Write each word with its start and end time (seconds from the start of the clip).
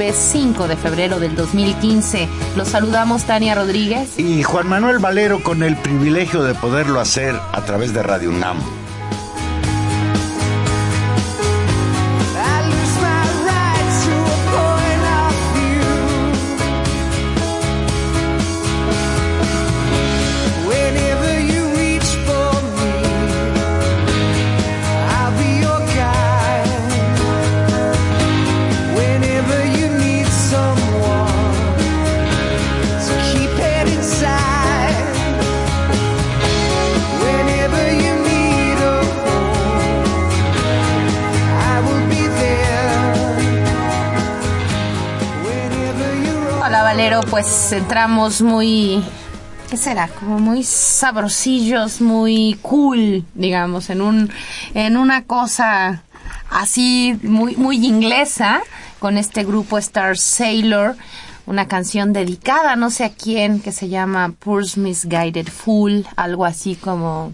Jueves 0.00 0.16
5 0.32 0.66
de 0.66 0.76
febrero 0.76 1.20
del 1.20 1.36
2015. 1.36 2.26
Los 2.56 2.68
saludamos 2.68 3.24
Tania 3.24 3.54
Rodríguez 3.54 4.18
y 4.18 4.42
Juan 4.42 4.66
Manuel 4.66 4.98
Valero 4.98 5.42
con 5.42 5.62
el 5.62 5.76
privilegio 5.76 6.42
de 6.42 6.54
poderlo 6.54 7.00
hacer 7.00 7.34
a 7.52 7.60
través 7.66 7.92
de 7.92 8.02
Radio 8.02 8.30
UNAM. 8.30 8.79
Pues 47.30 47.70
entramos 47.70 48.42
muy, 48.42 49.04
¿qué 49.70 49.76
será? 49.76 50.08
Como 50.08 50.40
muy 50.40 50.64
sabrosillos, 50.64 52.00
muy 52.00 52.58
cool, 52.60 53.24
digamos, 53.34 53.88
en 53.88 54.02
un, 54.02 54.30
en 54.74 54.96
una 54.96 55.24
cosa 55.24 56.02
así 56.50 57.16
muy, 57.22 57.54
muy 57.54 57.86
inglesa 57.86 58.62
con 58.98 59.16
este 59.16 59.44
grupo 59.44 59.78
Star 59.78 60.18
Sailor, 60.18 60.96
una 61.46 61.68
canción 61.68 62.12
dedicada 62.12 62.74
no 62.74 62.90
sé 62.90 63.04
a 63.04 63.10
quién 63.10 63.60
que 63.60 63.70
se 63.70 63.88
llama 63.88 64.34
Poor's 64.36 64.76
Misguided 64.76 65.46
Fool, 65.46 66.06
algo 66.16 66.44
así 66.44 66.74
como 66.74 67.32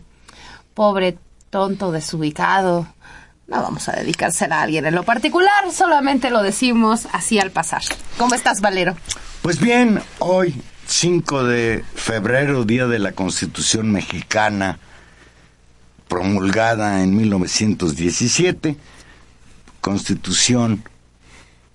pobre 0.75 1.17
tonto 1.49 1.91
desubicado. 1.91 2.87
No 3.47 3.63
vamos 3.63 3.89
a 3.89 3.93
dedicársela 3.93 4.59
a 4.59 4.63
alguien 4.63 4.85
en 4.85 4.95
lo 4.95 5.05
particular, 5.05 5.73
solamente 5.73 6.31
lo 6.31 6.43
decimos 6.43 7.09
así 7.13 7.39
al 7.39 7.51
pasar. 7.51 7.83
¿Cómo 8.19 8.35
estás, 8.35 8.61
Valero? 8.61 8.97
Pues 9.47 9.61
bien, 9.61 10.03
hoy, 10.19 10.61
5 10.89 11.45
de 11.45 11.85
febrero, 11.95 12.65
Día 12.65 12.89
de 12.89 12.99
la 12.99 13.13
Constitución 13.13 13.93
Mexicana, 13.93 14.81
promulgada 16.09 17.05
en 17.05 17.17
1917, 17.17 18.77
Constitución, 19.81 20.83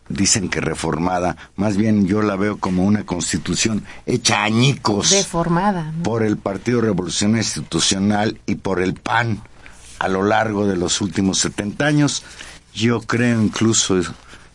dicen 0.10 0.50
que 0.50 0.60
reformada, 0.60 1.38
más 1.56 1.78
bien 1.78 2.08
yo 2.08 2.22
la 2.22 2.36
veo 2.36 2.58
como 2.58 2.84
una 2.84 3.06
constitución 3.06 3.86
hecha 4.06 4.44
añicos. 4.44 5.12
Deformada. 5.12 5.94
Por 6.04 6.24
el 6.24 6.36
Partido 6.36 6.82
Revolucionario 6.82 7.42
Institucional 7.42 8.42
y 8.48 8.56
por 8.56 8.82
el 8.82 8.96
PAN 8.96 9.42
a 10.00 10.10
lo 10.10 10.24
largo 10.24 10.68
de 10.68 10.76
los 10.76 11.00
últimos 11.00 11.40
70 11.40 11.86
años. 11.86 12.24
Yo 12.74 13.00
creo 13.00 13.42
incluso, 13.42 13.98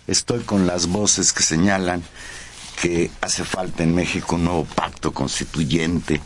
estoy 0.07 0.41
con 0.41 0.67
las 0.67 0.89
voces 0.89 1.33
que 1.33 1.43
señalan 1.43 2.03
que 2.81 3.11
hace 3.21 3.45
falta 3.45 3.83
en 3.83 3.95
México 3.95 4.37
un 4.37 4.45
nuevo 4.45 4.65
pacto 4.65 5.13
constituyente, 5.13 6.21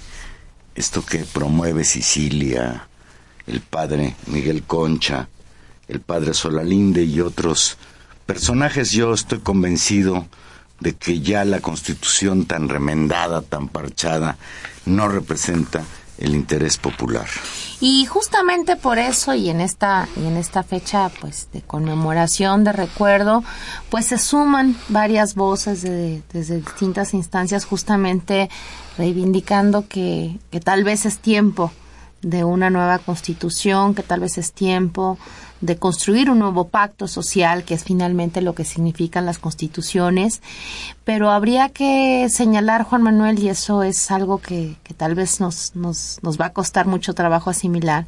esto 0.74 1.04
que 1.04 1.18
promueve 1.18 1.84
Sicilia, 1.84 2.88
el 3.46 3.60
padre 3.60 4.16
Miguel 4.26 4.64
Concha, 4.64 5.28
el 5.88 6.00
padre 6.00 6.34
Solalinde 6.34 7.04
y 7.04 7.20
otros 7.20 7.76
personajes, 8.26 8.92
yo 8.92 9.14
estoy 9.14 9.40
convencido 9.40 10.26
de 10.80 10.94
que 10.94 11.20
ya 11.20 11.44
la 11.44 11.60
constitución 11.60 12.46
tan 12.46 12.68
remendada, 12.68 13.42
tan 13.42 13.68
parchada, 13.68 14.38
no 14.86 15.08
representa 15.08 15.84
el 16.20 16.34
interés 16.34 16.76
popular. 16.76 17.26
Y 17.80 18.04
justamente 18.04 18.76
por 18.76 18.98
eso 18.98 19.34
y 19.34 19.48
en 19.48 19.60
esta 19.60 20.06
y 20.16 20.26
en 20.26 20.36
esta 20.36 20.62
fecha 20.62 21.10
pues 21.20 21.48
de 21.52 21.62
conmemoración 21.62 22.62
de 22.62 22.72
recuerdo, 22.72 23.42
pues 23.88 24.06
se 24.06 24.18
suman 24.18 24.76
varias 24.88 25.34
voces 25.34 25.82
de, 25.82 26.22
desde 26.32 26.56
distintas 26.56 27.14
instancias 27.14 27.64
justamente 27.64 28.50
reivindicando 28.98 29.88
que, 29.88 30.38
que 30.50 30.60
tal 30.60 30.84
vez 30.84 31.06
es 31.06 31.18
tiempo 31.18 31.72
de 32.20 32.44
una 32.44 32.68
nueva 32.68 32.98
constitución, 32.98 33.94
que 33.94 34.02
tal 34.02 34.20
vez 34.20 34.36
es 34.36 34.52
tiempo 34.52 35.18
de 35.60 35.76
construir 35.76 36.30
un 36.30 36.38
nuevo 36.38 36.68
pacto 36.68 37.06
social, 37.06 37.64
que 37.64 37.74
es 37.74 37.84
finalmente 37.84 38.40
lo 38.40 38.54
que 38.54 38.64
significan 38.64 39.26
las 39.26 39.38
constituciones, 39.38 40.40
pero 41.04 41.30
habría 41.30 41.68
que 41.68 42.28
señalar, 42.30 42.84
Juan 42.84 43.02
Manuel, 43.02 43.38
y 43.38 43.48
eso 43.48 43.82
es 43.82 44.10
algo 44.10 44.38
que, 44.38 44.76
que 44.84 44.94
tal 44.94 45.14
vez 45.14 45.40
nos, 45.40 45.76
nos, 45.76 46.18
nos 46.22 46.40
va 46.40 46.46
a 46.46 46.52
costar 46.52 46.86
mucho 46.86 47.14
trabajo 47.14 47.50
asimilar, 47.50 48.06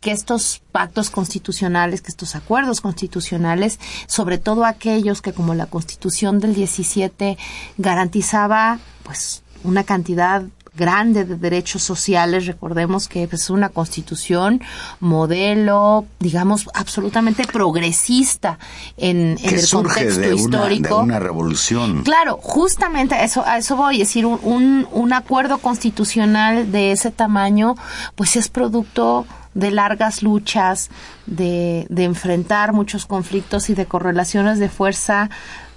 que 0.00 0.12
estos 0.12 0.62
pactos 0.72 1.10
constitucionales, 1.10 2.00
que 2.00 2.10
estos 2.10 2.34
acuerdos 2.34 2.80
constitucionales, 2.80 3.78
sobre 4.06 4.38
todo 4.38 4.64
aquellos 4.64 5.20
que 5.20 5.32
como 5.32 5.54
la 5.54 5.66
constitución 5.66 6.40
del 6.40 6.54
17 6.54 7.36
garantizaba 7.76 8.78
pues 9.02 9.42
una 9.62 9.84
cantidad 9.84 10.44
grande 10.76 11.24
de 11.24 11.36
derechos 11.36 11.82
sociales. 11.82 12.46
Recordemos 12.46 13.08
que 13.08 13.28
es 13.30 13.50
una 13.50 13.68
constitución 13.68 14.62
modelo, 15.00 16.06
digamos, 16.20 16.68
absolutamente 16.74 17.44
progresista 17.44 18.58
en, 18.96 19.38
el 19.42 19.68
contexto 19.70 20.32
histórico. 20.32 20.96
Una, 20.96 20.98
de 20.98 21.04
una 21.04 21.18
revolución. 21.18 22.02
Claro, 22.02 22.38
justamente 22.42 23.14
a 23.14 23.24
eso, 23.24 23.44
a 23.46 23.58
eso 23.58 23.76
voy. 23.76 24.02
Es 24.02 24.08
decir, 24.08 24.26
un, 24.26 24.86
un 24.90 25.12
acuerdo 25.12 25.58
constitucional 25.58 26.72
de 26.72 26.92
ese 26.92 27.10
tamaño, 27.10 27.74
pues 28.14 28.36
es 28.36 28.48
producto 28.48 29.26
de 29.54 29.70
largas 29.70 30.22
luchas, 30.22 30.90
de, 31.26 31.86
de 31.88 32.04
enfrentar 32.04 32.72
muchos 32.72 33.06
conflictos 33.06 33.70
y 33.70 33.74
de 33.74 33.86
correlaciones 33.86 34.58
de 34.58 34.68
fuerza 34.68 35.30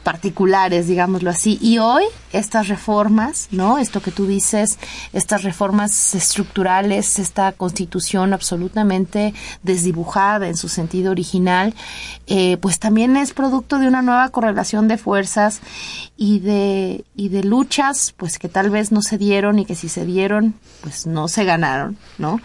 particulares, 0.08 0.88
digámoslo 0.88 1.30
así. 1.30 1.60
Y 1.62 1.80
hoy 1.80 2.06
estas 2.32 2.70
reformas, 2.70 3.50
¿no? 3.52 3.78
Esto 3.78 4.02
que 4.02 4.12
tú 4.12 4.26
dices, 4.26 4.80
estas 5.12 5.44
reformas 5.44 6.16
estructurales, 6.16 7.20
esta 7.20 7.52
constitución 7.52 8.32
absolutamente 8.32 9.34
desdibujada 9.64 10.48
en 10.48 10.56
su 10.56 10.70
sentido 10.70 11.12
original, 11.12 11.74
eh, 12.26 12.56
pues 12.62 12.80
también 12.80 13.18
es 13.18 13.34
producto 13.34 13.80
de 13.80 13.90
una 13.90 14.02
nueva 14.02 14.30
correlación 14.30 14.88
de 14.88 14.98
fuerzas 14.98 15.60
y 16.16 16.40
de, 16.40 17.04
y 17.18 17.28
de 17.28 17.44
luchas, 17.44 18.14
pues 18.16 18.40
que 18.40 18.48
tal 18.48 18.70
vez 18.70 18.94
no 18.94 19.02
se 19.02 19.18
dieron 19.18 19.60
y 19.60 19.66
que 19.66 19.76
si 19.76 19.90
se 19.90 20.06
dieron, 20.06 20.54
pues 20.80 21.06
no 21.06 21.28
se 21.28 21.44
ganaron, 21.44 21.98
¿no? 22.18 22.40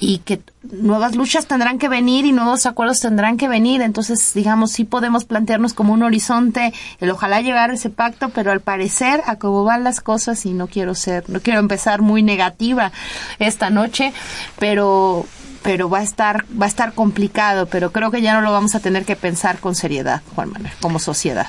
Y 0.00 0.18
que 0.18 0.40
nuevas 0.62 1.16
luchas 1.16 1.46
tendrán 1.46 1.78
que 1.78 1.88
venir 1.88 2.24
y 2.24 2.32
nuevos 2.32 2.66
acuerdos 2.66 3.00
tendrán 3.00 3.36
que 3.36 3.48
venir. 3.48 3.82
Entonces, 3.82 4.32
digamos, 4.34 4.72
sí 4.72 4.84
podemos 4.84 5.24
plantearnos 5.24 5.74
como 5.74 5.92
un 5.92 6.02
horizonte 6.02 6.72
el 7.00 7.10
ojalá 7.10 7.40
llegar 7.40 7.70
ese 7.70 7.90
pacto, 7.90 8.28
pero 8.30 8.52
al 8.52 8.60
parecer, 8.60 9.22
a 9.26 9.36
cómo 9.36 9.64
van 9.64 9.84
las 9.84 10.00
cosas, 10.00 10.46
y 10.46 10.52
no 10.52 10.68
quiero 10.68 10.94
ser, 10.94 11.28
no 11.28 11.40
quiero 11.40 11.58
empezar 11.60 12.02
muy 12.02 12.22
negativa 12.22 12.92
esta 13.38 13.70
noche, 13.70 14.12
pero 14.58 15.26
pero 15.62 15.90
va 15.90 15.98
a 15.98 16.02
estar 16.02 16.44
va 16.60 16.66
a 16.66 16.68
estar 16.68 16.92
complicado, 16.92 17.66
pero 17.66 17.90
creo 17.90 18.10
que 18.12 18.22
ya 18.22 18.32
no 18.34 18.40
lo 18.40 18.52
vamos 18.52 18.74
a 18.76 18.80
tener 18.80 19.04
que 19.04 19.16
pensar 19.16 19.58
con 19.58 19.74
seriedad, 19.74 20.22
Juan 20.34 20.50
Manuel, 20.50 20.72
como 20.80 20.98
sociedad. 20.98 21.48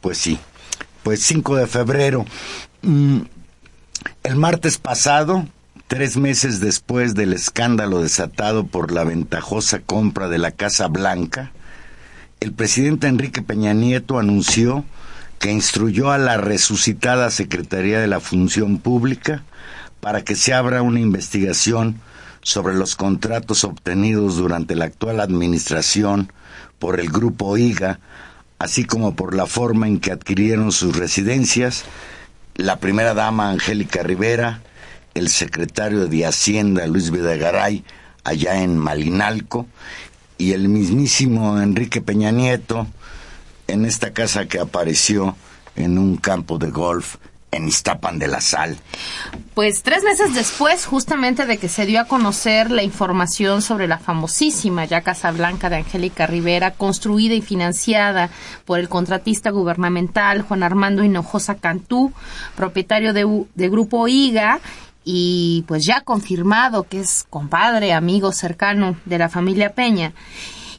Pues 0.00 0.18
sí. 0.18 0.38
Pues 1.04 1.22
5 1.22 1.54
de 1.54 1.66
febrero. 1.68 2.24
Mm, 2.82 3.20
el 4.24 4.36
martes 4.36 4.78
pasado 4.78 5.46
Tres 5.88 6.16
meses 6.16 6.58
después 6.58 7.14
del 7.14 7.32
escándalo 7.32 8.02
desatado 8.02 8.66
por 8.66 8.90
la 8.90 9.04
ventajosa 9.04 9.78
compra 9.78 10.28
de 10.28 10.38
la 10.38 10.50
Casa 10.50 10.88
Blanca, 10.88 11.52
el 12.40 12.52
presidente 12.52 13.06
Enrique 13.06 13.40
Peña 13.40 13.72
Nieto 13.72 14.18
anunció 14.18 14.84
que 15.38 15.52
instruyó 15.52 16.10
a 16.10 16.18
la 16.18 16.38
resucitada 16.38 17.30
Secretaría 17.30 18.00
de 18.00 18.08
la 18.08 18.18
Función 18.18 18.78
Pública 18.78 19.44
para 20.00 20.24
que 20.24 20.34
se 20.34 20.54
abra 20.54 20.82
una 20.82 20.98
investigación 20.98 22.00
sobre 22.42 22.74
los 22.74 22.96
contratos 22.96 23.62
obtenidos 23.62 24.36
durante 24.38 24.74
la 24.74 24.86
actual 24.86 25.20
administración 25.20 26.32
por 26.80 26.98
el 26.98 27.10
grupo 27.10 27.56
IGA, 27.56 28.00
así 28.58 28.84
como 28.84 29.14
por 29.14 29.36
la 29.36 29.46
forma 29.46 29.86
en 29.86 30.00
que 30.00 30.10
adquirieron 30.10 30.72
sus 30.72 30.96
residencias 30.96 31.84
la 32.56 32.80
primera 32.80 33.14
dama 33.14 33.50
Angélica 33.50 34.02
Rivera, 34.02 34.62
el 35.16 35.30
secretario 35.30 36.06
de 36.06 36.26
Hacienda 36.26 36.86
Luis 36.86 37.10
Videgaray 37.10 37.84
allá 38.22 38.62
en 38.62 38.76
Malinalco 38.76 39.66
y 40.36 40.52
el 40.52 40.68
mismísimo 40.68 41.60
Enrique 41.60 42.02
Peña 42.02 42.30
Nieto 42.30 42.86
en 43.66 43.84
esta 43.86 44.12
casa 44.12 44.46
que 44.46 44.60
apareció 44.60 45.36
en 45.74 45.98
un 45.98 46.16
campo 46.16 46.58
de 46.58 46.70
golf 46.70 47.16
en 47.50 47.68
Iztapan 47.68 48.18
de 48.18 48.28
la 48.28 48.40
Sal. 48.40 48.76
Pues 49.54 49.82
tres 49.82 50.02
meses 50.02 50.34
después, 50.34 50.84
justamente 50.84 51.46
de 51.46 51.56
que 51.56 51.68
se 51.68 51.86
dio 51.86 52.00
a 52.00 52.04
conocer 52.04 52.70
la 52.70 52.82
información 52.82 53.62
sobre 53.62 53.88
la 53.88 53.98
famosísima 53.98 54.84
ya 54.84 55.00
Casa 55.00 55.30
Blanca 55.30 55.70
de 55.70 55.76
Angélica 55.76 56.26
Rivera, 56.26 56.72
construida 56.72 57.34
y 57.34 57.40
financiada 57.40 58.28
por 58.66 58.78
el 58.78 58.88
contratista 58.88 59.50
gubernamental 59.50 60.42
Juan 60.42 60.62
Armando 60.62 61.02
Hinojosa 61.02 61.54
Cantú, 61.54 62.12
propietario 62.56 63.14
de, 63.14 63.46
de 63.54 63.68
Grupo 63.70 64.06
IGA, 64.08 64.60
y 65.08 65.64
pues 65.68 65.86
ya 65.86 66.00
confirmado 66.00 66.82
que 66.82 66.98
es 66.98 67.24
compadre, 67.30 67.92
amigo 67.92 68.32
cercano 68.32 68.96
de 69.04 69.18
la 69.18 69.28
familia 69.28 69.72
Peña. 69.72 70.12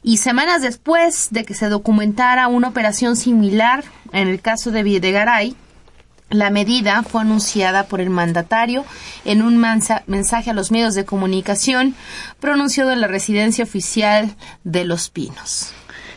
Y 0.02 0.18
semanas 0.18 0.60
después 0.60 1.28
de 1.30 1.44
que 1.44 1.54
se 1.54 1.70
documentara 1.70 2.46
una 2.46 2.68
operación 2.68 3.16
similar 3.16 3.84
en 4.12 4.28
el 4.28 4.42
caso 4.42 4.70
de 4.70 4.82
Videgaray, 4.82 5.56
la 6.28 6.50
medida 6.50 7.02
fue 7.04 7.22
anunciada 7.22 7.86
por 7.86 8.02
el 8.02 8.10
mandatario 8.10 8.84
en 9.24 9.40
un 9.40 9.56
mensaje 10.06 10.50
a 10.50 10.54
los 10.54 10.70
medios 10.70 10.94
de 10.94 11.06
comunicación 11.06 11.94
pronunciado 12.38 12.92
en 12.92 13.00
la 13.00 13.06
residencia 13.06 13.64
oficial 13.64 14.36
de 14.62 14.84
Los 14.84 15.08
Pinos. 15.08 15.72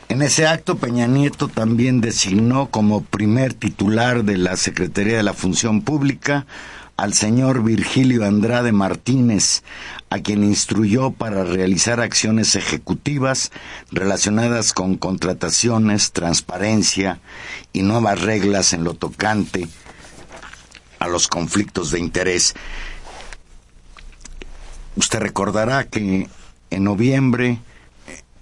En 0.09 0.21
ese 0.21 0.45
acto, 0.45 0.77
Peña 0.77 1.07
Nieto 1.07 1.47
también 1.47 2.01
designó 2.01 2.67
como 2.69 3.03
primer 3.03 3.53
titular 3.53 4.25
de 4.25 4.35
la 4.35 4.57
Secretaría 4.57 5.15
de 5.15 5.23
la 5.23 5.33
Función 5.33 5.81
Pública 5.81 6.45
al 7.01 7.15
señor 7.15 7.63
Virgilio 7.63 8.27
Andrade 8.27 8.71
Martínez, 8.71 9.63
a 10.11 10.19
quien 10.19 10.43
instruyó 10.43 11.09
para 11.09 11.43
realizar 11.43 11.99
acciones 11.99 12.55
ejecutivas 12.55 13.51
relacionadas 13.89 14.71
con 14.71 14.97
contrataciones, 14.97 16.11
transparencia 16.11 17.19
y 17.73 17.81
nuevas 17.81 18.21
reglas 18.21 18.73
en 18.73 18.83
lo 18.83 18.93
tocante 18.93 19.67
a 20.99 21.07
los 21.07 21.27
conflictos 21.27 21.89
de 21.89 21.97
interés. 21.97 22.53
Usted 24.95 25.21
recordará 25.21 25.87
que 25.87 26.29
en 26.69 26.83
noviembre 26.83 27.57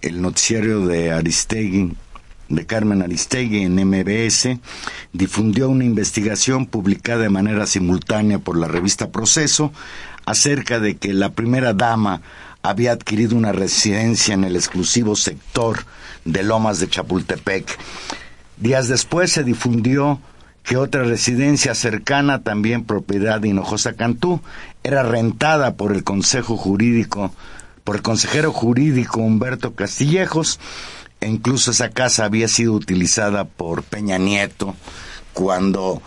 el 0.01 0.21
noticiario 0.21 0.85
de 0.85 1.13
Aristegui 1.13 1.95
de 2.49 2.65
Carmen 2.65 3.01
Aristegui 3.01 3.63
en 3.63 3.75
MBS, 3.75 4.59
difundió 5.13 5.69
una 5.69 5.85
investigación 5.85 6.65
publicada 6.65 7.23
de 7.23 7.29
manera 7.29 7.65
simultánea 7.65 8.39
por 8.39 8.57
la 8.57 8.67
revista 8.67 9.09
Proceso 9.09 9.71
acerca 10.25 10.79
de 10.79 10.97
que 10.97 11.13
la 11.13 11.29
primera 11.29 11.73
dama 11.73 12.21
había 12.61 12.91
adquirido 12.91 13.37
una 13.37 13.51
residencia 13.51 14.33
en 14.33 14.43
el 14.43 14.55
exclusivo 14.55 15.15
sector 15.15 15.85
de 16.25 16.43
Lomas 16.43 16.79
de 16.79 16.89
Chapultepec. 16.89 17.77
Días 18.57 18.89
después 18.89 19.31
se 19.31 19.43
difundió 19.43 20.19
que 20.63 20.77
otra 20.77 21.03
residencia 21.03 21.73
cercana, 21.73 22.43
también 22.43 22.83
propiedad 22.83 23.39
de 23.39 23.47
Hinojosa 23.47 23.93
Cantú, 23.93 24.41
era 24.83 25.03
rentada 25.03 25.75
por 25.75 25.93
el 25.93 26.03
Consejo 26.03 26.57
Jurídico, 26.57 27.31
por 27.83 27.95
el 27.95 28.01
consejero 28.03 28.51
jurídico 28.51 29.19
Humberto 29.19 29.73
Castillejos, 29.73 30.59
incluso 31.27 31.71
esa 31.71 31.89
casa 31.89 32.25
había 32.25 32.48
sido 32.48 32.74
utilizada 32.74 33.45
por 33.45 33.83
Peña 33.83 34.18
Nieto 34.18 34.75
cuando 35.33 36.01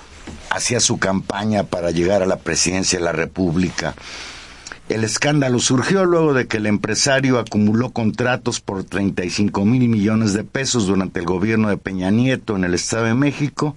hacía 0.50 0.81
su 0.81 0.99
campaña 0.99 1.64
para 1.64 1.91
llegar 1.91 2.23
a 2.23 2.26
la 2.26 2.38
presidencia 2.38 2.99
de 2.99 3.05
la 3.05 3.12
República. 3.12 3.94
El 4.88 5.05
escándalo 5.05 5.59
surgió 5.59 6.05
luego 6.05 6.35
de 6.35 6.47
que 6.47 6.59
el 6.59 6.67
empresario 6.67 7.38
acumuló 7.38 7.93
contratos 7.93 8.61
por 8.61 8.85
35 8.85 9.64
mil 9.64 9.88
millones 9.88 10.35
de 10.35 10.44
pesos 10.44 10.87
durante 10.87 11.20
el 11.20 11.26
gobierno 11.26 11.69
de 11.69 11.79
Peña 11.79 12.11
Nieto 12.11 12.56
en 12.56 12.64
el 12.64 12.75
Estado 12.75 13.05
de 13.05 13.14
México 13.14 13.76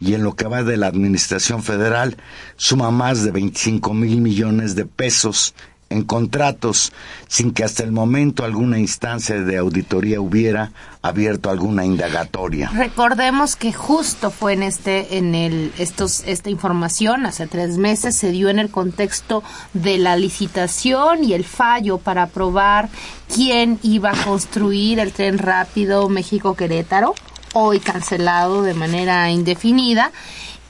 y 0.00 0.14
en 0.14 0.22
lo 0.22 0.34
que 0.34 0.46
va 0.46 0.62
de 0.62 0.76
la 0.76 0.88
Administración 0.88 1.62
Federal 1.62 2.16
suma 2.56 2.90
más 2.90 3.24
de 3.24 3.30
25 3.30 3.94
mil 3.94 4.20
millones 4.20 4.74
de 4.74 4.84
pesos 4.84 5.54
en 5.94 6.04
contratos 6.04 6.92
sin 7.28 7.52
que 7.52 7.64
hasta 7.64 7.84
el 7.84 7.92
momento 7.92 8.44
alguna 8.44 8.78
instancia 8.78 9.40
de 9.40 9.56
auditoría 9.56 10.20
hubiera 10.20 10.72
abierto 11.02 11.50
alguna 11.50 11.84
indagatoria. 11.84 12.70
Recordemos 12.74 13.56
que 13.56 13.72
justo 13.72 14.30
fue 14.30 14.54
en 14.54 14.62
este, 14.62 15.18
en 15.18 15.34
el, 15.34 15.72
estos, 15.78 16.24
esta 16.26 16.50
información 16.50 17.26
hace 17.26 17.46
tres 17.46 17.78
meses 17.78 18.16
se 18.16 18.30
dio 18.30 18.48
en 18.48 18.58
el 18.58 18.70
contexto 18.70 19.42
de 19.72 19.98
la 19.98 20.16
licitación 20.16 21.24
y 21.24 21.34
el 21.34 21.44
fallo 21.44 21.98
para 21.98 22.24
aprobar 22.24 22.88
quién 23.32 23.78
iba 23.82 24.10
a 24.10 24.24
construir 24.24 24.98
el 24.98 25.12
tren 25.12 25.38
rápido 25.38 26.08
México 26.08 26.54
Querétaro, 26.54 27.14
hoy 27.52 27.78
cancelado 27.78 28.62
de 28.62 28.74
manera 28.74 29.30
indefinida, 29.30 30.10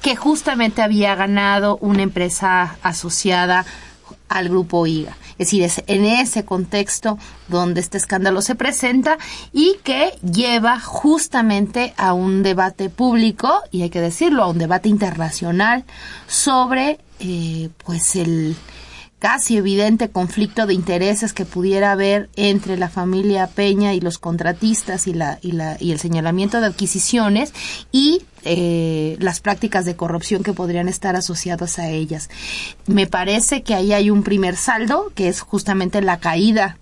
que 0.02 0.16
justamente 0.16 0.82
había 0.82 1.14
ganado 1.14 1.78
una 1.80 2.02
empresa 2.02 2.76
asociada 2.82 3.64
al 4.34 4.48
grupo 4.48 4.86
IGA. 4.86 5.16
Es 5.32 5.46
decir, 5.46 5.62
es 5.62 5.82
en 5.86 6.04
ese 6.04 6.44
contexto 6.44 7.18
donde 7.48 7.80
este 7.80 7.98
escándalo 7.98 8.42
se 8.42 8.56
presenta 8.56 9.16
y 9.52 9.76
que 9.84 10.10
lleva 10.22 10.80
justamente 10.80 11.94
a 11.96 12.12
un 12.12 12.42
debate 12.42 12.90
público, 12.90 13.62
y 13.70 13.82
hay 13.82 13.90
que 13.90 14.00
decirlo, 14.00 14.42
a 14.42 14.48
un 14.48 14.58
debate 14.58 14.88
internacional 14.88 15.84
sobre 16.26 16.98
eh, 17.20 17.70
pues 17.84 18.16
el 18.16 18.56
casi 19.24 19.56
evidente 19.56 20.10
conflicto 20.10 20.66
de 20.66 20.74
intereses 20.74 21.32
que 21.32 21.46
pudiera 21.46 21.92
haber 21.92 22.28
entre 22.36 22.76
la 22.76 22.90
familia 22.90 23.46
Peña 23.46 23.94
y 23.94 24.00
los 24.02 24.18
contratistas 24.18 25.06
y, 25.06 25.14
la, 25.14 25.38
y, 25.40 25.52
la, 25.52 25.78
y 25.80 25.92
el 25.92 25.98
señalamiento 25.98 26.60
de 26.60 26.66
adquisiciones 26.66 27.54
y 27.90 28.20
eh, 28.42 29.16
las 29.20 29.40
prácticas 29.40 29.86
de 29.86 29.96
corrupción 29.96 30.42
que 30.42 30.52
podrían 30.52 30.90
estar 30.90 31.16
asociadas 31.16 31.78
a 31.78 31.88
ellas. 31.88 32.28
Me 32.86 33.06
parece 33.06 33.62
que 33.62 33.72
ahí 33.72 33.94
hay 33.94 34.10
un 34.10 34.24
primer 34.24 34.56
saldo, 34.56 35.10
que 35.14 35.28
es 35.28 35.40
justamente 35.40 36.02
la 36.02 36.18
caída 36.18 36.76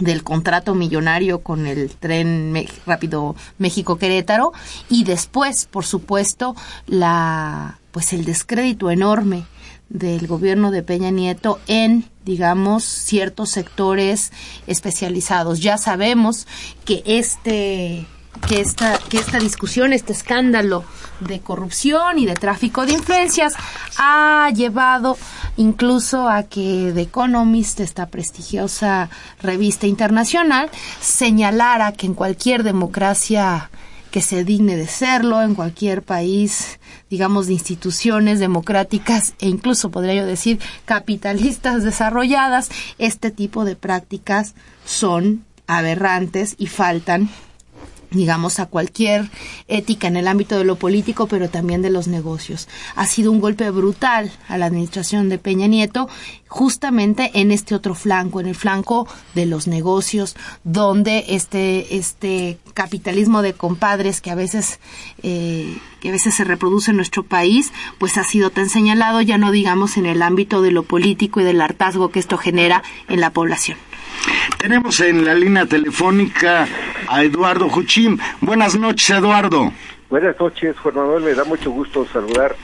del 0.00 0.22
contrato 0.22 0.74
millonario 0.74 1.38
con 1.38 1.66
el 1.66 1.92
tren 1.92 2.66
rápido 2.84 3.36
México 3.56 3.96
Querétaro 3.96 4.52
y 4.90 5.04
después, 5.04 5.64
por 5.64 5.86
supuesto, 5.86 6.54
la 6.86 7.78
pues 7.90 8.12
el 8.12 8.26
descrédito 8.26 8.90
enorme 8.90 9.44
del 9.88 10.26
gobierno 10.26 10.70
de 10.70 10.82
Peña 10.82 11.10
Nieto 11.10 11.60
en, 11.66 12.04
digamos, 12.24 12.84
ciertos 12.84 13.50
sectores 13.50 14.32
especializados. 14.66 15.60
Ya 15.60 15.78
sabemos 15.78 16.46
que 16.84 17.02
este 17.06 18.06
que 18.48 18.60
esta, 18.60 18.98
que 19.08 19.18
esta 19.18 19.38
discusión, 19.38 19.92
este 19.92 20.12
escándalo 20.12 20.84
de 21.20 21.40
corrupción 21.40 22.18
y 22.18 22.26
de 22.26 22.34
tráfico 22.34 22.84
de 22.84 22.92
influencias 22.92 23.54
ha 23.96 24.50
llevado 24.54 25.16
incluso 25.56 26.28
a 26.28 26.42
que 26.42 26.92
The 26.94 27.02
Economist, 27.02 27.80
esta 27.80 28.06
prestigiosa 28.06 29.08
revista 29.40 29.86
internacional, 29.86 30.68
señalara 31.00 31.92
que 31.92 32.06
en 32.06 32.14
cualquier 32.14 32.64
democracia 32.64 33.70
que 34.14 34.20
se 34.20 34.44
digne 34.44 34.76
de 34.76 34.86
serlo 34.86 35.42
en 35.42 35.56
cualquier 35.56 36.04
país, 36.04 36.78
digamos, 37.10 37.48
de 37.48 37.54
instituciones 37.54 38.38
democráticas 38.38 39.34
e 39.40 39.48
incluso 39.48 39.90
podría 39.90 40.14
yo 40.14 40.24
decir 40.24 40.60
capitalistas 40.84 41.82
desarrolladas, 41.82 42.70
este 42.98 43.32
tipo 43.32 43.64
de 43.64 43.74
prácticas 43.74 44.54
son 44.84 45.44
aberrantes 45.66 46.54
y 46.58 46.68
faltan 46.68 47.28
digamos, 48.14 48.60
a 48.60 48.66
cualquier 48.66 49.30
ética 49.68 50.08
en 50.08 50.16
el 50.16 50.28
ámbito 50.28 50.56
de 50.56 50.64
lo 50.64 50.76
político, 50.76 51.26
pero 51.26 51.48
también 51.50 51.82
de 51.82 51.90
los 51.90 52.08
negocios. 52.08 52.68
Ha 52.96 53.06
sido 53.06 53.30
un 53.30 53.40
golpe 53.40 53.70
brutal 53.70 54.32
a 54.48 54.58
la 54.58 54.66
administración 54.66 55.28
de 55.28 55.38
Peña 55.38 55.66
Nieto, 55.66 56.08
justamente 56.48 57.32
en 57.34 57.50
este 57.50 57.74
otro 57.74 57.94
flanco, 57.94 58.40
en 58.40 58.46
el 58.46 58.54
flanco 58.54 59.08
de 59.34 59.46
los 59.46 59.66
negocios, 59.66 60.36
donde 60.62 61.24
este, 61.28 61.96
este 61.96 62.58
capitalismo 62.74 63.42
de 63.42 63.54
compadres 63.54 64.20
que 64.20 64.30
a 64.30 64.34
veces, 64.34 64.78
eh, 65.22 65.76
que 66.00 66.10
a 66.10 66.12
veces 66.12 66.34
se 66.34 66.44
reproduce 66.44 66.92
en 66.92 66.96
nuestro 66.96 67.24
país, 67.24 67.72
pues 67.98 68.18
ha 68.18 68.24
sido 68.24 68.50
tan 68.50 68.68
señalado, 68.68 69.20
ya 69.20 69.38
no 69.38 69.50
digamos 69.50 69.96
en 69.96 70.06
el 70.06 70.22
ámbito 70.22 70.62
de 70.62 70.70
lo 70.70 70.84
político 70.84 71.40
y 71.40 71.44
del 71.44 71.60
hartazgo 71.60 72.10
que 72.10 72.20
esto 72.20 72.38
genera 72.38 72.82
en 73.08 73.20
la 73.20 73.30
población. 73.30 73.78
Tenemos 74.58 75.00
en 75.00 75.24
la 75.24 75.34
línea 75.34 75.66
telefónica 75.66 76.66
a 77.08 77.22
Eduardo 77.22 77.68
Juchín. 77.68 78.18
Buenas 78.40 78.78
noches, 78.78 79.10
Eduardo. 79.10 79.72
Buenas 80.10 80.38
noches, 80.38 80.78
Juan 80.78 80.94
Manuel. 80.94 81.24
Me 81.24 81.34
da 81.34 81.44
mucho 81.44 81.70
gusto 81.70 82.06
saludarte. 82.12 82.58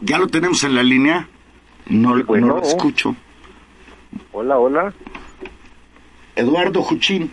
¿Ya 0.00 0.18
lo 0.18 0.28
tenemos 0.28 0.62
en 0.64 0.74
la 0.74 0.82
línea? 0.82 1.28
No, 1.86 2.14
lo 2.14 2.62
escucho. 2.62 3.14
Hola, 4.32 4.58
hola. 4.58 4.92
Eduardo 6.36 6.82
Juchín. 6.82 7.30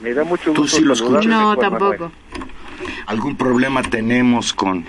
Me 0.00 0.14
da 0.14 0.24
mucho 0.24 0.50
gusto. 0.50 0.62
¿Tú 0.62 0.68
sí 0.68 0.82
lo 0.82 0.94
escuchas? 0.94 1.26
No, 1.26 1.56
tampoco. 1.56 2.10
¿Algún 3.06 3.36
problema 3.36 3.82
tenemos 3.82 4.52
con, 4.52 4.84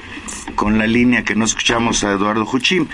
con 0.55 0.77
la 0.77 0.87
línea 0.87 1.23
que 1.23 1.35
no 1.35 1.45
escuchamos 1.45 2.03
a 2.03 2.11
Eduardo 2.11 2.45
Juchín? 2.45 2.87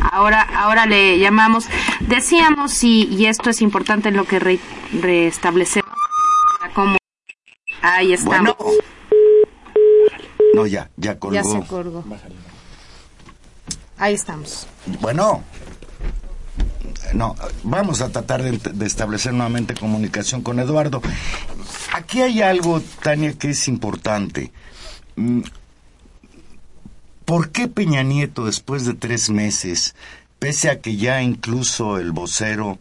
Ahora, 0.00 0.42
ahora 0.42 0.86
le 0.86 1.18
llamamos. 1.18 1.66
Decíamos, 2.00 2.82
y, 2.84 3.04
y 3.04 3.26
esto 3.26 3.50
es 3.50 3.62
importante 3.62 4.08
en 4.08 4.16
lo 4.16 4.24
que 4.24 4.58
restablecemos, 4.92 5.92
como 6.74 6.96
ahí 7.82 8.12
estamos. 8.12 8.56
No, 10.54 10.66
ya, 10.66 10.90
ya 10.96 11.18
colgó. 11.18 11.34
Ya 11.34 11.44
se 11.44 11.60
colgó. 11.66 12.04
Ahí 13.98 14.14
estamos. 14.14 14.66
Bueno. 15.00 15.42
No, 17.14 17.34
vamos 17.62 18.00
a 18.00 18.10
tratar 18.10 18.42
de, 18.42 18.58
de, 18.58 18.86
establecer 18.86 19.32
nuevamente 19.34 19.74
comunicación 19.74 20.42
con 20.42 20.58
Eduardo. 20.58 21.02
Aquí 21.92 22.22
hay 22.22 22.40
algo, 22.40 22.80
Tania, 23.02 23.34
que 23.34 23.50
es 23.50 23.68
importante. 23.68 24.50
¿Por 27.24 27.50
qué 27.50 27.68
Peña 27.68 28.02
Nieto, 28.02 28.46
después 28.46 28.84
de 28.84 28.94
tres 28.94 29.30
meses, 29.30 29.94
pese 30.38 30.70
a 30.70 30.80
que 30.80 30.96
ya 30.96 31.22
incluso 31.22 31.98
el 31.98 32.10
vocero 32.10 32.78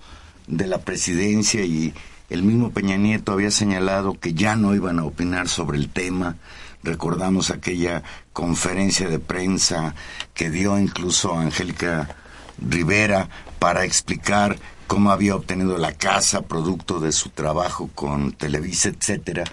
de 0.47 0.67
la 0.67 0.79
presidencia 0.79 1.63
y 1.63 1.93
el 2.29 2.43
mismo 2.43 2.71
Peña 2.71 2.97
Nieto 2.97 3.33
había 3.33 3.51
señalado 3.51 4.19
que 4.19 4.33
ya 4.33 4.55
no 4.55 4.73
iban 4.73 4.99
a 4.99 5.03
opinar 5.03 5.47
sobre 5.47 5.77
el 5.77 5.89
tema, 5.89 6.37
recordamos 6.83 7.51
aquella 7.51 8.01
conferencia 8.33 9.09
de 9.09 9.19
prensa 9.19 9.93
que 10.33 10.49
dio 10.49 10.79
incluso 10.79 11.37
Angélica 11.37 12.15
Rivera 12.57 13.29
para 13.59 13.85
explicar 13.85 14.57
cómo 14.87 15.11
había 15.11 15.35
obtenido 15.35 15.77
la 15.77 15.93
casa 15.93 16.41
producto 16.41 16.99
de 16.99 17.11
su 17.11 17.29
trabajo 17.29 17.89
con 17.93 18.31
Televisa, 18.31 18.89
etcétera. 18.89 19.43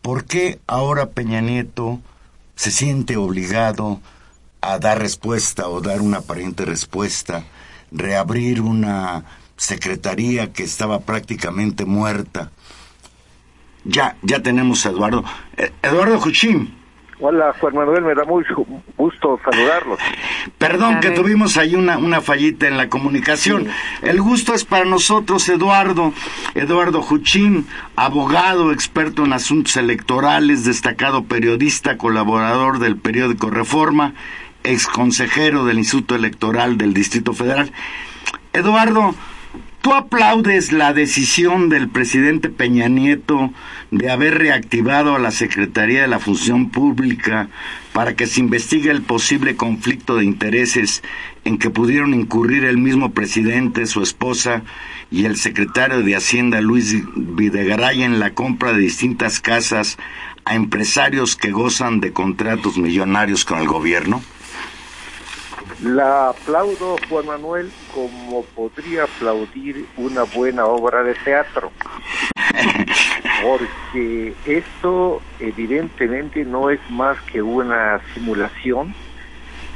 ¿Por 0.00 0.24
qué 0.24 0.60
ahora 0.66 1.10
Peña 1.10 1.40
Nieto 1.42 2.00
se 2.56 2.70
siente 2.70 3.16
obligado 3.16 4.00
a 4.60 4.78
dar 4.78 4.98
respuesta 4.98 5.68
o 5.68 5.80
dar 5.80 6.00
una 6.00 6.18
aparente 6.18 6.64
respuesta, 6.64 7.44
reabrir 7.90 8.60
una 8.60 9.24
secretaría 9.56 10.52
que 10.52 10.62
estaba 10.62 11.00
prácticamente 11.00 11.84
muerta. 11.84 12.50
Ya, 13.84 14.16
ya 14.22 14.42
tenemos 14.42 14.84
a 14.86 14.90
Eduardo. 14.90 15.24
Eh, 15.56 15.72
Eduardo 15.82 16.18
Juchín. 16.20 16.80
Hola, 17.22 17.54
Juan 17.60 17.74
Manuel, 17.74 18.02
me 18.02 18.14
da 18.14 18.24
mucho 18.24 18.64
gusto 18.96 19.38
saludarlos. 19.44 19.98
Perdón 20.56 21.00
que 21.00 21.10
tuvimos 21.10 21.58
ahí 21.58 21.74
una, 21.74 21.98
una 21.98 22.22
fallita 22.22 22.66
en 22.66 22.78
la 22.78 22.88
comunicación. 22.88 23.68
El 24.00 24.22
gusto 24.22 24.54
es 24.54 24.64
para 24.64 24.86
nosotros, 24.86 25.46
Eduardo. 25.50 26.14
Eduardo 26.54 27.02
Juchín, 27.02 27.66
abogado, 27.94 28.72
experto 28.72 29.26
en 29.26 29.34
asuntos 29.34 29.76
electorales, 29.76 30.64
destacado 30.64 31.24
periodista, 31.24 31.98
colaborador 31.98 32.78
del 32.78 32.96
periódico 32.96 33.50
Reforma 33.50 34.14
ex 34.64 34.86
consejero 34.86 35.64
del 35.64 35.78
Instituto 35.78 36.14
Electoral 36.14 36.78
del 36.78 36.94
Distrito 36.94 37.32
Federal. 37.32 37.72
Eduardo, 38.52 39.14
¿tú 39.80 39.94
aplaudes 39.94 40.72
la 40.72 40.92
decisión 40.92 41.68
del 41.68 41.88
presidente 41.88 42.48
Peña 42.48 42.88
Nieto 42.88 43.52
de 43.90 44.10
haber 44.10 44.38
reactivado 44.38 45.14
a 45.14 45.18
la 45.18 45.30
Secretaría 45.30 46.02
de 46.02 46.08
la 46.08 46.18
Función 46.18 46.70
Pública 46.70 47.48
para 47.92 48.14
que 48.14 48.26
se 48.26 48.40
investigue 48.40 48.90
el 48.90 49.02
posible 49.02 49.56
conflicto 49.56 50.16
de 50.16 50.24
intereses 50.24 51.02
en 51.44 51.58
que 51.58 51.70
pudieron 51.70 52.14
incurrir 52.14 52.64
el 52.64 52.78
mismo 52.78 53.12
presidente, 53.12 53.86
su 53.86 54.02
esposa 54.02 54.62
y 55.10 55.24
el 55.24 55.36
secretario 55.36 56.02
de 56.02 56.14
Hacienda 56.14 56.60
Luis 56.60 56.96
Videgaray 57.16 58.02
en 58.02 58.20
la 58.20 58.34
compra 58.34 58.72
de 58.72 58.80
distintas 58.80 59.40
casas 59.40 59.98
a 60.44 60.54
empresarios 60.54 61.36
que 61.36 61.50
gozan 61.50 62.00
de 62.00 62.12
contratos 62.12 62.78
millonarios 62.78 63.44
con 63.44 63.58
el 63.58 63.66
gobierno? 63.66 64.22
La 65.82 66.28
aplaudo, 66.28 66.98
Juan 67.08 67.24
Manuel, 67.24 67.72
como 67.94 68.44
podría 68.44 69.04
aplaudir 69.04 69.86
una 69.96 70.24
buena 70.24 70.66
obra 70.66 71.02
de 71.02 71.14
teatro. 71.14 71.72
Porque 73.42 74.34
esto 74.44 75.22
evidentemente 75.38 76.44
no 76.44 76.68
es 76.68 76.80
más 76.90 77.18
que 77.22 77.40
una 77.40 77.98
simulación, 78.12 78.94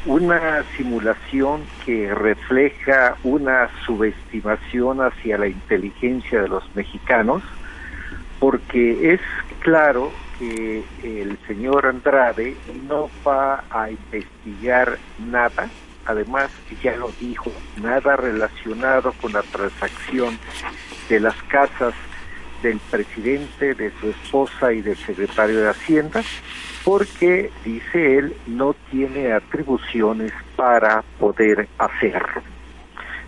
una 0.04 0.62
simulación 0.76 1.62
que 1.86 2.12
refleja 2.14 3.16
una 3.24 3.70
subestimación 3.86 5.00
hacia 5.00 5.38
la 5.38 5.46
inteligencia 5.46 6.42
de 6.42 6.48
los 6.48 6.64
mexicanos, 6.76 7.42
porque 8.40 9.14
es 9.14 9.20
claro 9.60 10.12
que 10.38 10.84
el 11.02 11.38
señor 11.46 11.86
Andrade 11.86 12.54
no 12.86 13.08
va 13.26 13.64
a 13.70 13.88
investigar 13.88 14.98
nada 15.18 15.70
además 16.06 16.50
ya 16.82 16.96
lo 16.96 17.10
dijo, 17.20 17.50
nada 17.80 18.16
relacionado 18.16 19.12
con 19.20 19.32
la 19.32 19.42
transacción 19.42 20.38
de 21.08 21.20
las 21.20 21.34
casas 21.44 21.94
del 22.62 22.78
presidente, 22.90 23.74
de 23.74 23.92
su 24.00 24.08
esposa 24.08 24.72
y 24.72 24.80
del 24.80 24.96
secretario 24.96 25.60
de 25.60 25.68
Hacienda, 25.68 26.22
porque, 26.84 27.50
dice 27.64 28.18
él, 28.18 28.36
no 28.46 28.74
tiene 28.90 29.32
atribuciones 29.32 30.32
para 30.56 31.02
poder 31.18 31.68
hacerlo. 31.78 32.42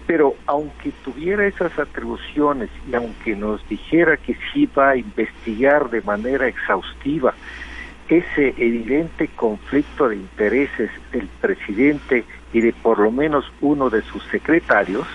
Pero 0.06 0.34
aunque 0.46 0.92
tuviera 1.04 1.46
esas 1.46 1.78
atribuciones 1.78 2.70
y 2.90 2.94
aunque 2.94 3.34
nos 3.34 3.66
dijera 3.68 4.16
que 4.16 4.36
sí 4.52 4.66
va 4.66 4.90
a 4.90 4.96
investigar 4.96 5.90
de 5.90 6.00
manera 6.02 6.46
exhaustiva 6.46 7.34
ese 8.08 8.54
evidente 8.56 9.28
conflicto 9.28 10.08
de 10.08 10.16
intereses 10.16 10.90
del 11.10 11.28
presidente 11.40 12.24
y 12.52 12.60
de 12.60 12.72
por 12.72 12.98
lo 12.98 13.10
menos 13.10 13.44
uno 13.60 13.90
de 13.90 14.02
sus 14.02 14.22
secretarios, 14.30 15.06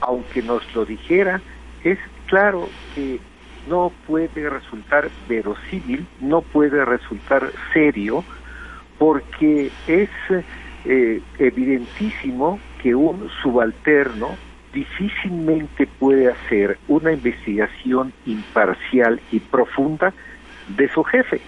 aunque 0.00 0.42
nos 0.42 0.62
lo 0.74 0.84
dijera, 0.84 1.40
es 1.84 1.98
claro 2.26 2.68
que 2.94 3.20
no 3.68 3.92
puede 4.06 4.48
resultar 4.48 5.10
verosímil, 5.28 6.06
no 6.20 6.42
puede 6.42 6.84
resultar 6.84 7.52
serio, 7.72 8.24
porque 8.98 9.70
es 9.86 10.10
eh, 10.84 11.20
evidentísimo 11.38 12.60
que 12.82 12.94
un 12.94 13.28
subalterno 13.42 14.36
difícilmente 14.72 15.86
puede 15.86 16.30
hacer 16.30 16.78
una 16.88 17.12
investigación 17.12 18.12
imparcial 18.26 19.20
y 19.32 19.40
profunda 19.40 20.12
de 20.68 20.88
su 20.88 21.02
jefe. 21.04 21.40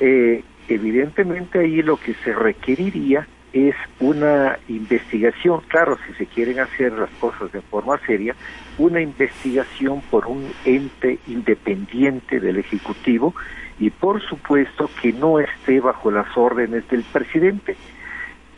Eh, 0.00 0.42
evidentemente 0.68 1.58
ahí 1.58 1.82
lo 1.82 1.96
que 1.98 2.14
se 2.24 2.32
requeriría 2.32 3.26
es 3.56 3.74
una 4.00 4.58
investigación, 4.68 5.62
claro, 5.68 5.96
si 6.06 6.12
se 6.14 6.26
quieren 6.26 6.60
hacer 6.60 6.92
las 6.92 7.08
cosas 7.18 7.50
de 7.52 7.62
forma 7.62 7.98
seria, 8.06 8.36
una 8.76 9.00
investigación 9.00 10.02
por 10.10 10.26
un 10.26 10.52
ente 10.66 11.18
independiente 11.26 12.38
del 12.38 12.58
Ejecutivo 12.58 13.34
y 13.78 13.88
por 13.88 14.20
supuesto 14.20 14.90
que 15.00 15.14
no 15.14 15.40
esté 15.40 15.80
bajo 15.80 16.10
las 16.10 16.36
órdenes 16.36 16.86
del 16.88 17.02
presidente. 17.04 17.76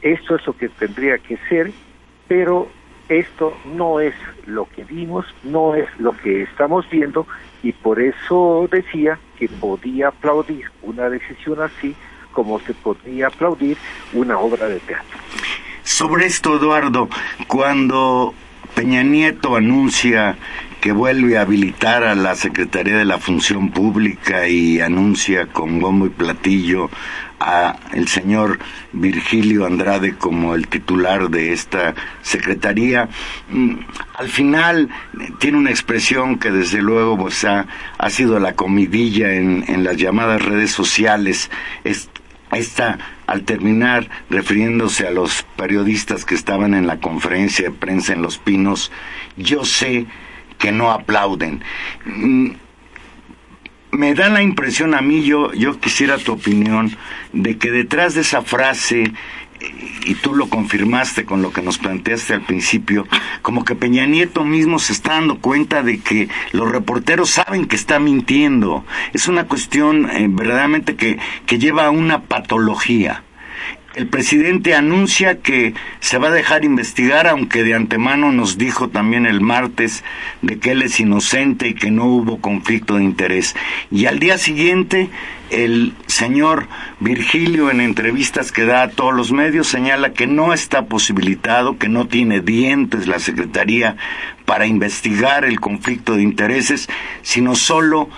Esto 0.03 0.35
es 0.35 0.45
lo 0.45 0.57
que 0.57 0.69
tendría 0.69 1.19
que 1.19 1.37
ser, 1.49 1.71
pero 2.27 2.69
esto 3.09 3.57
no 3.67 4.01
es 4.01 4.15
lo 4.47 4.67
que 4.67 4.83
vimos, 4.83 5.27
no 5.45 5.77
es 5.77 5.89
lo 6.01 6.11
que 6.17 6.43
estamos 6.43 6.91
viendo 6.91 7.25
y 7.63 7.73
por 7.73 8.01
eso 8.01 8.69
decía 8.71 9.19
que 9.39 9.49
podía 9.49 10.09
aplaudir 10.09 10.65
una 10.83 11.09
decisión 11.09 11.63
así 11.63 11.95
como 12.33 12.61
se 12.61 12.75
podía 12.75 13.29
aplaudir 13.29 13.77
una 14.13 14.39
obra 14.39 14.69
de 14.69 14.81
teatro. 14.81 15.19
Sobre 15.83 16.27
esto, 16.27 16.57
Eduardo, 16.57 17.09
cuando 17.47 18.35
Peña 18.75 19.03
Nieto 19.03 19.57
anuncia 19.57 20.37
que 20.81 20.93
vuelve 20.93 21.37
a 21.37 21.43
habilitar 21.43 22.05
a 22.05 22.15
la 22.15 22.37
Secretaría 22.37 22.97
de 22.97 23.05
la 23.05 23.19
Función 23.19 23.71
Pública 23.71 24.47
y 24.49 24.81
anuncia 24.81 25.47
con 25.47 25.81
bombo 25.81 26.07
y 26.07 26.11
platillo 26.11 26.91
a 27.41 27.77
el 27.93 28.09
señor 28.09 28.59
Virgilio 28.93 29.67
Andrade 29.67 30.17
como 30.17 30.55
el 30.55 30.69
titular 30.69 31.29
de 31.31 31.53
esta 31.53 31.95
secretaría. 32.23 33.09
Mm, 33.51 33.75
al 34.15 34.29
final 34.29 34.89
tiene 35.39 35.59
una 35.59 35.71
expresión 35.71 36.39
que 36.39 36.51
desde 36.51 36.83
luego 36.83 37.17
pues, 37.17 37.45
ha, 37.45 37.67
sido 38.09 38.39
la 38.39 38.55
comidilla 38.55 39.35
en, 39.35 39.65
en 39.69 39.85
las 39.85 39.97
llamadas 39.97 40.43
redes 40.43 40.71
sociales. 40.71 41.51
esta, 42.51 42.99
al 43.27 43.43
terminar, 43.43 44.09
refiriéndose 44.31 45.07
a 45.07 45.11
los 45.11 45.45
periodistas 45.57 46.25
que 46.25 46.35
estaban 46.35 46.75
en 46.75 46.87
la 46.87 46.99
conferencia 46.99 47.69
de 47.69 47.75
prensa 47.75 48.15
en 48.15 48.23
Los 48.23 48.39
Pinos, 48.39 48.91
yo 49.37 49.65
sé 49.65 50.07
que 50.59 50.73
no 50.73 50.91
aplauden. 50.91 51.63
Me 53.91 54.15
da 54.15 54.29
la 54.29 54.43
impresión 54.43 54.95
a 54.95 55.01
mí, 55.01 55.25
yo, 55.25 55.53
yo 55.55 55.81
quisiera 55.81 56.19
tu 56.19 56.33
opinión, 56.33 56.97
de 57.33 57.57
que 57.57 57.71
detrás 57.71 58.15
de 58.15 58.21
esa 58.21 58.43
frase, 58.43 59.13
y 60.05 60.15
tú 60.15 60.35
lo 60.35 60.49
confirmaste 60.49 61.25
con 61.25 61.43
lo 61.43 61.53
que 61.53 61.63
nos 61.63 61.79
planteaste 61.79 62.35
al 62.35 62.43
principio, 62.43 63.07
como 63.43 63.65
que 63.65 63.75
Peña 63.75 64.07
Nieto 64.07 64.45
mismo 64.45 64.79
se 64.79 64.93
está 64.93 65.15
dando 65.15 65.39
cuenta 65.39 65.83
de 65.83 66.01
que 66.01 66.29
los 66.53 66.71
reporteros 66.71 67.31
saben 67.31 67.67
que 67.67 67.77
está 67.77 67.99
mintiendo. 67.99 68.85
Es 69.13 69.29
una 69.29 69.45
cuestión 69.45 70.09
eh, 70.11 70.27
verdaderamente 70.29 70.97
que, 70.97 71.19
que 71.47 71.59
lleva 71.59 71.87
a 71.87 71.91
una 71.91 72.23
patología 72.23 73.23
el 73.95 74.07
presidente 74.07 74.75
anuncia 74.75 75.39
que 75.39 75.75
se 76.01 76.19
va 76.19 76.29
a 76.29 76.33
dejar 76.33 76.65
investigar, 76.65 77.27
aunque 77.27 77.65
de 77.65 77.75
antemano 77.75 78.33
nos 78.33 78.59
dijo 78.59 78.89
también 78.89 79.27
el 79.27 79.41
martes 79.41 80.05
de 80.43 80.59
que 80.59 80.73
él 80.73 80.83
es 80.83 81.01
inocente 81.01 81.69
y 81.69 81.75
que 81.75 81.91
no 81.91 82.05
hubo 82.05 82.41
conflicto 82.41 82.97
de 82.97 83.05
interés. 83.05 83.57
Y 83.91 84.07
al 84.07 84.19
día 84.19 84.37
siguiente, 84.39 85.09
el 85.51 85.95
señor 86.07 86.69
Virgilio, 87.01 87.71
en 87.71 87.81
entrevistas 87.81 88.53
que 88.53 88.65
da 88.65 88.83
a 88.83 88.91
todos 88.91 89.15
los 89.15 89.33
medios, 89.33 89.67
señala 89.67 90.13
que 90.13 90.27
no 90.27 90.53
está 90.53 90.87
posibilitado, 90.87 91.79
que 91.79 91.89
no 91.89 92.07
tiene 92.07 92.41
dientes 92.41 93.07
la 93.07 93.19
Secretaría 93.19 93.97
para 94.45 94.67
investigar 94.67 95.45
el 95.45 95.61
conflicto 95.61 96.15
de 96.15 96.23
intereses, 96.23 96.89
sino 97.23 97.55
solo 97.55 98.11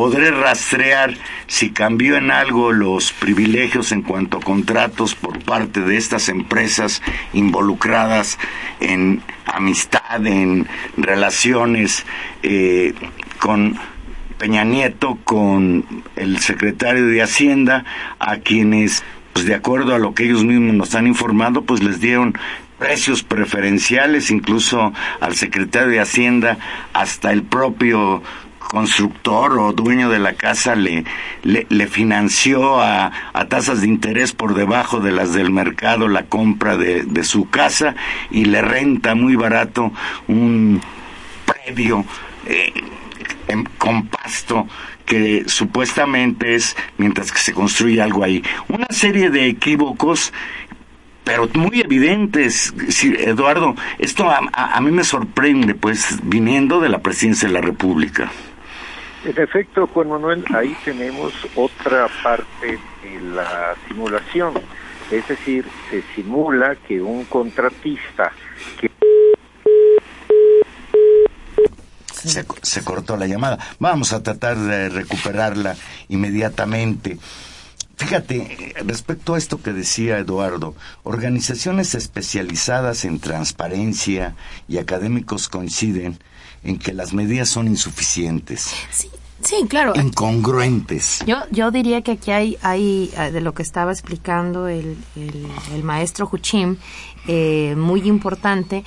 podré 0.00 0.30
rastrear 0.30 1.12
si 1.46 1.72
cambió 1.72 2.16
en 2.16 2.30
algo 2.30 2.72
los 2.72 3.12
privilegios 3.12 3.92
en 3.92 4.00
cuanto 4.00 4.38
a 4.38 4.40
contratos 4.40 5.14
por 5.14 5.44
parte 5.44 5.80
de 5.82 5.98
estas 5.98 6.30
empresas 6.30 7.02
involucradas 7.34 8.38
en 8.80 9.20
amistad, 9.44 10.26
en 10.26 10.66
relaciones 10.96 12.06
eh, 12.42 12.94
con 13.40 13.78
Peña 14.38 14.64
Nieto, 14.64 15.18
con 15.22 15.84
el 16.16 16.38
secretario 16.38 17.04
de 17.04 17.20
Hacienda, 17.20 17.84
a 18.18 18.38
quienes, 18.38 19.04
pues 19.34 19.44
de 19.44 19.54
acuerdo 19.54 19.94
a 19.94 19.98
lo 19.98 20.14
que 20.14 20.24
ellos 20.24 20.44
mismos 20.44 20.76
nos 20.76 20.94
han 20.94 21.08
informado, 21.08 21.60
pues 21.64 21.82
les 21.82 22.00
dieron 22.00 22.32
precios 22.78 23.22
preferenciales, 23.22 24.30
incluso 24.30 24.94
al 25.20 25.34
secretario 25.34 25.90
de 25.90 26.00
Hacienda, 26.00 26.56
hasta 26.94 27.32
el 27.32 27.42
propio 27.42 28.22
constructor 28.70 29.58
o 29.58 29.72
dueño 29.72 30.10
de 30.10 30.20
la 30.20 30.34
casa 30.34 30.76
le, 30.76 31.04
le, 31.42 31.86
financió 31.88 32.80
a, 32.80 33.10
a, 33.32 33.48
tasas 33.48 33.80
de 33.80 33.88
interés 33.88 34.32
por 34.32 34.54
debajo 34.54 35.00
de 35.00 35.10
las 35.10 35.32
del 35.34 35.50
mercado 35.50 36.06
la 36.06 36.26
compra 36.26 36.76
de, 36.76 37.02
de 37.02 37.24
su 37.24 37.50
casa 37.50 37.96
y 38.30 38.44
le 38.44 38.62
renta 38.62 39.16
muy 39.16 39.34
barato 39.34 39.92
un 40.28 40.80
predio 41.44 42.04
eh, 42.46 42.72
con 43.76 44.06
pasto 44.06 44.68
que 45.04 45.42
supuestamente 45.48 46.54
es 46.54 46.76
mientras 46.96 47.32
que 47.32 47.40
se 47.40 47.52
construye 47.52 48.00
algo 48.00 48.22
ahí. 48.22 48.44
Una 48.68 48.86
serie 48.90 49.30
de 49.30 49.48
equívocos 49.48 50.32
pero 51.24 51.48
muy 51.54 51.80
evidentes. 51.80 52.72
Eduardo, 53.02 53.74
esto 53.98 54.30
a, 54.30 54.40
a, 54.52 54.80
mí 54.80 54.90
me 54.90 55.04
sorprende, 55.04 55.74
pues, 55.74 56.18
viniendo 56.22 56.80
de 56.80 56.88
la 56.88 57.02
presidencia 57.02 57.46
de 57.46 57.54
la 57.54 57.60
República. 57.60 58.30
En 59.24 59.38
efecto, 59.38 59.86
Juan 59.86 60.08
Manuel, 60.08 60.44
ahí 60.54 60.74
tenemos 60.82 61.34
otra 61.54 62.08
parte 62.22 62.78
de 63.02 63.20
la 63.34 63.74
simulación. 63.86 64.54
Es 65.10 65.28
decir, 65.28 65.66
se 65.90 66.02
simula 66.14 66.74
que 66.76 67.02
un 67.02 67.24
contratista 67.26 68.32
que 68.80 68.90
se, 72.14 72.46
se, 72.62 72.84
cortó 72.84 73.16
la 73.16 73.26
llamada. 73.26 73.58
Vamos 73.78 74.12
a 74.12 74.22
tratar 74.22 74.56
de 74.56 74.88
recuperarla 74.88 75.76
inmediatamente. 76.08 77.18
Fíjate, 77.96 78.74
respecto 78.86 79.34
a 79.34 79.38
esto 79.38 79.62
que 79.62 79.74
decía 79.74 80.18
Eduardo, 80.18 80.74
organizaciones 81.02 81.94
especializadas 81.94 83.04
en 83.04 83.20
transparencia 83.20 84.34
y 84.68 84.78
académicos 84.78 85.50
coinciden 85.50 86.18
en 86.62 86.78
que 86.78 86.92
las 86.92 87.12
medidas 87.12 87.48
son 87.48 87.66
insuficientes. 87.68 88.74
Sí. 88.90 89.10
Sí, 89.42 89.66
claro. 89.68 89.94
Incongruentes. 89.96 91.24
Yo, 91.26 91.38
yo 91.50 91.70
diría 91.70 92.02
que 92.02 92.12
aquí 92.12 92.30
hay, 92.30 92.58
hay 92.62 93.10
eh, 93.16 93.30
de 93.32 93.40
lo 93.40 93.54
que 93.54 93.62
estaba 93.62 93.90
explicando 93.90 94.68
el, 94.68 94.98
el, 95.16 95.82
maestro 95.82 96.28
Huchim, 96.30 96.76
eh, 97.26 97.74
muy 97.76 98.02
importante. 98.06 98.84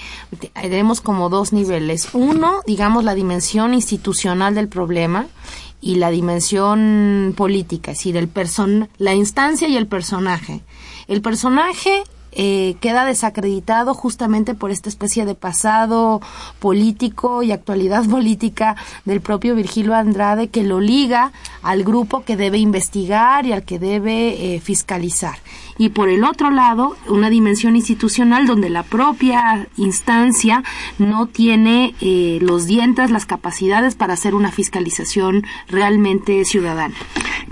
Tenemos 0.53 1.01
como 1.01 1.29
dos 1.29 1.53
niveles. 1.53 2.09
Uno, 2.13 2.62
digamos, 2.67 3.03
la 3.03 3.15
dimensión 3.15 3.73
institucional 3.73 4.53
del 4.53 4.67
problema 4.67 5.27
y 5.81 5.95
la 5.95 6.12
dimensión 6.12 7.33
política, 7.36 7.91
es 7.91 7.97
decir, 7.97 8.15
el 8.15 8.29
person 8.29 8.89
la 8.97 9.13
instancia 9.13 9.67
y 9.67 9.75
el 9.75 9.88
personaje. 9.88 10.62
El 11.07 11.21
personaje 11.21 12.03
eh, 12.36 12.76
queda 12.82 13.06
desacreditado 13.06 13.93
justamente 13.93 14.54
por 14.54 14.72
esta 14.72 14.89
especie 14.89 15.26
de 15.26 15.36
pasado 15.36 16.22
político 16.60 17.43
y 17.43 17.52
actualidad 17.52 18.06
política 18.10 18.76
del 19.06 19.22
propio 19.22 19.56
Virgilio 19.56 19.96
Andrade 19.96 20.50
que 20.50 20.63
lo 20.63 20.80
liga 20.80 21.32
al 21.62 21.84
grupo 21.84 22.24
que 22.24 22.38
debe 22.38 22.58
investigar 22.58 23.46
y 23.46 23.54
al 23.54 23.63
que 23.63 23.80
debe 23.80 24.56
eh, 24.56 24.60
fiscalizar. 24.60 25.38
Y 25.78 25.89
por 25.89 26.10
el 26.10 26.24
otro 26.24 26.52
lado, 26.52 26.96
una 27.08 27.30
dimensión 27.30 27.76
institucional 27.76 28.46
donde 28.46 28.69
la 28.69 28.84
propia 28.84 29.67
instancia 29.78 30.63
no 31.00 31.28
tiene 31.28 31.96
eh, 32.00 32.39
los 32.41 32.65
dientes, 32.65 33.10
las 33.10 33.26
capacidades 33.26 33.96
para 33.96 34.13
hacer 34.13 34.36
una 34.36 34.52
fiscalización 34.52 35.46
realmente 35.67 36.46
ciudadana. 36.46 36.96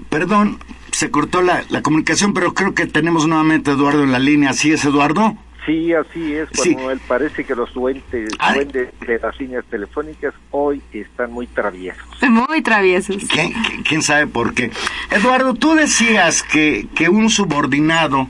Perdón, 0.09 0.59
se 0.91 1.11
cortó 1.11 1.41
la, 1.41 1.63
la 1.69 1.81
comunicación, 1.81 2.33
pero 2.33 2.53
creo 2.53 2.73
que 2.73 2.85
tenemos 2.85 3.27
nuevamente 3.27 3.71
a 3.71 3.73
Eduardo 3.73 4.03
en 4.03 4.11
la 4.11 4.19
línea. 4.19 4.51
¿Así 4.51 4.71
es, 4.71 4.85
Eduardo? 4.85 5.37
Sí, 5.65 5.93
así 5.93 6.33
es, 6.33 6.49
cuando 6.55 6.89
él 6.89 6.99
parece 7.07 7.43
que 7.43 7.53
los 7.53 7.71
duendes, 7.71 8.31
duendes, 8.55 8.89
de 8.99 9.19
las 9.19 9.39
líneas 9.39 9.63
telefónicas 9.69 10.33
hoy 10.49 10.81
están 10.91 11.31
muy 11.31 11.45
traviesos. 11.45 12.03
Muy 12.27 12.63
traviesos. 12.63 13.17
¿Quién, 13.29 13.53
quién 13.87 14.01
sabe 14.01 14.25
por 14.25 14.55
qué? 14.55 14.71
Eduardo, 15.11 15.53
tú 15.53 15.75
decías 15.75 16.41
que, 16.41 16.87
que 16.95 17.09
un 17.09 17.29
subordinado 17.29 18.27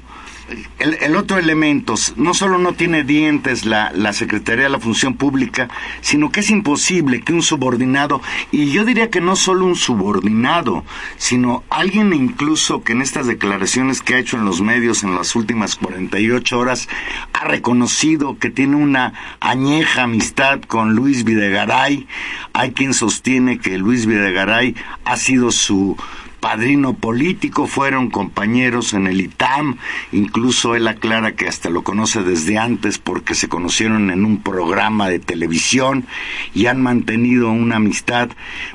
el, 0.80 1.16
otro 1.16 1.38
elemento, 1.38 1.96
no 2.16 2.34
solo 2.34 2.58
no 2.58 2.74
tiene 2.74 3.04
dientes 3.04 3.66
la, 3.66 3.92
la 3.94 4.14
Secretaría 4.14 4.66
de 4.66 4.70
la 4.70 4.80
Función 4.80 5.16
Pública, 5.16 5.70
sino 6.02 6.32
que 6.32 6.42
es 6.42 6.50
imposible 6.50 7.22
que 7.22 7.34
un 7.34 7.42
subordinado, 7.42 8.22
y 8.52 8.72
yo 8.72 8.86
diría 8.86 9.10
que 9.10 9.22
no 9.22 9.36
solo 9.36 9.66
un 9.66 9.76
subordinado, 9.76 10.84
sino 11.18 11.64
alguien 11.70 12.14
incluso 12.14 12.84
que 12.84 12.94
en 12.94 13.02
estas 13.02 13.28
declaraciones 13.28 14.02
que 14.02 14.16
ha 14.16 14.20
hecho 14.20 14.38
en 14.38 14.46
los 14.46 14.62
medios 14.62 15.04
en 15.04 15.16
las 15.16 15.36
últimas 15.36 15.76
48 15.76 16.60
horas, 16.60 16.88
ha 17.34 17.46
reconocido 17.46 18.38
que 18.38 18.50
tiene 18.50 18.76
una 18.76 19.14
añeja 19.40 20.04
amistad 20.04 20.62
con 20.62 20.96
Luis 20.96 21.24
Videgaray. 21.24 22.08
Hay 22.54 22.72
quien 22.72 22.94
sostiene 22.94 23.60
que 23.60 23.78
Luis 23.78 24.06
Videgaray 24.06 24.76
ha 25.06 25.18
sido 25.18 25.52
su 25.52 25.98
padrino 26.42 26.96
político, 26.96 27.68
fueron 27.68 28.10
compañeros 28.10 28.94
en 28.94 29.08
el 29.08 29.22
ITAM, 29.22 29.78
incluso 30.12 30.76
él 30.76 30.88
aclara 30.88 31.34
que 31.34 31.48
hasta 31.48 31.70
lo 31.70 31.84
conoce 31.84 32.24
desde 32.24 32.58
antes 32.58 32.98
porque 32.98 33.36
se 33.36 33.48
conocieron 33.48 34.10
en 34.10 34.26
un 34.26 34.42
programa 34.42 35.08
de 35.08 35.20
televisión 35.20 36.06
y 36.54 36.66
han 36.66 36.82
mantenido 36.82 37.52
una 37.52 37.78
amistad 37.78 38.30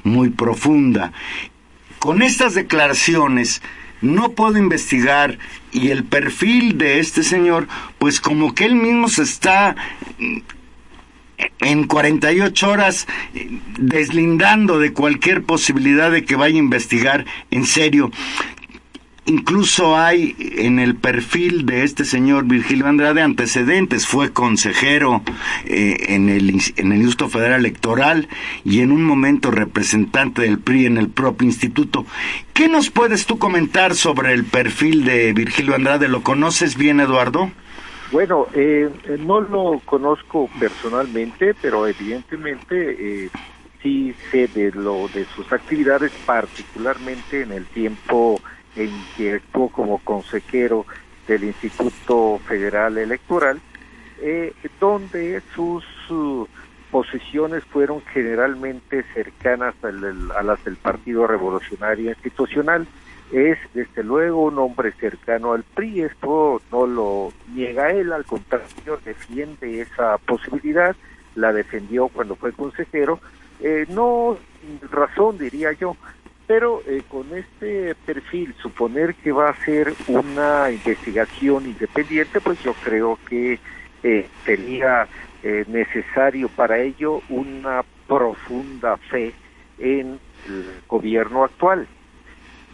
muy 0.04 0.30
profunda. 0.30 1.12
Con 1.98 2.22
estas 2.22 2.54
declaraciones 2.54 3.60
no 4.00 4.30
puedo 4.32 4.58
investigar 4.58 5.38
y 5.72 5.88
el 5.88 6.04
perfil 6.04 6.78
de 6.78 7.00
este 7.00 7.22
señor, 7.24 7.66
pues 7.98 8.20
como 8.20 8.54
que 8.54 8.64
él 8.64 8.76
mismo 8.76 9.08
se 9.08 9.22
está 9.22 9.74
en 11.60 11.86
48 11.86 12.68
horas 12.70 13.06
deslindando 13.78 14.78
de 14.78 14.92
cualquier 14.92 15.42
posibilidad 15.42 16.10
de 16.10 16.24
que 16.24 16.36
vaya 16.36 16.56
a 16.56 16.58
investigar 16.58 17.26
en 17.50 17.66
serio. 17.66 18.10
Incluso 19.28 19.98
hay 19.98 20.36
en 20.38 20.78
el 20.78 20.94
perfil 20.94 21.66
de 21.66 21.82
este 21.82 22.04
señor 22.04 22.44
Virgilio 22.44 22.86
Andrade 22.86 23.22
antecedentes. 23.22 24.06
Fue 24.06 24.32
consejero 24.32 25.20
eh, 25.64 25.96
en, 26.10 26.28
el, 26.28 26.62
en 26.76 26.92
el 26.92 26.98
Instituto 27.02 27.28
Federal 27.30 27.58
Electoral 27.58 28.28
y 28.64 28.80
en 28.82 28.92
un 28.92 29.02
momento 29.02 29.50
representante 29.50 30.42
del 30.42 30.60
PRI 30.60 30.86
en 30.86 30.96
el 30.96 31.08
propio 31.08 31.44
instituto. 31.44 32.06
¿Qué 32.52 32.68
nos 32.68 32.90
puedes 32.90 33.26
tú 33.26 33.36
comentar 33.36 33.96
sobre 33.96 34.32
el 34.32 34.44
perfil 34.44 35.04
de 35.04 35.32
Virgilio 35.32 35.74
Andrade? 35.74 36.06
¿Lo 36.06 36.22
conoces 36.22 36.76
bien, 36.76 37.00
Eduardo? 37.00 37.50
Bueno, 38.10 38.48
eh, 38.52 38.88
no 39.18 39.40
lo 39.40 39.80
conozco 39.84 40.48
personalmente, 40.56 41.54
pero 41.54 41.86
evidentemente 41.88 43.24
eh, 43.26 43.30
sí 43.82 44.14
sé 44.30 44.46
de 44.48 44.70
lo 44.70 45.08
de 45.08 45.26
sus 45.26 45.50
actividades, 45.52 46.12
particularmente 46.24 47.42
en 47.42 47.50
el 47.52 47.68
tiempo 47.68 48.42
en 48.76 49.06
que 49.16 49.34
actuó 49.34 49.70
como 49.70 49.98
consejero 49.98 50.86
del 51.26 51.44
Instituto 51.44 52.40
Federal 52.46 52.96
Electoral, 52.98 53.60
eh, 54.18 54.54
donde 54.78 55.42
sus 55.54 55.84
posiciones 56.90 57.64
fueron 57.64 58.02
generalmente 58.12 59.04
cercanas 59.14 59.74
a 59.82 60.42
las 60.42 60.62
del 60.62 60.76
Partido 60.76 61.26
Revolucionario 61.26 62.10
Institucional. 62.10 62.88
Es 63.32 63.58
desde 63.74 64.04
luego 64.04 64.44
un 64.44 64.58
hombre 64.58 64.92
cercano 65.00 65.52
al 65.52 65.64
PRI, 65.64 66.02
esto 66.02 66.62
no 66.70 66.86
lo 66.86 67.32
niega 67.52 67.90
él, 67.90 68.12
al 68.12 68.24
contrario, 68.24 69.00
defiende 69.04 69.80
esa 69.80 70.16
posibilidad, 70.18 70.94
la 71.34 71.52
defendió 71.52 72.08
cuando 72.08 72.36
fue 72.36 72.52
consejero, 72.52 73.18
eh, 73.60 73.84
no 73.88 74.38
razón 74.90 75.38
diría 75.38 75.72
yo, 75.72 75.96
pero 76.46 76.82
eh, 76.86 77.02
con 77.08 77.26
este 77.36 77.94
perfil, 78.06 78.54
suponer 78.62 79.14
que 79.16 79.32
va 79.32 79.50
a 79.50 79.64
ser 79.64 79.92
una 80.06 80.70
investigación 80.70 81.66
independiente, 81.66 82.40
pues 82.40 82.62
yo 82.62 82.72
creo 82.84 83.18
que 83.28 83.58
eh, 84.02 84.28
sería 84.44 85.08
eh, 85.42 85.64
necesario 85.66 86.48
para 86.48 86.78
ello 86.78 87.20
una 87.28 87.84
profunda 88.06 88.96
fe 89.10 89.34
en 89.78 90.18
el 90.48 90.66
gobierno 90.86 91.44
actual. 91.44 91.88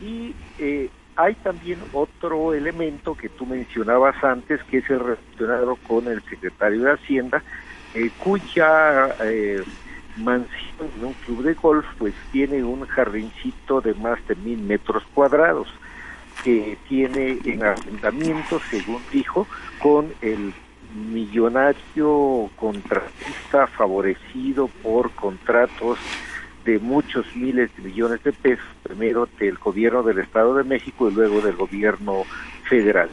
Y 0.03 0.35
eh, 0.59 0.91
hay 1.17 1.35
también 1.37 1.79
otro 1.93 2.55
elemento 2.55 3.15
que 3.15 3.29
tú 3.29 3.47
mencionabas 3.47 4.23
antes, 4.25 4.63
que 4.65 4.79
es 4.79 4.91
el 4.91 5.01
relacionado 5.01 5.77
con 5.87 6.09
el 6.09 6.23
secretario 6.25 6.83
de 6.83 6.93
Hacienda, 6.93 7.43
cuya 8.19 9.15
mansión 10.17 10.91
en 10.99 11.05
un 11.05 11.13
club 11.15 11.43
de 11.43 11.55
golf, 11.55 11.87
pues 11.99 12.15
tiene 12.33 12.63
un 12.63 12.87
jardincito 12.87 13.81
de 13.81 13.95
más 13.95 14.19
de 14.27 14.35
mil 14.37 14.59
metros 14.59 15.03
cuadrados 15.15 15.69
que 16.45 16.77
tiene 16.89 17.39
en 17.45 17.63
arrendamiento, 17.63 18.61
según 18.71 19.03
dijo, 19.13 19.47
con 19.79 20.13
el 20.21 20.53
millonario 20.95 22.51
contratista 22.57 23.67
favorecido 23.67 24.69
por 24.83 25.11
contratos 25.13 25.99
de 26.65 26.79
muchos 26.79 27.27
miles 27.35 27.75
de 27.77 27.83
millones 27.83 28.23
de 28.23 28.33
pesos, 28.33 28.65
primero 28.83 29.29
del 29.39 29.59
gobierno 29.59 30.03
del 30.03 30.19
Estado 30.19 30.55
de 30.55 30.65
México 30.65 31.09
y 31.09 31.15
luego 31.15 31.41
del 31.41 31.57
gobierno 31.57 32.25
federal. 32.69 33.09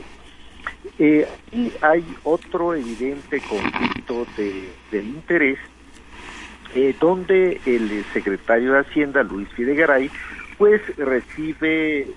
Eh, 0.97 1.27
y 1.51 1.71
hay 1.81 2.03
otro 2.23 2.75
evidente 2.75 3.41
conflicto 3.41 4.25
de, 4.37 4.69
de 4.91 5.03
interés 5.03 5.59
eh, 6.75 6.95
donde 6.99 7.59
el 7.65 8.05
secretario 8.13 8.73
de 8.73 8.79
Hacienda, 8.79 9.23
Luis 9.23 9.49
Fidegaray, 9.49 10.11
pues 10.57 10.81
recibe, 10.97 12.07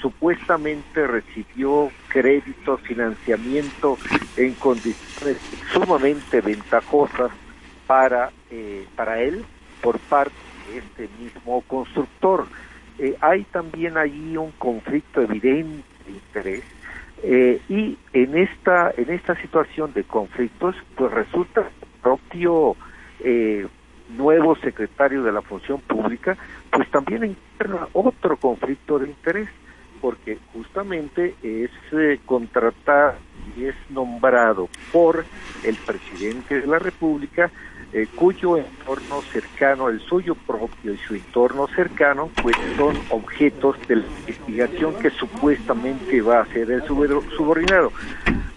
supuestamente 0.00 1.06
recibió 1.06 1.90
crédito, 2.08 2.76
financiamiento 2.78 3.98
en 4.36 4.54
condiciones 4.54 5.38
sumamente 5.72 6.40
ventajosas 6.40 7.32
para, 7.88 8.30
eh, 8.50 8.86
para 8.94 9.20
él 9.20 9.44
por 9.80 9.98
parte 9.98 10.47
este 10.76 11.08
mismo 11.18 11.62
constructor. 11.62 12.46
Eh, 12.98 13.16
hay 13.20 13.44
también 13.44 13.96
ahí 13.96 14.36
un 14.36 14.52
conflicto 14.52 15.22
evidente 15.22 15.84
de 16.04 16.12
interés 16.12 16.64
y 17.68 17.98
en 18.12 18.38
esta 18.38 18.92
en 18.96 19.10
esta 19.10 19.34
situación 19.42 19.92
de 19.92 20.04
conflictos 20.04 20.76
pues 20.94 21.10
resulta 21.10 21.68
propio 22.00 22.76
eh, 23.20 23.66
nuevo 24.08 24.56
secretario 24.56 25.22
de 25.22 25.32
la 25.32 25.42
función 25.42 25.80
pública, 25.80 26.36
pues 26.70 26.90
también 26.90 27.24
encuentra 27.24 27.88
otro 27.92 28.36
conflicto 28.38 28.98
de 28.98 29.08
interés, 29.08 29.48
porque 30.00 30.38
justamente 30.54 31.34
es 31.42 31.70
eh, 31.92 32.18
contratado 32.24 33.16
y 33.56 33.66
es 33.66 33.74
nombrado 33.90 34.68
por 34.92 35.26
el 35.62 35.76
presidente 35.76 36.60
de 36.60 36.66
la 36.66 36.78
República, 36.78 37.50
eh, 37.92 38.06
cuyo 38.14 38.58
entorno 38.58 39.22
cercano, 39.32 39.88
el 39.88 40.00
suyo 40.00 40.34
propio 40.34 40.92
y 40.92 40.98
su 40.98 41.14
entorno 41.14 41.66
cercano, 41.68 42.30
pues 42.42 42.56
son 42.76 42.96
objetos 43.10 43.76
de 43.88 43.96
la 43.96 44.06
investigación 44.06 44.94
que 44.96 45.10
supuestamente 45.10 46.20
va 46.20 46.40
a 46.40 46.46
ser 46.46 46.70
el 46.70 46.82
subordinado. 46.84 47.92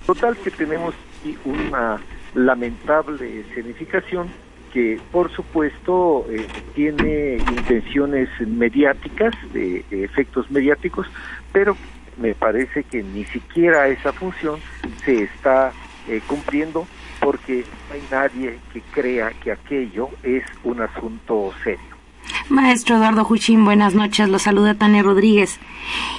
Total 0.05 0.35
que 0.37 0.51
tenemos 0.51 0.93
aquí 1.19 1.37
una 1.45 1.99
lamentable 2.33 3.41
escenificación 3.41 4.27
que 4.73 4.99
por 5.11 5.31
supuesto 5.31 6.25
eh, 6.29 6.47
tiene 6.73 7.35
intenciones 7.35 8.29
mediáticas, 8.39 9.33
de, 9.53 9.83
efectos 9.91 10.49
mediáticos, 10.49 11.07
pero 11.51 11.75
me 12.17 12.33
parece 12.33 12.83
que 12.83 13.03
ni 13.03 13.25
siquiera 13.25 13.87
esa 13.87 14.13
función 14.13 14.59
se 15.05 15.23
está 15.23 15.71
eh, 16.07 16.21
cumpliendo 16.27 16.87
porque 17.21 17.63
no 17.87 17.95
hay 17.95 18.03
nadie 18.11 18.59
que 18.73 18.81
crea 18.81 19.31
que 19.41 19.51
aquello 19.51 20.09
es 20.23 20.43
un 20.63 20.81
asunto 20.81 21.53
serio. 21.63 21.79
Maestro 22.49 22.97
Eduardo 22.97 23.23
Juchín, 23.23 23.63
buenas 23.63 23.95
noches. 23.95 24.27
Lo 24.27 24.39
saluda 24.39 24.73
Tania 24.73 25.03
Rodríguez. 25.03 25.59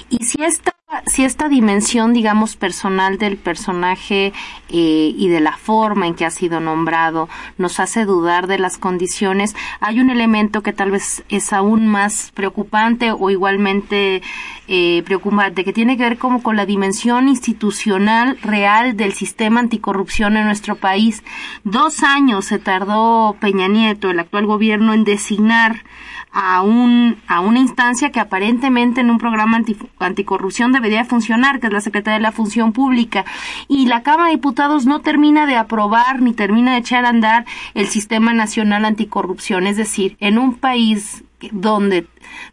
Y 0.09 0.25
si 0.25 0.43
esta, 0.43 0.75
si 1.07 1.25
esta 1.25 1.49
dimensión, 1.49 2.13
digamos, 2.13 2.57
personal 2.57 3.19
del 3.19 3.37
personaje 3.37 4.33
eh, 4.69 5.15
y 5.17 5.29
de 5.29 5.41
la 5.41 5.57
forma 5.57 6.07
en 6.07 6.15
que 6.15 6.25
ha 6.25 6.31
sido 6.31 6.61
nombrado 6.61 7.29
nos 7.59 7.81
hace 7.81 8.05
dudar 8.05 8.47
de 8.47 8.59
las 8.59 8.79
condiciones, 8.79 9.55
hay 9.81 10.01
un 10.01 10.11
elemento 10.11 10.63
que 10.63 10.73
tal 10.73 10.91
vez 10.91 11.25
es 11.29 11.53
aún 11.53 11.87
más 11.87 12.31
preocupante 12.35 13.13
o 13.13 13.31
igualmente 13.31 14.23
eh, 14.69 15.03
preocupante, 15.05 15.65
que 15.65 15.73
tiene 15.73 15.97
que 15.97 16.05
ver 16.05 16.19
como 16.19 16.43
con 16.43 16.57
la 16.57 16.67
dimensión 16.67 17.29
institucional 17.29 18.39
real 18.43 18.97
del 18.97 19.13
sistema 19.13 19.61
anticorrupción 19.61 20.37
en 20.37 20.45
nuestro 20.45 20.77
país. 20.77 21.23
Dos 21.65 22.03
años 22.03 22.45
se 22.47 22.59
tardó 22.59 23.37
Peña 23.41 23.69
Nieto, 23.69 24.11
el 24.11 24.21
actual 24.21 24.47
gobierno, 24.47 24.93
en 24.95 25.05
designar 25.05 25.85
a, 26.33 26.63
un, 26.63 27.19
a 27.27 27.41
una 27.41 27.61
instancia 27.61 28.11
que 28.11 28.21
aparentemente 28.21 29.01
en 29.01 29.11
un 29.11 29.19
programa 29.19 29.61
anticorrupción 29.99 30.73
debería 30.73 31.05
funcionar, 31.05 31.61
que 31.61 31.67
es 31.67 31.73
la 31.73 31.81
Secretaría 31.81 32.19
de 32.19 32.23
la 32.23 32.33
Función 32.33 32.73
Pública. 32.73 33.25
Y 33.69 33.87
la 33.87 34.03
Cámara 34.03 34.29
de 34.29 34.37
Diputados 34.37 34.87
no 34.87 35.01
termina 35.01 35.47
de 35.47 35.57
aprobar 35.57 36.23
ni 36.23 36.33
termina 36.33 36.73
de 36.73 36.79
echar 36.79 37.05
a 37.05 37.11
andar 37.11 37.45
el 37.75 37.87
Sistema 37.89 38.33
Nacional 38.33 38.85
Anticorrupción. 38.85 39.67
Es 39.67 39.77
decir, 39.77 40.17
en 40.21 40.39
un 40.39 40.55
país 40.55 41.23
donde 41.51 42.07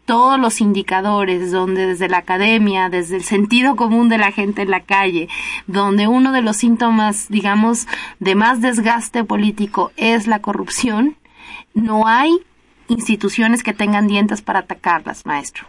todos 0.04 0.38
los 0.38 0.60
indicadores, 0.60 1.52
donde 1.52 1.86
desde 1.86 2.08
la 2.08 2.18
academia, 2.18 2.88
desde 2.88 3.16
el 3.16 3.22
sentido 3.22 3.76
común 3.76 4.08
de 4.08 4.18
la 4.18 4.32
gente 4.32 4.62
en 4.62 4.70
la 4.70 4.80
calle, 4.80 5.28
donde 5.66 6.08
uno 6.08 6.32
de 6.32 6.42
los 6.42 6.56
síntomas, 6.56 7.28
digamos, 7.28 7.86
de 8.18 8.34
más 8.34 8.60
desgaste 8.60 9.22
político 9.24 9.92
es 9.96 10.26
la 10.26 10.40
corrupción, 10.40 11.16
no 11.72 12.08
hay 12.08 12.40
instituciones 12.90 13.62
que 13.62 13.72
tengan 13.72 14.06
dientes 14.06 14.42
para 14.42 14.60
atacarlas, 14.60 15.24
maestro. 15.24 15.66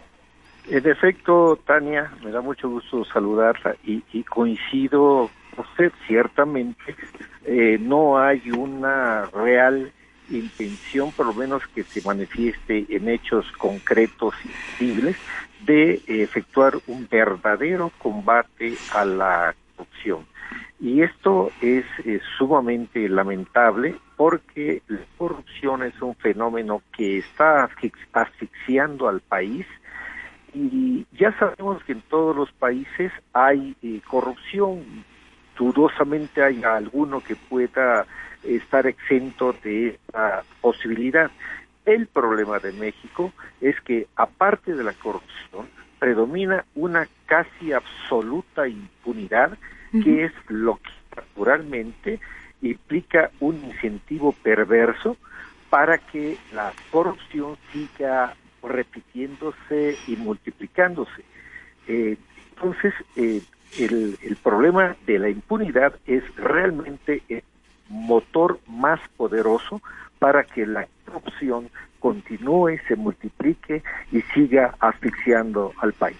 En 0.68 0.86
efecto, 0.86 1.58
Tania, 1.66 2.12
me 2.24 2.30
da 2.30 2.40
mucho 2.40 2.68
gusto 2.68 3.04
saludarla 3.04 3.76
y, 3.84 4.22
coincido 4.24 5.30
con 5.54 5.64
usted, 5.64 5.92
ciertamente 6.06 6.96
eh, 7.44 7.78
no 7.80 8.18
hay 8.18 8.50
una 8.50 9.26
real 9.26 9.92
intención, 10.30 11.12
por 11.12 11.26
lo 11.26 11.34
menos 11.34 11.66
que 11.74 11.82
se 11.82 12.00
manifieste 12.02 12.86
en 12.88 13.08
hechos 13.08 13.50
concretos 13.52 14.34
y 14.44 14.48
visibles, 14.48 15.16
de 15.66 16.00
efectuar 16.06 16.74
un 16.86 17.06
verdadero 17.10 17.92
combate 17.98 18.74
a 18.94 19.04
la 19.04 19.54
corrupción. 19.76 20.26
Y 20.80 21.02
esto 21.02 21.50
es, 21.60 21.84
sumamente 22.38 23.08
lamentable 23.08 23.94
porque 24.22 24.82
la 24.86 25.00
corrupción 25.18 25.82
es 25.82 26.00
un 26.00 26.14
fenómeno 26.14 26.80
que 26.96 27.18
está 27.18 27.68
asfixiando 28.12 29.08
al 29.08 29.20
país 29.20 29.66
y 30.54 31.04
ya 31.10 31.36
sabemos 31.40 31.82
que 31.82 31.90
en 31.90 32.02
todos 32.02 32.36
los 32.36 32.52
países 32.52 33.10
hay 33.32 33.74
eh, 33.82 34.00
corrupción. 34.08 34.84
dudosamente 35.58 36.40
haya 36.40 36.76
alguno 36.76 37.20
que 37.20 37.34
pueda 37.34 38.06
estar 38.44 38.86
exento 38.86 39.56
de 39.64 39.88
esta 39.88 40.44
posibilidad. 40.60 41.28
El 41.84 42.06
problema 42.06 42.60
de 42.60 42.70
México 42.74 43.32
es 43.60 43.74
que 43.80 44.06
aparte 44.14 44.76
de 44.76 44.84
la 44.84 44.92
corrupción, 44.92 45.66
predomina 45.98 46.64
una 46.76 47.08
casi 47.26 47.72
absoluta 47.72 48.68
impunidad, 48.68 49.58
que 49.90 50.26
es 50.26 50.32
lo 50.46 50.76
que 50.76 50.90
naturalmente 51.16 52.20
implica 52.62 53.30
un 53.40 53.56
incentivo 53.64 54.32
perverso 54.32 55.16
para 55.68 55.98
que 55.98 56.36
la 56.52 56.72
corrupción 56.90 57.56
siga 57.72 58.34
repitiéndose 58.62 59.98
y 60.06 60.16
multiplicándose. 60.16 61.24
Eh, 61.88 62.16
entonces, 62.54 62.94
eh, 63.16 63.42
el, 63.78 64.18
el, 64.22 64.36
problema 64.36 64.96
de 65.06 65.18
la 65.18 65.28
impunidad 65.28 65.94
es 66.06 66.22
realmente 66.36 67.22
el 67.28 67.42
motor 67.88 68.60
más 68.68 69.00
poderoso 69.16 69.80
para 70.18 70.44
que 70.44 70.66
la 70.66 70.86
corrupción 71.04 71.70
continúe, 71.98 72.78
se 72.86 72.96
multiplique 72.96 73.82
y 74.12 74.20
siga 74.34 74.74
asfixiando 74.78 75.72
al 75.78 75.92
país. 75.92 76.18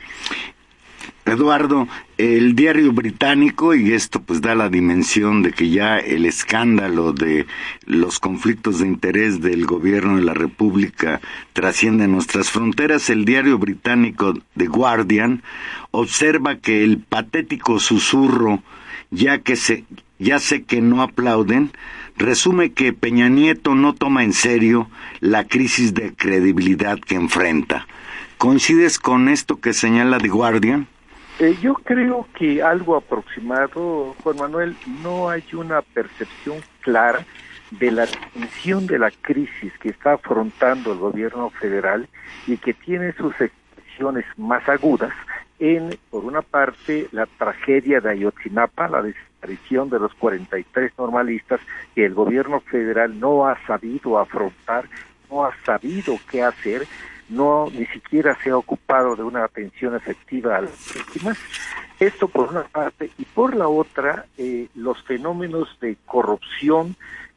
Eduardo, 1.25 1.87
el 2.19 2.55
diario 2.55 2.93
británico, 2.93 3.75
y 3.75 3.93
esto 3.93 4.21
pues 4.21 4.41
da 4.41 4.55
la 4.55 4.69
dimensión 4.69 5.43
de 5.43 5.53
que 5.53 5.71
ya 5.71 5.99
el 5.99 6.27
escándalo 6.27 7.13
de 7.13 7.47
los 7.87 8.19
conflictos 8.19 8.81
de 8.81 8.89
interés 8.89 9.41
del 9.41 9.65
gobierno 9.65 10.17
de 10.17 10.23
la 10.23 10.35
República 10.35 11.21
trasciende 11.53 12.09
nuestras 12.09 12.51
fronteras, 12.51 13.09
el 13.09 13.25
diario 13.25 13.59
británico 13.59 14.35
The 14.57 14.67
Guardian 14.67 15.43
observa 15.91 16.57
que 16.57 16.83
el 16.83 16.99
patético 16.99 17.79
susurro, 17.79 18.63
ya 19.11 19.39
que 19.39 19.57
se, 19.57 19.85
ya 20.19 20.39
sé 20.39 20.65
que 20.65 20.81
no 20.81 21.03
aplauden, 21.03 21.71
resume 22.17 22.73
que 22.73 22.93
Peña 22.93 23.29
Nieto 23.29 23.75
no 23.75 23.95
toma 23.95 24.25
en 24.25 24.33
serio 24.33 24.91
la 25.21 25.45
crisis 25.45 25.95
de 25.95 26.15
credibilidad 26.15 26.99
que 26.99 27.15
enfrenta. 27.15 27.87
¿Coincides 28.39 28.99
con 28.99 29.29
esto 29.29 29.61
que 29.61 29.73
señala 29.73 30.19
The 30.19 30.29
Guardian? 30.29 30.89
Eh, 31.43 31.57
yo 31.61 31.75
creo 31.75 32.25
que 32.39 32.63
algo 32.63 32.95
aproximado, 32.95 34.15
Juan 34.23 34.37
Manuel, 34.37 34.77
no 35.03 35.29
hay 35.29 35.43
una 35.55 35.83
percepción 35.83 36.59
clara 36.83 37.27
de 37.73 37.91
la 37.91 38.07
dimensión 38.07 38.87
de 38.87 39.01
la 39.01 39.11
crisis 39.11 39.73
que 39.81 39.89
está 39.89 40.13
afrontando 40.13 40.93
el 40.93 41.01
gobierno 41.01 41.51
federal 41.51 42.09
y 42.47 42.59
que 42.59 42.75
tiene 42.75 43.13
sus 43.15 43.33
expresiones 43.41 44.25
más 44.37 44.69
agudas 44.69 45.13
en, 45.59 45.99
por 46.11 46.25
una 46.25 46.43
parte, 46.43 47.09
la 47.11 47.27
tragedia 47.27 48.01
de 48.01 48.11
Ayotzinapa, 48.11 48.87
la 48.87 49.03
desaparición 49.03 49.91
de 49.91 49.99
los 49.99 50.15
43 50.15 50.93
normalistas 50.97 51.59
que 51.97 52.07
el 52.07 52.15
gobierno 52.15 52.61
federal 52.61 53.19
no 53.19 53.49
ha 53.49 53.59
sabido 53.67 54.17
afrontar, 54.17 54.85
no 55.29 55.45
ha 55.45 55.53
sabido 55.65 56.15
qué 56.31 56.45
hacer, 56.45 56.87
no 57.29 57.69
ni 57.73 57.87
siquiera 57.87 58.37
se 58.43 58.51
ha 58.51 58.57
ocupado 58.57 59.17
de 59.17 59.23
una 59.23 59.45
atención 59.45 59.95
efectiva 59.95 60.57
a 60.57 60.63
las 60.63 60.95
víctimas. 60.95 61.39
Esto 61.99 62.29
por 62.29 62.51
una 62.51 62.65
parte 62.65 63.11
y 63.19 63.25
por 63.25 63.55
la 63.55 63.69
otra 63.69 64.27
eh, 64.37 64.69
los 64.75 65.03
fenómenos 65.05 65.79
de 65.81 65.97
corrupción 66.05 66.97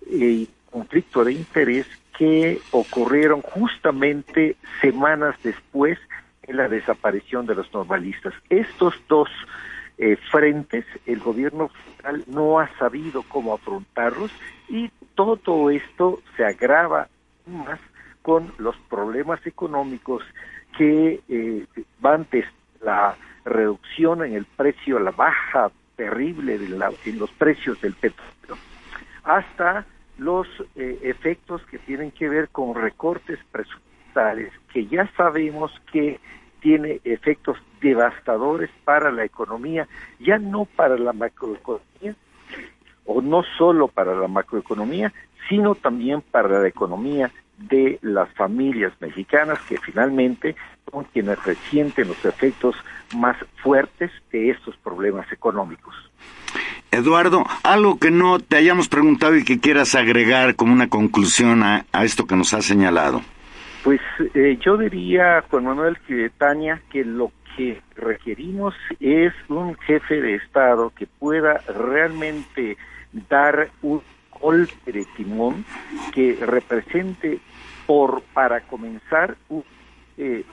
y 0.10 0.50
conflicto 0.71 1.24
de 1.24 1.34
interés 1.34 1.88
que 2.17 2.60
ocurrieron 2.71 3.41
justamente 3.41 4.56
semanas 4.82 5.36
después 5.43 6.00
de 6.48 6.54
la 6.54 6.67
desaparición 6.67 7.45
de 7.45 7.56
los 7.56 7.74
normalistas. 7.74 8.34
Estos 8.50 8.93
dos 9.08 9.30
eh, 9.98 10.17
frentes, 10.32 10.86
el 11.06 11.19
gobierno 11.19 11.69
federal 11.69 12.24
no 12.28 12.60
ha 12.60 12.69
sabido 12.78 13.24
cómo 13.24 13.54
afrontarlos 13.54 14.32
y 14.67 14.89
todo 15.15 15.69
esto 15.69 16.19
se 16.36 16.43
agrava 16.43 17.08
más 17.45 17.80
con 18.25 18.51
los 18.57 18.75
problemas 18.89 19.45
económicos 19.45 20.23
que 20.75 21.21
eh, 21.29 21.65
van 21.99 22.25
desde 22.31 22.49
la 22.81 23.15
reducción 23.45 24.25
en 24.25 24.33
el 24.33 24.45
precio, 24.45 24.97
la 24.97 25.11
baja 25.11 25.71
terrible 25.95 26.57
de 26.57 26.69
la, 26.69 26.91
en 27.05 27.19
los 27.19 27.29
precios 27.33 27.79
del 27.81 27.93
petróleo, 27.93 28.57
hasta 29.23 29.85
los 30.17 30.47
eh, 30.75 30.97
efectos 31.03 31.61
que 31.67 31.77
tienen 31.77 32.09
que 32.09 32.27
ver 32.27 32.49
con 32.49 32.73
recortes 32.73 33.38
presupuestales, 33.51 34.51
que 34.73 34.88
ya 34.88 35.07
sabemos 35.15 35.71
que 35.91 36.19
tiene 36.61 37.01
efectos 37.03 37.59
devastadores 37.79 38.71
para 38.85 39.11
la 39.11 39.23
economía, 39.23 39.88
ya 40.19 40.39
no 40.39 40.65
para 40.65 40.97
la 40.97 41.13
macroeconomía, 41.13 42.15
o 43.05 43.21
no 43.21 43.43
solo 43.55 43.88
para 43.88 44.15
la 44.15 44.27
macroeconomía, 44.27 45.13
sino 45.49 45.75
también 45.75 46.21
para 46.21 46.60
la 46.60 46.67
economía 46.67 47.31
de 47.58 47.99
las 48.01 48.29
familias 48.34 48.93
mexicanas 48.99 49.60
que 49.67 49.77
finalmente 49.77 50.55
son 50.91 51.05
quienes 51.05 51.43
resienten 51.43 52.08
los 52.08 52.23
efectos 52.25 52.75
más 53.15 53.38
fuertes 53.63 54.12
de 54.31 54.49
estos 54.49 54.75
problemas 54.77 55.31
económicos. 55.31 55.95
Eduardo, 56.91 57.45
algo 57.63 57.99
que 57.99 58.12
no 58.12 58.39
te 58.39 58.58
hayamos 58.58 58.88
preguntado 58.88 59.36
y 59.36 59.43
que 59.43 59.60
quieras 59.60 59.95
agregar 59.95 60.55
como 60.55 60.73
una 60.73 60.88
conclusión 60.88 61.63
a, 61.63 61.86
esto 62.03 62.25
que 62.25 62.36
nos 62.36 62.53
has 62.53 62.65
señalado. 62.65 63.21
Pues 63.84 63.99
eh, 64.34 64.58
yo 64.62 64.77
diría, 64.77 65.43
Juan 65.49 65.65
Manuel 65.65 65.97
Tania, 66.38 66.81
que 66.89 67.03
lo 67.03 67.31
que 67.55 67.81
requerimos 67.95 68.73
es 68.99 69.34
un 69.49 69.75
jefe 69.75 70.21
de 70.21 70.36
Estado 70.36 70.91
que 70.95 71.05
pueda 71.05 71.62
realmente 71.67 72.77
dar 73.29 73.69
un 73.81 74.01
de 74.51 75.05
timón 75.17 75.65
que 76.13 76.38
represente 76.39 77.39
por 77.88 78.21
para 78.34 78.62
comenzar 78.62 79.38
eh, 80.17 80.43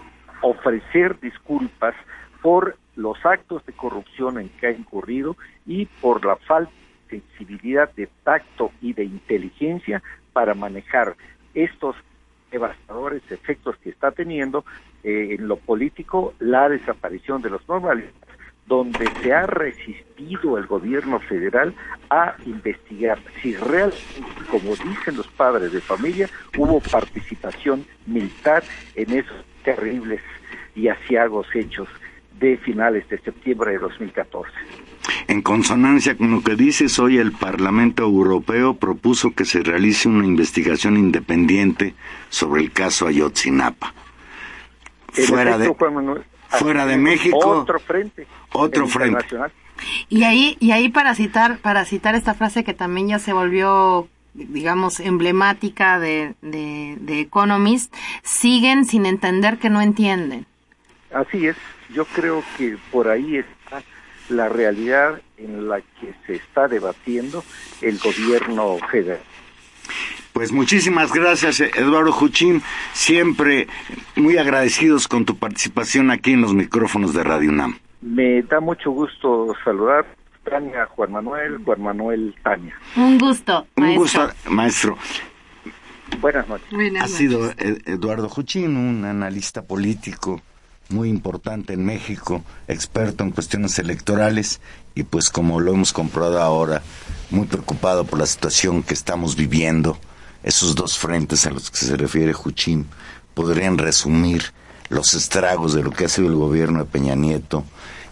ofrecer 0.40 1.20
disculpas 1.20 1.94
por 2.40 2.76
los 2.96 3.18
actos 3.24 3.64
de 3.66 3.74
corrupción 3.74 4.38
en 4.38 4.48
que 4.48 4.68
ha 4.68 4.70
incurrido 4.70 5.36
y 5.66 5.86
por 5.86 6.24
la 6.24 6.36
falta 6.36 6.72
de 7.10 7.20
sensibilidad 7.20 7.92
de 7.94 8.08
tacto 8.24 8.72
y 8.80 8.94
de 8.94 9.04
inteligencia 9.04 10.02
para 10.32 10.54
manejar 10.54 11.14
estos 11.52 11.94
devastadores 12.50 13.22
efectos 13.30 13.76
que 13.78 13.90
está 13.90 14.10
teniendo 14.10 14.64
eh, 15.04 15.36
en 15.38 15.48
lo 15.48 15.56
político 15.56 16.32
la 16.38 16.68
desaparición 16.70 17.42
de 17.42 17.50
los 17.50 17.66
normalistas 17.68 18.31
donde 18.66 19.10
se 19.22 19.32
ha 19.32 19.46
resistido 19.46 20.56
el 20.56 20.66
gobierno 20.66 21.18
federal 21.20 21.74
a 22.10 22.36
investigar 22.46 23.18
si 23.42 23.54
realmente, 23.56 24.22
como 24.50 24.70
dicen 24.70 25.16
los 25.16 25.26
padres 25.28 25.72
de 25.72 25.80
familia, 25.80 26.28
hubo 26.56 26.80
participación 26.80 27.84
militar 28.06 28.62
en 28.94 29.18
esos 29.18 29.44
terribles 29.64 30.20
y 30.74 30.88
asiagos 30.88 31.46
hechos 31.54 31.88
de 32.38 32.56
finales 32.58 33.08
de 33.08 33.18
septiembre 33.18 33.72
de 33.72 33.78
2014. 33.78 34.50
En 35.28 35.42
consonancia 35.42 36.16
con 36.16 36.30
lo 36.30 36.42
que 36.42 36.56
dices, 36.56 36.98
hoy 36.98 37.18
el 37.18 37.32
Parlamento 37.32 38.02
Europeo 38.02 38.74
propuso 38.74 39.32
que 39.32 39.44
se 39.44 39.62
realice 39.62 40.08
una 40.08 40.26
investigación 40.26 40.96
independiente 40.96 41.94
sobre 42.28 42.62
el 42.62 42.72
caso 42.72 43.06
Ayotzinapa. 43.06 43.94
Fuera 45.12 45.58
de, 45.58 45.74
fuera 46.52 46.86
de 46.86 46.96
México. 46.96 47.38
Otro 47.38 47.78
frente. 47.78 48.26
Otro 48.52 48.86
frente. 48.86 49.26
Y 50.08 50.24
ahí, 50.24 50.56
y 50.60 50.72
ahí 50.72 50.88
para 50.88 51.14
citar, 51.14 51.58
para 51.58 51.84
citar 51.84 52.14
esta 52.14 52.34
frase 52.34 52.64
que 52.64 52.74
también 52.74 53.08
ya 53.08 53.18
se 53.18 53.32
volvió 53.32 54.08
digamos, 54.34 55.00
emblemática 55.00 55.98
de, 55.98 56.34
de, 56.40 56.96
de 57.00 57.20
Economist, 57.20 57.94
siguen 58.22 58.84
sin 58.84 59.06
entender 59.06 59.58
que 59.58 59.70
no 59.70 59.80
entienden. 59.80 60.46
Así 61.12 61.46
es, 61.46 61.56
yo 61.90 62.06
creo 62.06 62.42
que 62.56 62.78
por 62.90 63.08
ahí 63.08 63.36
está 63.36 63.82
la 64.30 64.48
realidad 64.48 65.20
en 65.36 65.68
la 65.68 65.80
que 65.80 66.14
se 66.26 66.36
está 66.36 66.68
debatiendo 66.68 67.44
el 67.82 67.98
gobierno 67.98 68.78
federal. 68.90 69.20
Pues 70.32 70.50
muchísimas 70.50 71.12
gracias, 71.12 71.60
Eduardo 71.60 72.10
Juchín. 72.10 72.62
Siempre 72.94 73.68
muy 74.16 74.38
agradecidos 74.38 75.06
con 75.06 75.24
tu 75.24 75.36
participación 75.36 76.10
aquí 76.10 76.32
en 76.32 76.40
los 76.40 76.54
micrófonos 76.54 77.12
de 77.12 77.22
Radio 77.22 77.50
UNAM. 77.50 77.78
Me 78.00 78.42
da 78.42 78.60
mucho 78.60 78.90
gusto 78.90 79.54
saludar 79.62 80.06
Tania, 80.44 80.86
Juan 80.86 81.12
Manuel, 81.12 81.58
Juan 81.64 81.82
Manuel, 81.82 82.34
Tania. 82.42 82.74
Un 82.96 83.18
gusto. 83.18 83.66
Un 83.76 83.94
gusto, 83.94 84.30
maestro. 84.48 84.96
Buenas 86.20 86.48
noches. 86.48 86.66
ha 87.00 87.08
sido 87.08 87.50
Eduardo 87.58 88.28
Juchín, 88.28 88.76
un 88.76 89.04
analista 89.04 89.62
político 89.62 90.40
muy 90.88 91.08
importante 91.08 91.72
en 91.72 91.84
México, 91.84 92.42
experto 92.68 93.24
en 93.24 93.30
cuestiones 93.30 93.78
electorales 93.78 94.60
y 94.94 95.04
pues 95.04 95.30
como 95.30 95.60
lo 95.60 95.72
hemos 95.72 95.92
comprobado 95.92 96.40
ahora, 96.40 96.82
muy 97.30 97.46
preocupado 97.46 98.04
por 98.04 98.18
la 98.18 98.26
situación 98.26 98.82
que 98.82 98.94
estamos 98.94 99.36
viviendo 99.36 99.98
esos 100.42 100.74
dos 100.74 100.98
frentes 100.98 101.46
a 101.46 101.50
los 101.50 101.70
que 101.70 101.78
se 101.78 101.96
refiere 101.96 102.32
Juchín 102.32 102.86
podrían 103.34 103.78
resumir 103.78 104.52
los 104.88 105.14
estragos 105.14 105.72
de 105.72 105.82
lo 105.82 105.90
que 105.90 106.04
ha 106.04 106.08
sido 106.08 106.28
el 106.28 106.34
gobierno 106.34 106.80
de 106.80 106.84
Peña 106.84 107.14
Nieto 107.14 107.64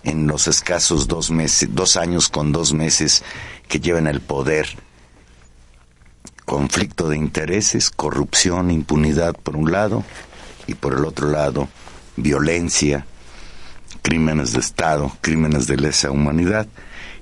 en 0.03 0.27
los 0.27 0.47
escasos 0.49 1.09
dos 1.09 1.31
meses, 1.31 1.69
dos 1.73 1.97
años 1.97 2.29
con 2.29 2.53
dos 2.53 2.73
meses 2.73 3.23
que 3.69 3.81
llevan 3.81 4.07
el 4.07 4.21
poder. 4.21 4.67
Conflicto 6.47 7.09
de 7.09 7.17
intereses, 7.17 7.91
corrupción, 7.91 8.71
impunidad 8.71 9.35
por 9.35 9.57
un 9.57 9.71
lado 9.71 10.05
y 10.67 10.75
por 10.75 10.95
el 10.95 11.05
otro 11.05 11.29
lado 11.29 11.69
violencia, 12.17 13.07
crímenes 14.03 14.53
de 14.53 14.61
Estado, 14.61 15.13
crímenes 15.21 15.67
de 15.67 15.77
lesa 15.77 16.11
humanidad, 16.11 16.67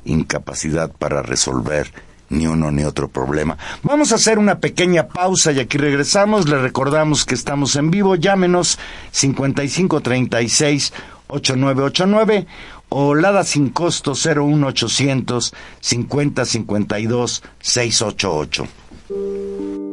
incapacidad 0.05 0.91
para 0.93 1.23
resolver 1.23 1.93
ni 2.31 2.47
uno 2.47 2.71
ni 2.71 2.85
otro 2.85 3.09
problema. 3.09 3.57
Vamos 3.83 4.13
a 4.13 4.17
hacer 4.17 4.39
una 4.39 4.59
pequeña 4.59 5.09
pausa 5.09 5.53
y 5.53 5.61
aquí 5.61 5.79
regresamos. 5.79 6.49
Le 6.49 6.59
recordamos 6.59 7.25
que 7.25 7.35
estamos 7.35 7.77
en 7.77 7.91
vivo. 7.91 8.17
Llámenos 8.17 8.79
5536 9.11 10.93
8989 11.29 12.47
o 12.91 13.15
Lada 13.15 13.45
sin 13.45 13.71
costo 13.71 14.15
01800 14.15 15.55
5052 15.81 17.43
688. 17.61 19.88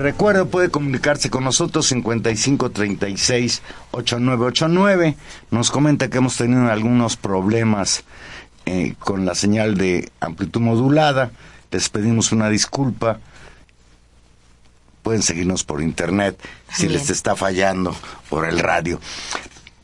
Recuerdo, 0.00 0.48
puede 0.48 0.70
comunicarse 0.70 1.28
con 1.28 1.44
nosotros 1.44 1.86
5536 1.88 3.60
8989. 3.90 5.14
Nos 5.50 5.70
comenta 5.70 6.08
que 6.08 6.16
hemos 6.16 6.38
tenido 6.38 6.70
algunos 6.70 7.18
problemas 7.18 8.04
eh, 8.64 8.94
con 8.98 9.26
la 9.26 9.34
señal 9.34 9.76
de 9.76 10.10
amplitud 10.20 10.62
modulada. 10.62 11.32
Les 11.70 11.90
pedimos 11.90 12.32
una 12.32 12.48
disculpa. 12.48 13.20
Pueden 15.02 15.22
seguirnos 15.22 15.64
por 15.64 15.82
internet 15.82 16.40
si 16.72 16.88
les 16.88 17.10
está 17.10 17.36
fallando 17.36 17.94
por 18.30 18.48
el 18.48 18.58
radio. 18.58 18.98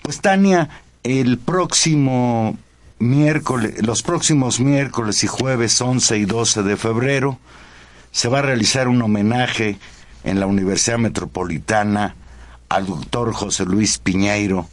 Pues 0.01 0.23
Tania, 0.23 0.71
el 1.03 1.37
próximo 1.37 2.57
miércoles, 2.99 3.87
los 3.87 4.03
próximos 4.03 4.61
miércoles 4.61 5.23
y 5.25 5.27
jueves 5.27 5.79
11 5.79 6.17
y 6.17 6.25
12 6.25 6.63
de 6.63 6.77
febrero, 6.79 7.39
se 8.13 8.29
va 8.29 8.39
a 8.39 8.43
realizar 8.43 8.89
un 8.89 9.03
homenaje 9.03 9.79
en 10.27 10.41
la 10.41 10.47
Universidad 10.47 10.99
Metropolitana 10.99 12.17
al 12.69 12.87
doctor 12.87 13.33
José 13.33 13.65
Luis 13.65 13.99
Piñeiro. 13.99 14.69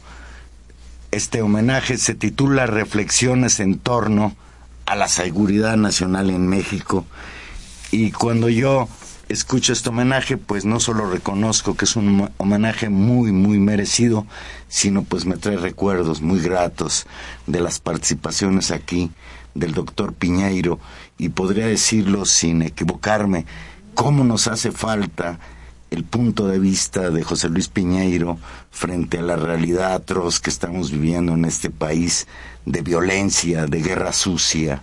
Este 1.12 1.42
homenaje 1.42 1.96
se 1.96 2.14
titula 2.14 2.66
Reflexiones 2.66 3.60
en 3.60 3.78
torno 3.78 4.34
a 4.84 4.96
la 4.96 5.06
seguridad 5.06 5.76
nacional 5.76 6.30
en 6.30 6.48
México. 6.48 7.06
Y 7.92 8.10
cuando 8.10 8.48
yo 8.48 8.88
escucho 9.28 9.72
este 9.72 9.90
homenaje, 9.90 10.36
pues 10.36 10.64
no 10.64 10.80
solo 10.80 11.08
reconozco 11.08 11.76
que 11.76 11.84
es 11.84 11.94
un 11.94 12.28
homenaje 12.36 12.88
muy, 12.88 13.30
muy 13.30 13.60
merecido, 13.60 14.26
sino 14.68 15.04
pues 15.04 15.24
me 15.24 15.36
trae 15.36 15.56
recuerdos 15.56 16.20
muy 16.20 16.40
gratos 16.40 17.06
de 17.46 17.60
las 17.60 17.78
participaciones 17.78 18.72
aquí 18.72 19.12
del 19.54 19.72
doctor 19.72 20.14
Piñeiro 20.14 20.80
y 21.16 21.28
podría 21.28 21.68
decirlo 21.68 22.24
sin 22.24 22.62
equivocarme, 22.62 23.46
cómo 23.94 24.24
nos 24.24 24.46
hace 24.48 24.72
falta 24.72 25.38
el 25.90 26.04
punto 26.04 26.48
de 26.48 26.58
vista 26.58 27.10
de 27.10 27.22
José 27.22 27.48
Luis 27.48 27.68
Piñeiro 27.68 28.38
frente 28.70 29.18
a 29.18 29.22
la 29.22 29.36
realidad 29.36 29.94
atroz 29.94 30.40
que 30.40 30.50
estamos 30.50 30.90
viviendo 30.90 31.34
en 31.34 31.44
este 31.44 31.70
país 31.70 32.26
de 32.66 32.82
violencia, 32.82 33.66
de 33.66 33.80
guerra 33.80 34.12
sucia, 34.12 34.82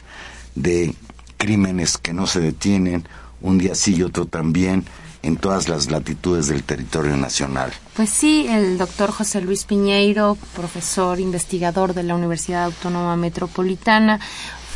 de 0.56 0.96
crímenes 1.38 1.98
que 1.98 2.14
no 2.14 2.28
se 2.28 2.40
detienen, 2.40 3.08
un 3.42 3.58
día 3.58 3.76
sí 3.76 3.96
y 3.96 4.04
otro 4.04 4.26
también, 4.26 4.86
en 5.24 5.38
todas 5.38 5.68
las 5.68 5.92
latitudes 5.92 6.48
del 6.48 6.64
territorio 6.64 7.16
nacional. 7.18 7.72
Pues 7.96 8.10
sí, 8.10 8.48
el 8.48 8.78
doctor 8.78 9.12
José 9.12 9.42
Luis 9.42 9.66
Piñeiro, 9.66 10.38
profesor 10.56 11.20
investigador 11.20 11.94
de 11.94 12.04
la 12.04 12.16
Universidad 12.16 12.64
Autónoma 12.66 13.16
Metropolitana, 13.18 14.20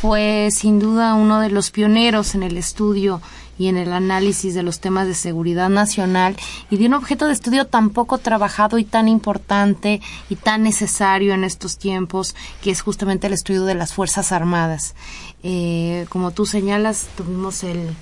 fue 0.00 0.50
sin 0.52 0.78
duda 0.78 1.14
uno 1.14 1.40
de 1.40 1.50
los 1.50 1.70
pioneros 1.70 2.34
en 2.34 2.42
el 2.42 2.58
estudio 2.58 3.20
y 3.58 3.68
en 3.68 3.76
el 3.76 3.92
análisis 3.92 4.54
de 4.54 4.62
los 4.62 4.80
temas 4.80 5.06
de 5.06 5.14
seguridad 5.14 5.68
nacional 5.68 6.36
y 6.70 6.76
de 6.76 6.86
un 6.86 6.94
objeto 6.94 7.26
de 7.26 7.32
estudio 7.32 7.66
tan 7.66 7.90
poco 7.90 8.18
trabajado 8.18 8.78
y 8.78 8.84
tan 8.84 9.08
importante 9.08 10.00
y 10.28 10.36
tan 10.36 10.62
necesario 10.62 11.34
en 11.34 11.44
estos 11.44 11.78
tiempos, 11.78 12.34
que 12.62 12.70
es 12.70 12.80
justamente 12.80 13.26
el 13.26 13.32
estudio 13.32 13.64
de 13.64 13.74
las 13.74 13.92
Fuerzas 13.92 14.32
Armadas. 14.32 14.94
Eh, 15.42 16.06
como 16.08 16.30
tú 16.30 16.46
señalas, 16.46 17.08
tuvimos 17.16 17.62
el, 17.62 17.94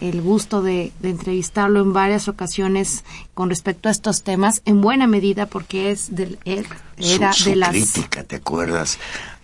el 0.00 0.22
gusto 0.22 0.62
de, 0.62 0.92
entrevistarlo 1.02 1.80
en 1.80 1.92
varias 1.92 2.28
ocasiones 2.28 3.04
con 3.34 3.50
respecto 3.50 3.88
a 3.88 3.92
estos 3.92 4.22
temas, 4.22 4.62
en 4.64 4.80
buena 4.80 5.06
medida 5.06 5.46
porque 5.46 5.90
es 5.90 6.14
del, 6.14 6.38
era 6.44 7.32
de 7.44 7.56
las... 7.56 7.70
crítica, 7.70 8.24
¿te 8.24 8.36
acuerdas? 8.36 8.98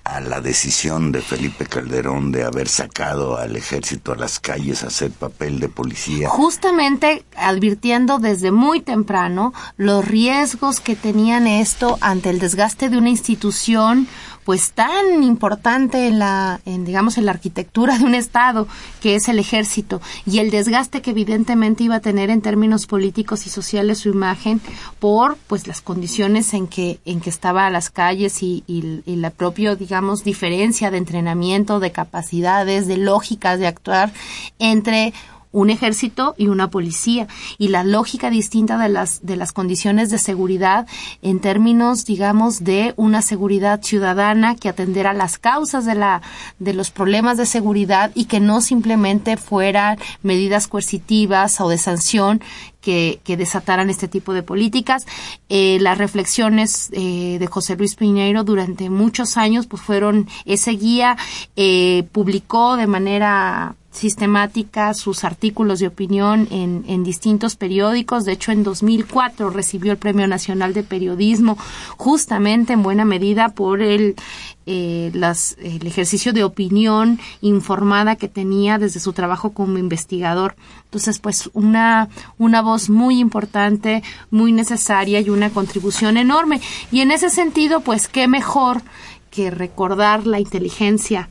A 0.07 0.21
la 0.21 0.40
decisión 0.40 1.11
de 1.11 1.21
Felipe 1.21 1.66
Calderón 1.66 2.31
de 2.31 2.45
haber 2.45 2.69
sacado 2.69 3.37
al 3.38 3.57
ejército 3.57 4.12
a 4.12 4.16
las 4.16 4.38
calles 4.38 4.85
a 4.85 4.87
hacer 4.87 5.11
papel 5.11 5.59
de 5.59 5.69
policía. 5.69 6.29
Justamente 6.29 7.25
advirtiendo 7.37 8.19
desde 8.19 8.53
muy 8.53 8.81
temprano 8.81 9.53
los 9.77 10.05
riesgos 10.07 10.81
que 10.81 10.95
tenían 10.95 11.47
esto 11.47 11.99
ante 12.01 12.31
el 12.31 12.38
desgaste 12.38 12.88
de 12.88 12.99
una 12.99 13.11
institución 13.11 14.07
pues 14.46 14.70
tan 14.70 15.24
importante 15.24 16.06
en 16.06 16.20
la 16.20 16.61
en, 16.66 16.85
digamos 16.85 17.18
en 17.18 17.26
la 17.26 17.32
arquitectura 17.32 17.98
de 17.98 18.04
un 18.04 18.14
estado 18.14 18.68
que 19.02 19.16
es 19.16 19.28
el 19.28 19.40
ejército 19.40 20.00
y 20.24 20.38
el 20.38 20.52
desgaste 20.52 21.02
que 21.02 21.11
evidentemente 21.11 21.82
iba 21.82 21.96
a 21.96 22.00
tener 22.00 22.30
en 22.30 22.40
términos 22.40 22.87
políticos 22.87 23.44
y 23.48 23.50
sociales 23.50 23.98
su 23.98 24.09
imagen 24.09 24.61
por 25.00 25.37
pues 25.48 25.66
las 25.66 25.80
condiciones 25.80 26.54
en 26.54 26.68
que 26.68 27.00
en 27.04 27.20
que 27.20 27.28
estaba 27.28 27.66
a 27.66 27.70
las 27.70 27.90
calles 27.90 28.40
y, 28.42 28.62
la 29.06 29.30
propia 29.30 29.74
digamos 29.74 30.22
diferencia 30.22 30.92
de 30.92 30.98
entrenamiento 30.98 31.80
de 31.80 31.90
capacidades 31.90 32.87
de 32.87 32.98
lógicas 32.98 33.59
de 33.59 33.66
actuar 33.66 34.12
entre 34.61 35.12
un 35.57 35.71
ejército 35.71 36.35
y 36.37 36.49
una 36.49 36.69
policía 36.69 37.29
y 37.57 37.69
la 37.69 37.83
lógica 37.83 38.29
distinta 38.29 38.77
de 38.77 38.90
las 38.90 39.25
de 39.25 39.37
las 39.37 39.53
condiciones 39.53 40.11
de 40.11 40.18
seguridad 40.18 40.87
en 41.22 41.41
términos 41.41 42.05
digamos 42.05 42.62
de 42.62 42.93
una 42.97 43.22
seguridad 43.22 43.83
ciudadana 43.83 44.55
que 44.55 44.68
atendiera 44.68 45.14
las 45.14 45.39
causas 45.39 45.87
de 45.87 45.95
la 45.95 46.20
de 46.59 46.74
los 46.74 46.91
problemas 46.91 47.39
de 47.39 47.47
seguridad 47.47 48.11
y 48.14 48.26
que 48.26 48.39
no 48.39 48.61
simplemente 48.61 49.39
fueran 49.39 49.99
medidas 50.22 50.68
coercitivas 50.68 51.59
o 51.62 51.70
de 51.70 51.78
sanción 51.78 52.43
que, 52.83 53.18
que, 53.24 53.37
desataran 53.37 53.91
este 53.91 54.07
tipo 54.07 54.33
de 54.33 54.45
políticas. 54.45 55.07
Eh, 55.49 55.78
las 55.80 55.99
reflexiones 55.99 56.89
eh, 56.93 57.37
de 57.41 57.47
José 57.49 57.74
Luis 57.74 57.97
Piñeiro 57.97 58.45
durante 58.45 58.91
muchos 58.91 59.37
años 59.37 59.66
pues 59.66 59.83
fueron 59.83 60.28
ese 60.45 60.70
guía, 60.70 61.16
eh, 61.57 62.05
publicó 62.12 62.76
de 62.76 62.87
manera 62.87 63.74
sistemática 63.97 64.92
sus 64.92 65.24
artículos 65.24 65.80
de 65.80 65.86
opinión 65.86 66.47
en, 66.51 66.84
en, 66.86 67.03
distintos 67.03 67.57
periódicos. 67.57 68.24
De 68.24 68.32
hecho, 68.32 68.53
en 68.53 68.62
2004 68.62 69.49
recibió 69.51 69.92
el 69.92 69.99
Premio 69.99 70.26
Nacional 70.26 70.74
de 70.74 70.82
Periodismo, 70.82 71.57
justamente 71.97 72.74
en 72.74 72.82
buena 72.82 73.07
medida 73.07 73.49
por 73.49 73.80
el, 73.80 74.14
eh, 74.66 75.11
las, 75.14 75.57
el 75.62 75.86
ejercicio 75.86 76.34
de 76.34 76.44
opinión 76.44 77.18
informada 77.40 78.16
que 78.16 78.28
tenía 78.28 78.78
desde 78.78 79.01
su 79.01 79.14
trabajo 79.14 79.53
como 79.53 79.78
investigador. 79.78 80.57
Entonces, 80.84 81.18
pues 81.18 81.49
una, 81.55 82.09
una 82.36 82.61
voz 82.61 82.90
muy 82.90 83.18
importante, 83.18 84.03
muy 84.30 84.53
necesaria 84.53 85.20
y 85.20 85.30
una 85.30 85.49
contribución 85.51 86.18
enorme. 86.18 86.61
Y 86.92 87.01
en 87.01 87.12
ese 87.12 87.30
sentido, 87.30 87.80
pues 87.80 88.09
qué 88.09 88.28
mejor 88.28 88.82
que 89.30 89.51
recordar 89.51 90.26
la 90.26 90.38
inteligencia 90.38 91.30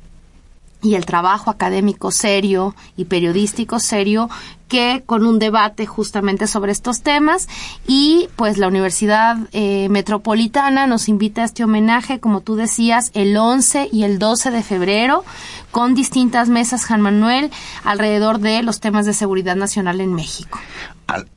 y 0.86 0.94
el 0.94 1.06
trabajo 1.06 1.50
académico 1.50 2.12
serio 2.12 2.76
y 2.96 3.06
periodístico 3.06 3.80
serio 3.80 4.30
que 4.68 5.04
con 5.06 5.26
un 5.26 5.40
debate 5.40 5.86
justamente 5.86 6.48
sobre 6.48 6.72
estos 6.72 7.02
temas 7.02 7.48
y 7.88 8.30
pues 8.36 8.58
la 8.58 8.68
Universidad 8.68 9.38
eh, 9.52 9.90
Metropolitana 9.90 10.86
nos 10.86 11.10
invita 11.10 11.42
a 11.42 11.46
este 11.46 11.64
homenaje, 11.64 12.20
como 12.20 12.42
tú 12.42 12.56
decías, 12.56 13.10
el 13.16 13.36
11 13.36 13.90
y 13.92 14.04
el 14.04 14.20
12 14.20 14.52
de 14.52 14.64
febrero 14.64 15.24
con 15.72 15.96
distintas 15.96 16.50
mesas, 16.50 16.86
Juan 16.86 17.02
Manuel, 17.02 17.52
alrededor 17.84 18.40
de 18.40 18.62
los 18.62 18.80
temas 18.80 19.06
de 19.08 19.14
seguridad 19.14 19.56
nacional 19.56 20.02
en 20.02 20.14
México. 20.14 20.60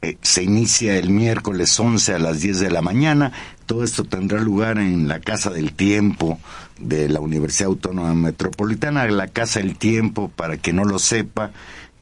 Eh, 0.02 0.16
se 0.22 0.42
inicia 0.42 0.96
el 0.96 1.10
miércoles 1.10 1.78
11 1.78 2.14
a 2.14 2.18
las 2.18 2.40
10 2.40 2.60
de 2.60 2.70
la 2.70 2.82
mañana. 2.82 3.32
Todo 3.66 3.84
esto 3.84 4.04
tendrá 4.04 4.40
lugar 4.40 4.78
en 4.78 5.08
la 5.08 5.20
Casa 5.20 5.50
del 5.50 5.72
Tiempo 5.72 6.38
de 6.78 7.08
la 7.08 7.20
Universidad 7.20 7.68
Autónoma 7.68 8.14
Metropolitana. 8.14 9.06
La 9.08 9.28
Casa 9.28 9.60
del 9.60 9.76
Tiempo, 9.76 10.30
para 10.34 10.56
que 10.56 10.72
no 10.72 10.84
lo 10.84 10.98
sepa, 10.98 11.52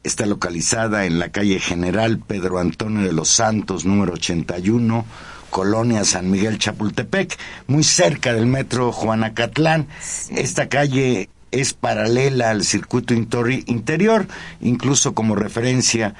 Está 0.07 0.25
localizada 0.25 1.05
en 1.05 1.19
la 1.19 1.33
calle 1.33 1.59
General 1.59 2.17
Pedro 2.17 2.59
Antonio 2.59 3.05
de 3.05 3.11
los 3.11 3.27
Santos, 3.27 3.83
número 3.83 4.13
81, 4.13 5.05
Colonia 5.49 6.05
San 6.05 6.31
Miguel 6.31 6.59
Chapultepec, 6.59 7.37
muy 7.67 7.83
cerca 7.83 8.33
del 8.33 8.45
metro 8.45 8.93
Juanacatlán. 8.93 9.87
Esta 10.29 10.69
calle 10.69 11.29
es 11.51 11.73
paralela 11.73 12.51
al 12.51 12.63
circuito 12.63 13.13
interior, 13.13 14.27
incluso 14.61 15.13
como 15.13 15.35
referencia, 15.35 16.15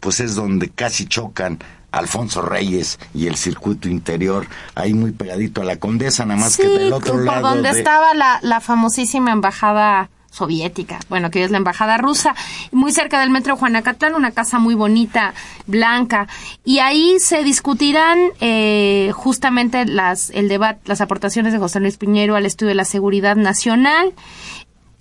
pues 0.00 0.20
es 0.20 0.34
donde 0.34 0.68
casi 0.68 1.06
chocan 1.06 1.58
Alfonso 1.92 2.42
Reyes 2.42 2.98
y 3.14 3.26
el 3.26 3.36
circuito 3.36 3.88
interior, 3.88 4.46
ahí 4.74 4.94
muy 4.94 5.12
pegadito 5.12 5.60
a 5.60 5.64
la 5.64 5.76
Condesa, 5.76 6.24
nada 6.24 6.40
más 6.40 6.56
que 6.56 6.66
del 6.66 6.92
otro 6.92 7.18
lado. 7.18 7.42
Por 7.42 7.50
donde 7.50 7.70
estaba 7.70 8.14
la, 8.14 8.40
la 8.42 8.60
famosísima 8.60 9.30
embajada 9.30 10.10
soviética, 10.30 10.98
bueno, 11.10 11.30
que 11.30 11.44
es 11.44 11.50
la 11.50 11.58
embajada 11.58 11.98
rusa, 11.98 12.34
muy 12.72 12.90
cerca 12.90 13.20
del 13.20 13.28
metro 13.28 13.54
Juanacatlán, 13.54 14.14
una 14.14 14.30
casa 14.30 14.58
muy 14.58 14.74
bonita, 14.74 15.34
blanca, 15.66 16.26
y 16.64 16.78
ahí 16.78 17.16
se 17.20 17.44
discutirán 17.44 18.18
eh, 18.40 19.10
justamente 19.14 19.84
las, 19.84 20.30
el 20.30 20.48
debate, 20.48 20.80
las 20.86 21.02
aportaciones 21.02 21.52
de 21.52 21.58
José 21.58 21.80
Luis 21.80 21.98
Piñero 21.98 22.34
al 22.34 22.46
estudio 22.46 22.70
de 22.70 22.76
la 22.76 22.86
seguridad 22.86 23.36
nacional, 23.36 24.14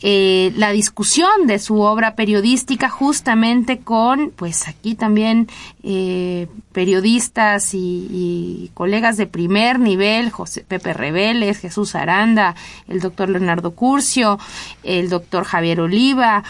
eh, 0.04 0.52
la 0.56 0.72
discusión 0.72 1.45
de 1.45 1.60
su 1.60 1.82
obra 1.82 2.16
periodística 2.16 2.89
justamente 2.89 3.80
con, 3.80 4.32
pues 4.36 4.68
aquí 4.68 4.95
también 4.95 5.47
eh, 5.84 6.47
periodistas 6.72 7.74
y, 7.74 8.72
colegas 8.74 9.18
de 9.18 9.28
primer 9.28 9.80
nivel, 9.80 10.32
José 10.32 10.66
Pepe 10.68 10.93
Reveles, 10.93 11.60
Jesús 11.60 11.93
Aranda, 11.93 12.56
el 12.88 12.99
doctor 12.99 13.30
Leonardo 13.30 13.72
Curcio, 13.72 14.39
el 14.84 15.10
doctor 15.10 15.43
Javier 15.43 15.82
Oliva, 15.82 16.43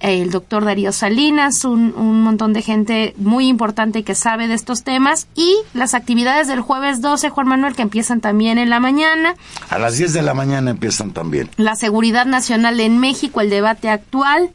el 0.00 0.30
doctor 0.30 0.64
Darío 0.64 0.92
Salinas, 0.92 1.64
un, 1.64 1.94
un, 1.96 2.22
montón 2.22 2.52
de 2.52 2.62
gente 2.62 3.14
muy 3.16 3.48
importante 3.48 4.02
que 4.02 4.14
sabe 4.14 4.48
de 4.48 4.54
estos 4.54 4.82
temas 4.82 5.26
y 5.34 5.56
las 5.74 5.94
actividades 5.94 6.48
del 6.48 6.60
jueves 6.60 7.00
12, 7.00 7.30
Juan 7.30 7.48
Manuel, 7.48 7.74
que 7.74 7.82
empiezan 7.82 8.20
también 8.20 8.58
en 8.58 8.70
la 8.70 8.80
mañana. 8.80 9.34
A 9.70 9.78
las 9.78 9.96
10 9.96 10.12
de 10.12 10.22
la 10.22 10.34
mañana 10.34 10.70
empiezan 10.70 11.12
también. 11.12 11.50
La 11.56 11.76
seguridad 11.76 12.26
nacional 12.26 12.80
en 12.80 12.98
México, 12.98 13.40
el 13.40 13.50
debate 13.50 13.88
actual 13.88 14.50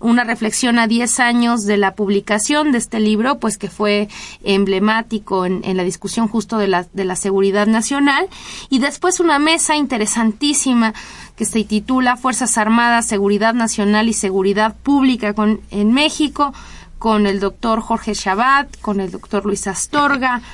una 0.00 0.24
reflexión 0.24 0.78
a 0.78 0.86
10 0.86 1.20
años 1.20 1.64
de 1.64 1.76
la 1.76 1.94
publicación 1.94 2.72
de 2.72 2.78
este 2.78 3.00
libro, 3.00 3.38
pues 3.38 3.58
que 3.58 3.68
fue 3.68 4.08
emblemático 4.42 5.44
en, 5.44 5.60
en, 5.64 5.76
la 5.76 5.84
discusión 5.84 6.26
justo 6.26 6.58
de 6.58 6.68
la, 6.68 6.86
de 6.92 7.04
la 7.04 7.16
seguridad 7.16 7.66
nacional, 7.66 8.26
y 8.70 8.78
después 8.78 9.20
una 9.20 9.38
mesa 9.38 9.76
interesantísima 9.76 10.94
que 11.40 11.46
se 11.46 11.64
titula 11.64 12.18
Fuerzas 12.18 12.58
Armadas, 12.58 13.06
Seguridad 13.06 13.54
Nacional 13.54 14.10
y 14.10 14.12
Seguridad 14.12 14.76
Pública 14.76 15.32
con, 15.32 15.62
en 15.70 15.90
México, 15.90 16.52
con 16.98 17.26
el 17.26 17.40
doctor 17.40 17.80
Jorge 17.80 18.14
Chabat, 18.14 18.78
con 18.82 19.00
el 19.00 19.10
doctor 19.10 19.46
Luis 19.46 19.66
Astorga. 19.66 20.42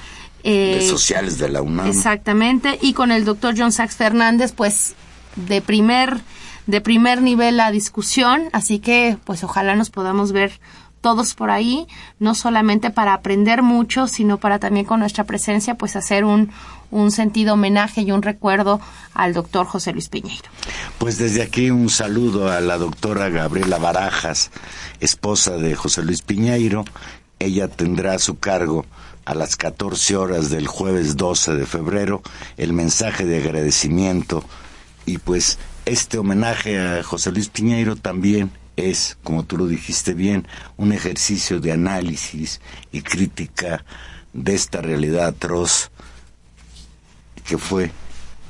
Eh, 0.49 0.77
de 0.77 0.87
sociales 0.89 1.39
de 1.39 1.49
la 1.49 1.61
UNAM. 1.61 1.89
Exactamente, 1.89 2.79
y 2.81 2.93
con 2.93 3.11
el 3.11 3.25
doctor 3.25 3.57
John 3.59 3.73
Sachs 3.73 3.97
Fernández, 3.97 4.53
pues 4.53 4.95
de 5.35 5.61
primer, 5.61 6.21
de 6.69 6.81
primer 6.81 7.21
nivel 7.21 7.57
la 7.57 7.73
discusión, 7.73 8.45
así 8.53 8.79
que 8.79 9.19
pues 9.25 9.43
ojalá 9.43 9.75
nos 9.75 9.91
podamos 9.91 10.31
ver 10.31 10.61
todos 11.07 11.35
por 11.35 11.53
ahí, 11.53 11.87
no 12.19 12.35
solamente 12.35 12.91
para 12.91 13.15
aprender 13.15 13.63
mucho, 13.63 14.09
sino 14.09 14.39
para 14.39 14.59
también 14.59 14.87
con 14.87 14.99
nuestra 14.99 15.23
presencia, 15.23 15.77
pues 15.77 15.95
hacer 15.95 16.25
un, 16.25 16.51
un 16.91 17.13
sentido 17.13 17.55
homenaje 17.55 18.01
y 18.01 18.11
un 18.11 18.23
recuerdo 18.23 18.81
al 19.15 19.33
doctor 19.33 19.67
José 19.67 19.93
Luis 19.93 20.09
Piñeiro. 20.09 20.51
Pues 20.99 21.17
desde 21.17 21.45
aquí 21.45 21.71
un 21.71 21.91
saludo 21.91 22.51
a 22.51 22.59
la 22.61 22.77
doctora 22.77 23.29
Gabriela 23.29 23.79
Barajas, 23.79 24.51
esposa 24.99 25.53
de 25.53 25.77
José 25.77 26.03
Luis 26.03 26.23
Piñeiro. 26.23 26.85
Ella 27.39 27.69
tendrá 27.69 28.15
a 28.15 28.19
su 28.19 28.41
cargo 28.41 28.85
a 29.27 29.37
las 29.37 29.55
14 29.55 30.17
horas 30.17 30.51
del 30.51 30.67
jueves 30.67 31.17
12 31.17 31.55
de 31.55 31.67
febrero 31.67 32.21
el 32.57 32.73
mensaje 32.73 33.25
de 33.27 33.39
agradecimiento 33.39 34.43
y 35.05 35.19
pues 35.19 35.61
este 35.85 36.19
homenaje 36.19 36.81
a 36.81 37.05
José 37.05 37.31
Luis 37.31 37.49
Piñeiro 37.49 37.95
también 37.95 38.51
es, 38.77 39.17
como 39.23 39.45
tú 39.45 39.57
lo 39.57 39.67
dijiste 39.67 40.15
bien, 40.15 40.47
un 40.77 40.93
ejercicio 40.93 41.61
de 41.61 41.73
análisis 41.73 42.61
y 42.93 43.03
crítica 43.03 43.85
de 44.33 44.55
esta 44.55 44.83
realidad 44.83 45.29
atroz 45.29 45.91
que 47.45 47.59
fue 47.59 47.91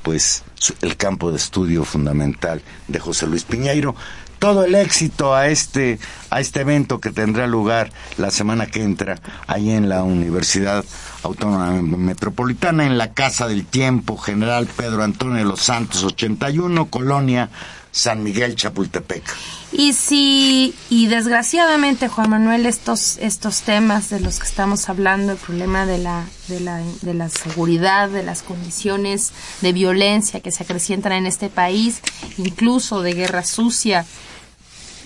pues 0.03 0.43
el 0.81 0.95
campo 0.97 1.31
de 1.31 1.37
estudio 1.37 1.83
fundamental 1.83 2.61
de 2.87 2.99
José 2.99 3.27
Luis 3.27 3.43
Piñeiro. 3.43 3.95
Todo 4.39 4.63
el 4.63 4.75
éxito 4.75 5.33
a 5.33 5.47
este 5.47 5.99
a 6.29 6.39
este 6.39 6.61
evento 6.61 6.99
que 6.99 7.11
tendrá 7.11 7.47
lugar 7.47 7.91
la 8.17 8.29
semana 8.29 8.67
que 8.67 8.83
entra 8.83 9.19
ahí 9.47 9.71
en 9.71 9.89
la 9.89 10.03
Universidad 10.03 10.85
Autónoma 11.23 11.71
Metropolitana 11.81 12.85
en 12.85 12.97
la 12.97 13.13
Casa 13.13 13.47
del 13.47 13.65
Tiempo 13.65 14.15
General 14.15 14.67
Pedro 14.67 15.03
Antonio 15.03 15.37
de 15.37 15.43
los 15.43 15.61
Santos 15.61 16.03
81, 16.03 16.85
Colonia 16.85 17.49
San 17.97 18.23
Miguel 18.23 18.55
Chapultepec. 18.55 19.23
Y 19.71 19.93
si, 19.93 20.75
y 20.89 21.07
desgraciadamente, 21.07 22.07
Juan 22.07 22.29
Manuel, 22.29 22.65
estos, 22.65 23.17
estos 23.17 23.61
temas 23.61 24.09
de 24.09 24.19
los 24.19 24.39
que 24.39 24.45
estamos 24.45 24.87
hablando, 24.87 25.33
el 25.33 25.37
problema 25.37 25.85
de 25.85 25.97
la, 25.97 26.25
de 26.47 26.59
la, 26.59 26.81
de 27.01 27.13
la 27.13 27.29
seguridad, 27.29 28.09
de 28.09 28.23
las 28.23 28.43
condiciones 28.43 29.33
de 29.61 29.73
violencia 29.73 30.39
que 30.39 30.51
se 30.51 30.63
acrecientan 30.63 31.11
en 31.13 31.25
este 31.25 31.49
país, 31.49 32.01
incluso 32.37 33.01
de 33.01 33.13
guerra 33.13 33.43
sucia, 33.43 34.05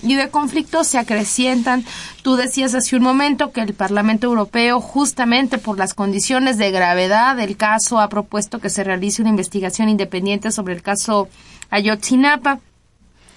y 0.02 0.14
de 0.14 0.30
conflictos 0.30 0.88
se 0.88 0.98
acrecientan. 0.98 1.84
Tú 2.22 2.36
decías 2.36 2.74
hace 2.74 2.96
un 2.96 3.02
momento 3.02 3.52
que 3.52 3.60
el 3.60 3.72
Parlamento 3.72 4.26
Europeo, 4.26 4.80
justamente 4.80 5.58
por 5.58 5.78
las 5.78 5.94
condiciones 5.94 6.58
de 6.58 6.70
gravedad 6.70 7.36
del 7.36 7.56
caso, 7.56 8.00
ha 8.00 8.08
propuesto 8.08 8.58
que 8.58 8.68
se 8.68 8.84
realice 8.84 9.22
una 9.22 9.30
investigación 9.30 9.88
independiente 9.88 10.50
sobre 10.50 10.74
el 10.74 10.82
caso 10.82 11.28
Ayotzinapa. 11.70 12.58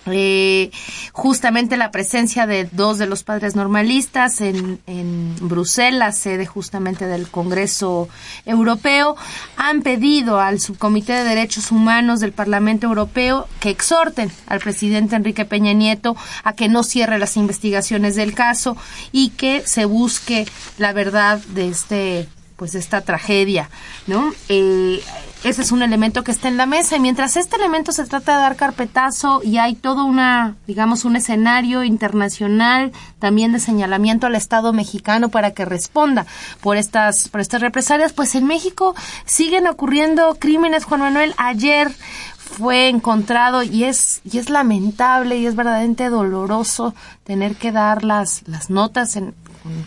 Eh, 0.07 0.71
justamente 1.13 1.77
la 1.77 1.91
presencia 1.91 2.45
de 2.45 2.69
dos 2.71 2.97
de 2.97 3.07
los 3.07 3.23
padres 3.23 3.55
normalistas 3.55 4.41
en, 4.41 4.79
en 4.85 5.35
Bruselas, 5.41 6.17
sede 6.17 6.45
justamente 6.45 7.07
del 7.07 7.27
Congreso 7.29 8.07
Europeo, 8.45 9.15
han 9.57 9.81
pedido 9.81 10.39
al 10.39 10.59
Subcomité 10.59 11.13
de 11.13 11.23
Derechos 11.23 11.71
Humanos 11.71 12.19
del 12.19 12.33
Parlamento 12.33 12.87
Europeo 12.87 13.47
que 13.59 13.69
exhorten 13.69 14.31
al 14.47 14.59
presidente 14.59 15.15
Enrique 15.15 15.45
Peña 15.45 15.73
Nieto 15.73 16.15
a 16.43 16.53
que 16.53 16.69
no 16.69 16.83
cierre 16.83 17.19
las 17.19 17.37
investigaciones 17.37 18.15
del 18.15 18.33
caso 18.33 18.77
y 19.11 19.29
que 19.29 19.63
se 19.65 19.85
busque 19.85 20.45
la 20.77 20.93
verdad 20.93 21.39
de 21.49 21.69
este 21.69 22.27
pues 22.55 22.73
esta 22.75 23.01
tragedia, 23.01 23.69
¿no? 24.07 24.33
Eh, 24.47 25.01
ese 25.45 25.61
es 25.61 25.71
un 25.71 25.83
elemento 25.83 26.23
que 26.23 26.31
está 26.31 26.47
en 26.47 26.57
la 26.57 26.65
mesa 26.65 26.95
y 26.95 26.99
mientras 26.99 27.37
este 27.37 27.55
elemento 27.57 27.91
se 27.91 28.03
trata 28.05 28.35
de 28.35 28.41
dar 28.41 28.55
carpetazo 28.55 29.41
y 29.43 29.59
hay 29.59 29.75
todo 29.75 30.03
una, 30.03 30.55
digamos, 30.65 31.05
un 31.05 31.15
escenario 31.15 31.83
internacional 31.83 32.91
también 33.19 33.51
de 33.51 33.59
señalamiento 33.59 34.25
al 34.25 34.33
Estado 34.33 34.73
mexicano 34.73 35.29
para 35.29 35.51
que 35.51 35.63
responda 35.63 36.25
por 36.61 36.77
estas, 36.77 37.29
por 37.29 37.41
estas 37.41 37.61
represalias, 37.61 38.11
pues 38.11 38.33
en 38.33 38.47
México 38.47 38.95
siguen 39.25 39.67
ocurriendo 39.67 40.35
crímenes, 40.39 40.83
Juan 40.83 41.01
Manuel. 41.01 41.35
Ayer 41.37 41.91
fue 42.39 42.89
encontrado 42.89 43.61
y 43.61 43.83
es 43.83 44.21
y 44.23 44.39
es 44.39 44.49
lamentable 44.49 45.37
y 45.37 45.45
es 45.45 45.55
verdaderamente 45.55 46.09
doloroso 46.09 46.95
tener 47.23 47.55
que 47.55 47.71
dar 47.71 48.03
las 48.03 48.47
las 48.47 48.71
notas 48.71 49.15
en, 49.15 49.35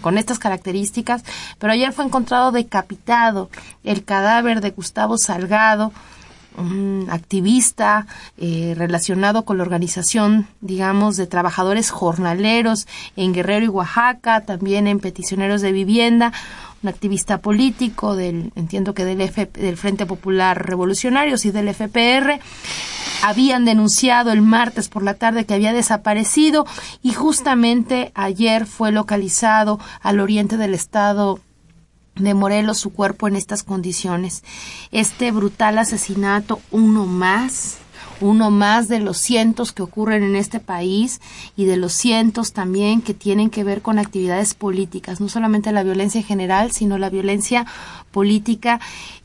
con, 0.00 0.18
estas 0.18 0.38
características, 0.38 1.24
pero 1.58 1.72
ayer 1.72 1.92
fue 1.92 2.04
encontrado 2.04 2.52
decapitado 2.52 3.50
el 3.84 4.04
cadáver 4.04 4.60
de 4.60 4.70
Gustavo 4.70 5.18
Salgado, 5.18 5.92
un 6.56 7.06
activista 7.10 8.06
eh, 8.36 8.74
relacionado 8.76 9.44
con 9.44 9.58
la 9.58 9.62
organización, 9.62 10.48
digamos, 10.60 11.16
de 11.16 11.26
trabajadores 11.26 11.90
jornaleros 11.90 12.88
en 13.16 13.32
Guerrero 13.32 13.64
y 13.64 13.68
Oaxaca, 13.68 14.40
también 14.40 14.88
en 14.88 14.98
peticioneros 14.98 15.60
de 15.60 15.72
vivienda, 15.72 16.32
un 16.82 16.88
activista 16.88 17.38
político 17.38 18.14
del, 18.14 18.52
entiendo 18.54 18.94
que 18.94 19.04
del, 19.04 19.18
del 19.18 19.76
Frente 19.76 20.06
Popular 20.06 20.66
Revolucionarios 20.66 21.44
y 21.44 21.50
del 21.50 21.74
FPR, 21.74 22.40
habían 23.22 23.64
denunciado 23.64 24.30
el 24.30 24.42
martes 24.42 24.88
por 24.88 25.02
la 25.02 25.14
tarde 25.14 25.44
que 25.44 25.54
había 25.54 25.72
desaparecido 25.72 26.66
y 27.02 27.12
justamente 27.12 28.12
ayer 28.14 28.66
fue 28.66 28.92
localizado 28.92 29.80
al 30.00 30.20
oriente 30.20 30.56
del 30.56 30.74
estado 30.74 31.40
de 32.14 32.34
Morelos 32.34 32.78
su 32.78 32.92
cuerpo 32.92 33.28
en 33.28 33.36
estas 33.36 33.62
condiciones. 33.62 34.42
Este 34.90 35.30
brutal 35.30 35.78
asesinato, 35.78 36.60
uno 36.70 37.06
más, 37.06 37.78
uno 38.20 38.50
más 38.50 38.88
de 38.88 39.00
los 39.00 39.18
cientos 39.18 39.72
que 39.72 39.82
ocurren 39.82 40.22
en 40.22 40.36
este 40.36 40.60
país 40.60 41.20
y 41.56 41.64
de 41.64 41.76
los 41.76 41.92
cientos 41.92 42.52
también 42.52 43.02
que 43.02 43.14
tienen 43.14 43.50
que 43.50 43.64
ver 43.64 43.82
con 43.82 43.98
actividades 43.98 44.54
políticas, 44.54 45.20
no 45.20 45.28
solamente 45.28 45.72
la 45.72 45.82
violencia 45.82 46.20
en 46.20 46.26
general, 46.26 46.72
sino 46.72 46.98
la 46.98 47.10
violencia 47.10 47.66
política 48.10 48.80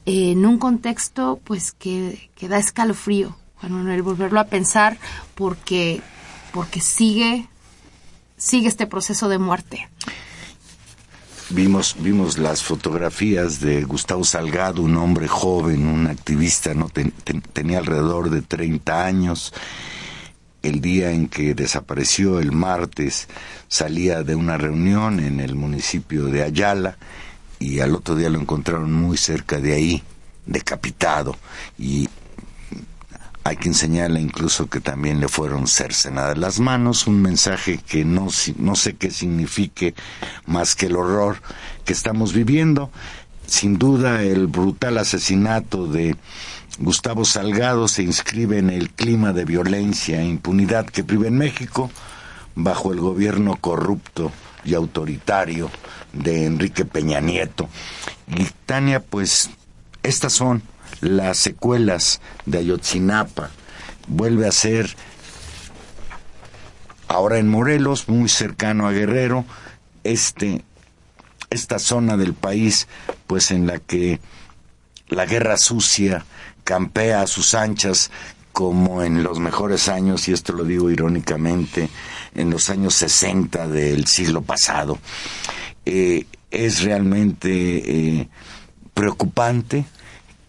en 0.05 0.45
un 0.45 0.57
contexto 0.57 1.39
pues 1.43 1.71
que, 1.71 2.29
que 2.35 2.47
da 2.47 2.57
escalofrío, 2.57 3.35
Juan 3.59 3.73
Manuel, 3.73 4.01
volverlo 4.01 4.39
a 4.39 4.45
pensar 4.45 4.97
porque, 5.35 6.01
porque 6.51 6.81
sigue, 6.81 7.47
sigue 8.37 8.67
este 8.67 8.87
proceso 8.87 9.29
de 9.29 9.39
muerte. 9.39 9.89
Vimos, 11.53 11.95
vimos 11.99 12.39
las 12.39 12.63
fotografías 12.63 13.59
de 13.59 13.83
Gustavo 13.83 14.23
Salgado, 14.23 14.81
un 14.81 14.97
hombre 14.97 15.27
joven, 15.27 15.85
un 15.85 16.07
activista, 16.07 16.73
¿no? 16.73 16.89
tenía 17.53 17.77
alrededor 17.77 18.31
de 18.31 18.41
30 18.41 19.05
años. 19.05 19.53
El 20.63 20.81
día 20.81 21.11
en 21.11 21.27
que 21.27 21.53
desapareció, 21.53 22.39
el 22.39 22.53
martes, 22.53 23.27
salía 23.67 24.23
de 24.23 24.33
una 24.33 24.57
reunión 24.57 25.19
en 25.19 25.39
el 25.39 25.53
municipio 25.53 26.25
de 26.25 26.41
Ayala 26.41 26.97
y 27.59 27.81
al 27.81 27.93
otro 27.93 28.15
día 28.15 28.29
lo 28.29 28.39
encontraron 28.39 28.91
muy 28.91 29.17
cerca 29.17 29.59
de 29.59 29.73
ahí, 29.73 30.03
decapitado. 30.47 31.37
Y 31.77 32.09
hay 33.45 33.57
quien 33.57 33.73
señala 33.73 34.19
incluso 34.19 34.69
que 34.69 34.79
también 34.79 35.19
le 35.19 35.27
fueron 35.27 35.67
cercenadas 35.67 36.37
las 36.37 36.59
manos, 36.59 37.07
un 37.07 37.21
mensaje 37.21 37.77
que 37.77 38.05
no, 38.05 38.29
sé 38.29 38.95
qué 38.95 39.11
signifique 39.11 39.95
más 40.45 40.75
que 40.75 40.85
el 40.85 40.95
horror 40.95 41.41
que 41.83 41.91
estamos 41.91 42.33
viviendo. 42.33 42.89
Sin 43.45 43.77
duda 43.77 44.23
el 44.23 44.47
brutal 44.47 44.97
asesinato 44.97 45.87
de 45.87 46.15
Gustavo 46.79 47.25
Salgado 47.25 47.89
se 47.89 48.03
inscribe 48.03 48.59
en 48.59 48.69
el 48.69 48.89
clima 48.89 49.33
de 49.33 49.43
violencia 49.43 50.21
e 50.21 50.25
impunidad 50.25 50.85
que 50.85 51.01
vive 51.01 51.27
en 51.27 51.37
México 51.37 51.91
bajo 52.55 52.93
el 52.93 53.01
gobierno 53.01 53.57
corrupto 53.57 54.31
y 54.63 54.73
autoritario 54.73 55.69
de 56.13 56.45
Enrique 56.45 56.85
Peña 56.85 57.19
Nieto. 57.19 57.67
Y 58.27 58.45
Tania, 58.65 59.01
pues 59.01 59.49
estas 60.01 60.31
son 60.31 60.63
las 61.03 61.37
secuelas 61.37 62.21
de 62.45 62.59
Ayotzinapa. 62.59 63.49
Vuelve 64.07 64.47
a 64.47 64.51
ser 64.51 64.95
ahora 67.07 67.37
en 67.37 67.47
Morelos, 67.49 68.09
muy 68.09 68.29
cercano 68.29 68.87
a 68.87 68.91
Guerrero, 68.91 69.45
este, 70.03 70.63
esta 71.49 71.79
zona 71.79 72.17
del 72.17 72.33
país, 72.33 72.87
pues 73.27 73.51
en 73.51 73.67
la 73.67 73.79
que 73.79 74.19
la 75.09 75.25
guerra 75.25 75.57
sucia 75.57 76.25
campea 76.63 77.21
a 77.21 77.27
sus 77.27 77.53
anchas 77.53 78.09
como 78.51 79.03
en 79.03 79.23
los 79.23 79.39
mejores 79.39 79.89
años, 79.89 80.27
y 80.27 80.33
esto 80.33 80.53
lo 80.53 80.63
digo 80.63 80.89
irónicamente, 80.91 81.89
en 82.35 82.49
los 82.49 82.69
años 82.69 82.93
60 82.95 83.67
del 83.67 84.05
siglo 84.07 84.41
pasado. 84.41 84.99
Eh, 85.85 86.25
es 86.51 86.83
realmente 86.83 87.49
eh, 87.49 88.29
preocupante 88.93 89.85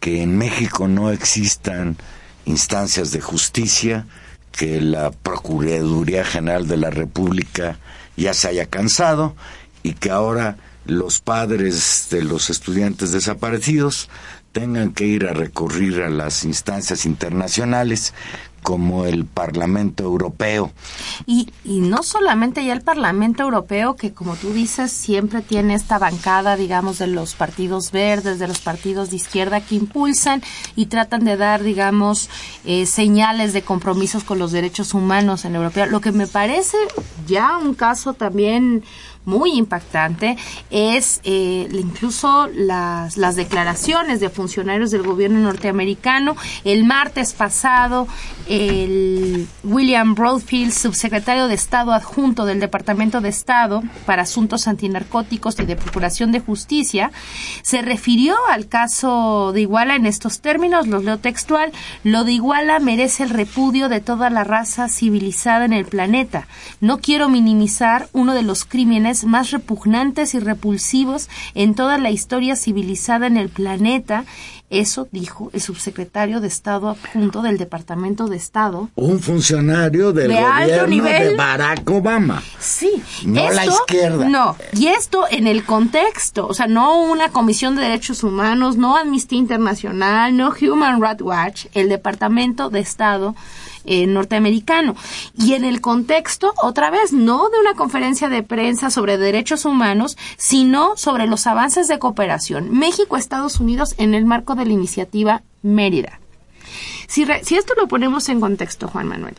que 0.04 0.20
en 0.20 0.36
México 0.36 0.86
no 0.86 1.10
existan 1.10 1.96
instancias 2.44 3.10
de 3.10 3.22
justicia, 3.22 4.04
que 4.52 4.82
la 4.82 5.10
Procuraduría 5.10 6.26
General 6.26 6.68
de 6.68 6.76
la 6.76 6.90
República 6.90 7.78
ya 8.14 8.34
se 8.34 8.48
haya 8.48 8.66
cansado 8.66 9.34
y 9.82 9.94
que 9.94 10.10
ahora 10.10 10.58
los 10.84 11.20
padres 11.20 12.08
de 12.10 12.22
los 12.22 12.50
estudiantes 12.50 13.12
desaparecidos 13.12 14.10
tengan 14.52 14.92
que 14.92 15.06
ir 15.06 15.24
a 15.26 15.32
recurrir 15.32 16.02
a 16.02 16.10
las 16.10 16.44
instancias 16.44 17.06
internacionales 17.06 18.12
como 18.64 19.04
el 19.04 19.26
Parlamento 19.26 20.04
Europeo. 20.04 20.72
Y, 21.26 21.50
y 21.64 21.80
no 21.80 22.02
solamente 22.02 22.64
ya 22.64 22.72
el 22.72 22.80
Parlamento 22.80 23.42
Europeo, 23.42 23.94
que 23.94 24.14
como 24.14 24.36
tú 24.36 24.54
dices, 24.54 24.90
siempre 24.90 25.42
tiene 25.42 25.74
esta 25.74 25.98
bancada, 25.98 26.56
digamos, 26.56 26.96
de 26.98 27.06
los 27.06 27.34
partidos 27.34 27.92
verdes, 27.92 28.38
de 28.38 28.48
los 28.48 28.60
partidos 28.60 29.10
de 29.10 29.16
izquierda 29.16 29.60
que 29.60 29.74
impulsan 29.74 30.42
y 30.76 30.86
tratan 30.86 31.26
de 31.26 31.36
dar, 31.36 31.62
digamos, 31.62 32.30
eh, 32.64 32.86
señales 32.86 33.52
de 33.52 33.60
compromisos 33.60 34.24
con 34.24 34.38
los 34.38 34.50
derechos 34.50 34.94
humanos 34.94 35.44
en 35.44 35.56
Europa. 35.56 35.84
Lo 35.84 36.00
que 36.00 36.12
me 36.12 36.26
parece 36.26 36.78
ya 37.26 37.58
un 37.58 37.74
caso 37.74 38.14
también 38.14 38.82
muy 39.24 39.52
impactante 39.52 40.36
es 40.70 41.20
eh, 41.24 41.68
incluso 41.72 42.48
las, 42.54 43.16
las 43.16 43.36
declaraciones 43.36 44.20
de 44.20 44.30
funcionarios 44.30 44.90
del 44.90 45.02
gobierno 45.02 45.40
norteamericano. 45.40 46.36
El 46.64 46.84
martes 46.84 47.32
pasado, 47.32 48.06
el 48.48 49.46
William 49.62 50.14
Broadfield, 50.14 50.72
subsecretario 50.72 51.48
de 51.48 51.54
Estado 51.54 51.92
adjunto 51.92 52.44
del 52.44 52.60
Departamento 52.60 53.20
de 53.20 53.28
Estado 53.28 53.82
para 54.06 54.22
Asuntos 54.22 54.68
Antinarcóticos 54.68 55.58
y 55.58 55.64
de 55.64 55.76
Procuración 55.76 56.32
de 56.32 56.40
Justicia, 56.40 57.10
se 57.62 57.82
refirió 57.82 58.36
al 58.50 58.68
caso 58.68 59.52
de 59.52 59.62
Iguala 59.62 59.96
en 59.96 60.06
estos 60.06 60.40
términos, 60.40 60.86
los 60.86 61.04
leo 61.04 61.18
textual, 61.18 61.72
lo 62.02 62.24
de 62.24 62.32
Iguala 62.32 62.78
merece 62.78 63.22
el 63.22 63.30
repudio 63.30 63.88
de 63.88 64.00
toda 64.00 64.30
la 64.30 64.44
raza 64.44 64.88
civilizada 64.88 65.64
en 65.64 65.72
el 65.72 65.86
planeta. 65.86 66.46
No 66.80 66.98
quiero 66.98 67.28
minimizar 67.28 68.08
uno 68.12 68.34
de 68.34 68.42
los 68.42 68.64
crímenes 68.64 69.13
más 69.22 69.52
repugnantes 69.52 70.34
y 70.34 70.40
repulsivos 70.40 71.28
en 71.54 71.76
toda 71.76 71.98
la 71.98 72.10
historia 72.10 72.56
civilizada 72.56 73.28
en 73.28 73.36
el 73.36 73.48
planeta. 73.48 74.24
Eso 74.70 75.06
dijo 75.12 75.50
el 75.52 75.60
subsecretario 75.60 76.40
de 76.40 76.48
Estado 76.48 76.88
adjunto 76.88 77.42
del 77.42 77.58
Departamento 77.58 78.26
de 78.26 78.36
Estado. 78.36 78.88
Un 78.96 79.20
funcionario 79.20 80.12
del 80.12 80.32
gobierno 80.32 81.04
de 81.04 81.36
Barack 81.36 81.88
Obama. 81.88 82.42
Sí. 82.58 82.90
No 83.24 83.50
la 83.52 83.66
izquierda. 83.66 84.28
No. 84.28 84.56
Y 84.72 84.88
esto 84.88 85.26
en 85.30 85.46
el 85.46 85.64
contexto, 85.64 86.48
o 86.48 86.54
sea, 86.54 86.66
no 86.66 87.02
una 87.04 87.28
Comisión 87.28 87.76
de 87.76 87.82
Derechos 87.82 88.24
Humanos, 88.24 88.76
no 88.76 88.96
Amnistía 88.96 89.38
Internacional, 89.38 90.36
no 90.36 90.52
Human 90.60 91.00
Rights 91.00 91.22
Watch, 91.22 91.66
el 91.74 91.88
Departamento 91.88 92.70
de 92.70 92.80
Estado 92.80 93.36
eh, 93.84 94.06
norteamericano. 94.06 94.96
Y 95.36 95.54
en 95.54 95.64
el 95.64 95.80
contexto, 95.80 96.54
otra 96.62 96.90
vez, 96.90 97.12
no 97.12 97.48
de 97.50 97.60
una 97.60 97.74
conferencia 97.74 98.28
de 98.28 98.42
prensa 98.42 98.90
sobre 98.90 99.18
derechos 99.18 99.64
humanos, 99.64 100.16
sino 100.36 100.96
sobre 100.96 101.26
los 101.26 101.46
avances 101.46 101.88
de 101.88 101.98
cooperación 101.98 102.70
México-Estados 102.70 103.60
Unidos 103.60 103.94
en 103.98 104.14
el 104.14 104.24
marco 104.24 104.54
de 104.54 104.66
la 104.66 104.72
iniciativa 104.72 105.42
Mérida. 105.62 106.20
Si, 107.06 107.26
si 107.42 107.56
esto 107.56 107.74
lo 107.76 107.88
ponemos 107.88 108.28
en 108.28 108.40
contexto, 108.40 108.88
Juan 108.88 109.08
Manuel, 109.08 109.34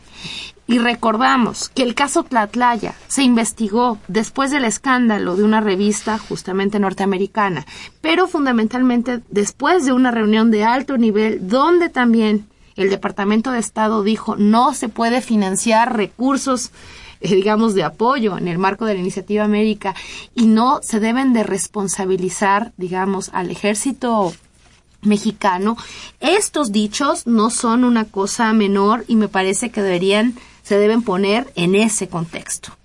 y 0.68 0.78
recordamos 0.78 1.68
que 1.68 1.82
el 1.82 1.94
caso 1.94 2.24
Tlatlaya 2.24 2.94
se 3.06 3.22
investigó 3.22 3.98
después 4.08 4.50
del 4.50 4.64
escándalo 4.64 5.36
de 5.36 5.44
una 5.44 5.60
revista 5.60 6.18
justamente 6.18 6.80
norteamericana, 6.80 7.64
pero 8.00 8.26
fundamentalmente 8.26 9.20
después 9.28 9.84
de 9.84 9.92
una 9.92 10.10
reunión 10.10 10.50
de 10.50 10.64
alto 10.64 10.98
nivel 10.98 11.46
donde 11.48 11.88
también 11.88 12.48
el 12.76 12.90
Departamento 12.90 13.50
de 13.50 13.58
Estado 13.58 14.02
dijo 14.02 14.36
no 14.36 14.74
se 14.74 14.88
puede 14.88 15.20
financiar 15.20 15.96
recursos 15.96 16.70
eh, 17.20 17.34
digamos 17.34 17.74
de 17.74 17.84
apoyo 17.84 18.38
en 18.38 18.48
el 18.48 18.58
marco 18.58 18.84
de 18.84 18.94
la 18.94 19.00
iniciativa 19.00 19.44
América 19.44 19.94
y 20.34 20.46
no 20.46 20.80
se 20.82 21.00
deben 21.00 21.32
de 21.32 21.42
responsabilizar 21.42 22.72
digamos 22.76 23.30
al 23.32 23.50
ejército 23.50 24.32
mexicano 25.02 25.76
estos 26.20 26.72
dichos 26.72 27.26
no 27.26 27.50
son 27.50 27.84
una 27.84 28.04
cosa 28.04 28.52
menor 28.52 29.04
y 29.08 29.16
me 29.16 29.28
parece 29.28 29.70
que 29.70 29.82
deberían 29.82 30.34
se 30.66 30.78
deben 30.78 31.02
poner 31.02 31.52
en 31.54 31.76
ese 31.76 32.08
contexto. 32.08 32.76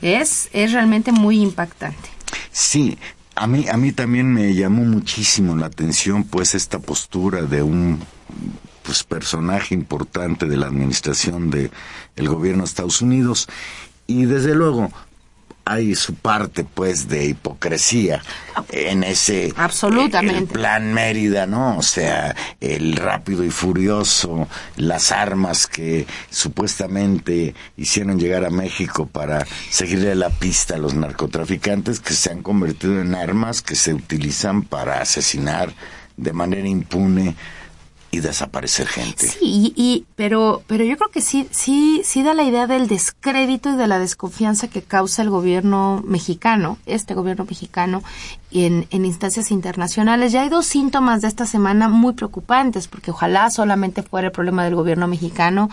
Es, 0.00 0.48
es 0.54 0.72
realmente 0.72 1.12
muy 1.12 1.42
impactante. 1.42 2.08
Sí, 2.50 2.96
a 3.34 3.46
mí, 3.46 3.66
a 3.68 3.76
mí 3.76 3.92
también 3.92 4.32
me 4.32 4.54
llamó 4.54 4.84
muchísimo 4.84 5.54
la 5.54 5.66
atención 5.66 6.24
pues 6.24 6.54
esta 6.54 6.78
postura 6.78 7.42
de 7.42 7.62
un 7.62 8.00
pues 8.84 9.02
personaje 9.02 9.74
importante 9.74 10.46
de 10.46 10.56
la 10.56 10.66
administración 10.66 11.50
de 11.50 11.70
el 12.16 12.28
gobierno 12.28 12.62
de 12.62 12.68
Estados 12.68 13.02
Unidos. 13.02 13.48
Y 14.06 14.26
desde 14.26 14.54
luego 14.54 14.92
hay 15.64 15.94
su 15.94 16.14
parte 16.14 16.64
pues 16.64 17.08
de 17.08 17.24
hipocresía 17.26 18.22
en 18.70 19.02
ese 19.02 19.52
absolutamente. 19.56 20.52
plan 20.52 20.92
Mérida 20.92 21.46
no 21.46 21.78
o 21.78 21.82
sea 21.82 22.36
el 22.60 22.96
rápido 22.96 23.44
y 23.44 23.50
furioso 23.50 24.46
las 24.76 25.10
armas 25.10 25.66
que 25.66 26.06
supuestamente 26.28 27.54
hicieron 27.78 28.18
llegar 28.18 28.44
a 28.44 28.50
México 28.50 29.06
para 29.06 29.46
seguirle 29.70 30.14
la 30.14 30.28
pista 30.28 30.74
a 30.74 30.78
los 30.78 30.92
narcotraficantes 30.94 32.00
que 32.00 32.12
se 32.12 32.30
han 32.30 32.42
convertido 32.42 33.00
en 33.00 33.14
armas 33.14 33.62
que 33.62 33.74
se 33.74 33.94
utilizan 33.94 34.62
para 34.62 35.00
asesinar 35.00 35.72
de 36.16 36.32
manera 36.32 36.68
impune 36.68 37.34
y 38.14 38.20
desaparecer 38.20 38.86
gente. 38.86 39.26
Sí, 39.26 39.72
y, 39.76 40.06
pero, 40.14 40.62
pero 40.68 40.84
yo 40.84 40.96
creo 40.96 41.10
que 41.10 41.20
sí, 41.20 41.48
sí, 41.50 42.02
sí 42.04 42.22
da 42.22 42.32
la 42.32 42.44
idea 42.44 42.68
del 42.68 42.86
descrédito 42.86 43.72
y 43.72 43.76
de 43.76 43.88
la 43.88 43.98
desconfianza 43.98 44.68
que 44.68 44.82
causa 44.82 45.22
el 45.22 45.30
gobierno 45.30 46.00
mexicano, 46.06 46.78
este 46.86 47.14
gobierno 47.14 47.44
mexicano, 47.44 48.04
en, 48.54 48.86
instancias 49.04 49.50
internacionales. 49.50 50.32
Ya 50.32 50.42
hay 50.42 50.48
dos 50.48 50.66
síntomas 50.66 51.22
de 51.22 51.28
esta 51.28 51.44
semana 51.44 51.88
muy 51.88 52.12
preocupantes, 52.14 52.86
porque 52.86 53.10
ojalá 53.10 53.50
solamente 53.50 54.02
fuera 54.02 54.28
el 54.28 54.32
problema 54.32 54.64
del 54.64 54.76
gobierno 54.76 55.08
mexicano 55.08 55.68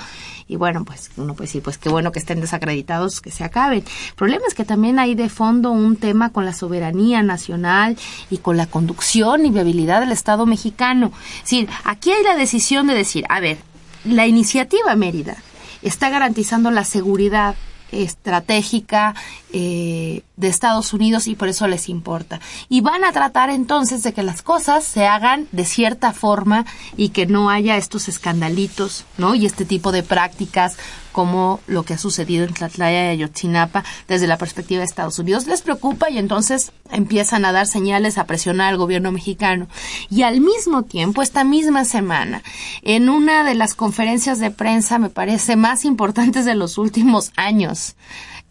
y 0.47 0.55
bueno, 0.55 0.83
pues 0.83 1.11
uno 1.15 1.35
puede 1.35 1.47
decir, 1.47 1.61
pues 1.61 1.77
qué 1.77 1.89
bueno 1.89 2.11
que 2.11 2.19
estén 2.19 2.41
desacreditados, 2.41 3.21
que 3.21 3.31
se 3.31 3.43
acaben. 3.43 3.79
El 3.79 4.15
problema 4.15 4.45
es 4.47 4.55
que 4.55 4.65
también 4.65 4.99
hay 4.99 5.15
de 5.15 5.29
fondo 5.29 5.71
un 5.71 5.95
tema 5.95 6.31
con 6.31 6.43
la 6.43 6.53
soberanía 6.53 7.21
nacional 7.21 7.97
y 8.29 8.39
con 8.39 8.57
la 8.57 8.65
conducción 8.65 9.45
y 9.45 9.51
viabilidad 9.51 10.01
del 10.01 10.11
Estado 10.11 10.45
mexicano. 10.45 11.11
Es 11.37 11.43
decir, 11.43 11.69
aquí 11.83 12.11
hay 12.11 12.23
la 12.23 12.35
decisión 12.35 12.87
de 12.87 12.95
decir, 12.95 13.25
a 13.29 13.39
ver, 13.39 13.59
la 14.03 14.25
iniciativa 14.25 14.95
Mérida 14.95 15.37
está 15.83 16.09
garantizando 16.09 16.71
la 16.71 16.83
seguridad 16.83 17.55
estratégica 17.91 19.15
eh, 19.53 20.23
de 20.37 20.47
Estados 20.47 20.93
Unidos 20.93 21.27
y 21.27 21.35
por 21.35 21.47
eso 21.47 21.67
les 21.67 21.89
importa. 21.89 22.39
Y 22.69 22.81
van 22.81 23.03
a 23.03 23.11
tratar 23.11 23.49
entonces 23.49 24.03
de 24.03 24.13
que 24.13 24.23
las 24.23 24.41
cosas 24.41 24.83
se 24.83 25.05
hagan 25.05 25.47
de 25.51 25.65
cierta 25.65 26.13
forma 26.13 26.65
y 26.97 27.09
que 27.09 27.25
no 27.25 27.49
haya 27.49 27.77
estos 27.77 28.07
escandalitos, 28.07 29.05
¿no? 29.17 29.35
Y 29.35 29.45
este 29.45 29.65
tipo 29.65 29.91
de 29.91 30.03
prácticas 30.03 30.77
como 31.11 31.59
lo 31.67 31.83
que 31.83 31.93
ha 31.93 31.97
sucedido 31.97 32.45
en 32.45 32.53
Tlatlaya 32.53 33.05
y 33.05 33.17
Ayotzinapa 33.17 33.83
desde 34.07 34.27
la 34.27 34.37
perspectiva 34.37 34.79
de 34.79 34.85
Estados 34.85 35.19
Unidos 35.19 35.47
les 35.47 35.61
preocupa 35.61 36.09
y 36.09 36.17
entonces 36.17 36.71
empiezan 36.91 37.45
a 37.45 37.51
dar 37.51 37.67
señales 37.67 38.17
a 38.17 38.25
presionar 38.25 38.69
al 38.69 38.77
gobierno 38.77 39.11
mexicano. 39.11 39.67
Y 40.09 40.23
al 40.23 40.41
mismo 40.41 40.83
tiempo, 40.83 41.21
esta 41.21 41.43
misma 41.43 41.85
semana, 41.85 42.43
en 42.81 43.09
una 43.09 43.43
de 43.43 43.55
las 43.55 43.75
conferencias 43.75 44.39
de 44.39 44.51
prensa, 44.51 44.99
me 44.99 45.09
parece, 45.09 45.55
más 45.55 45.85
importantes 45.85 46.45
de 46.45 46.55
los 46.55 46.77
últimos 46.77 47.31
años, 47.35 47.95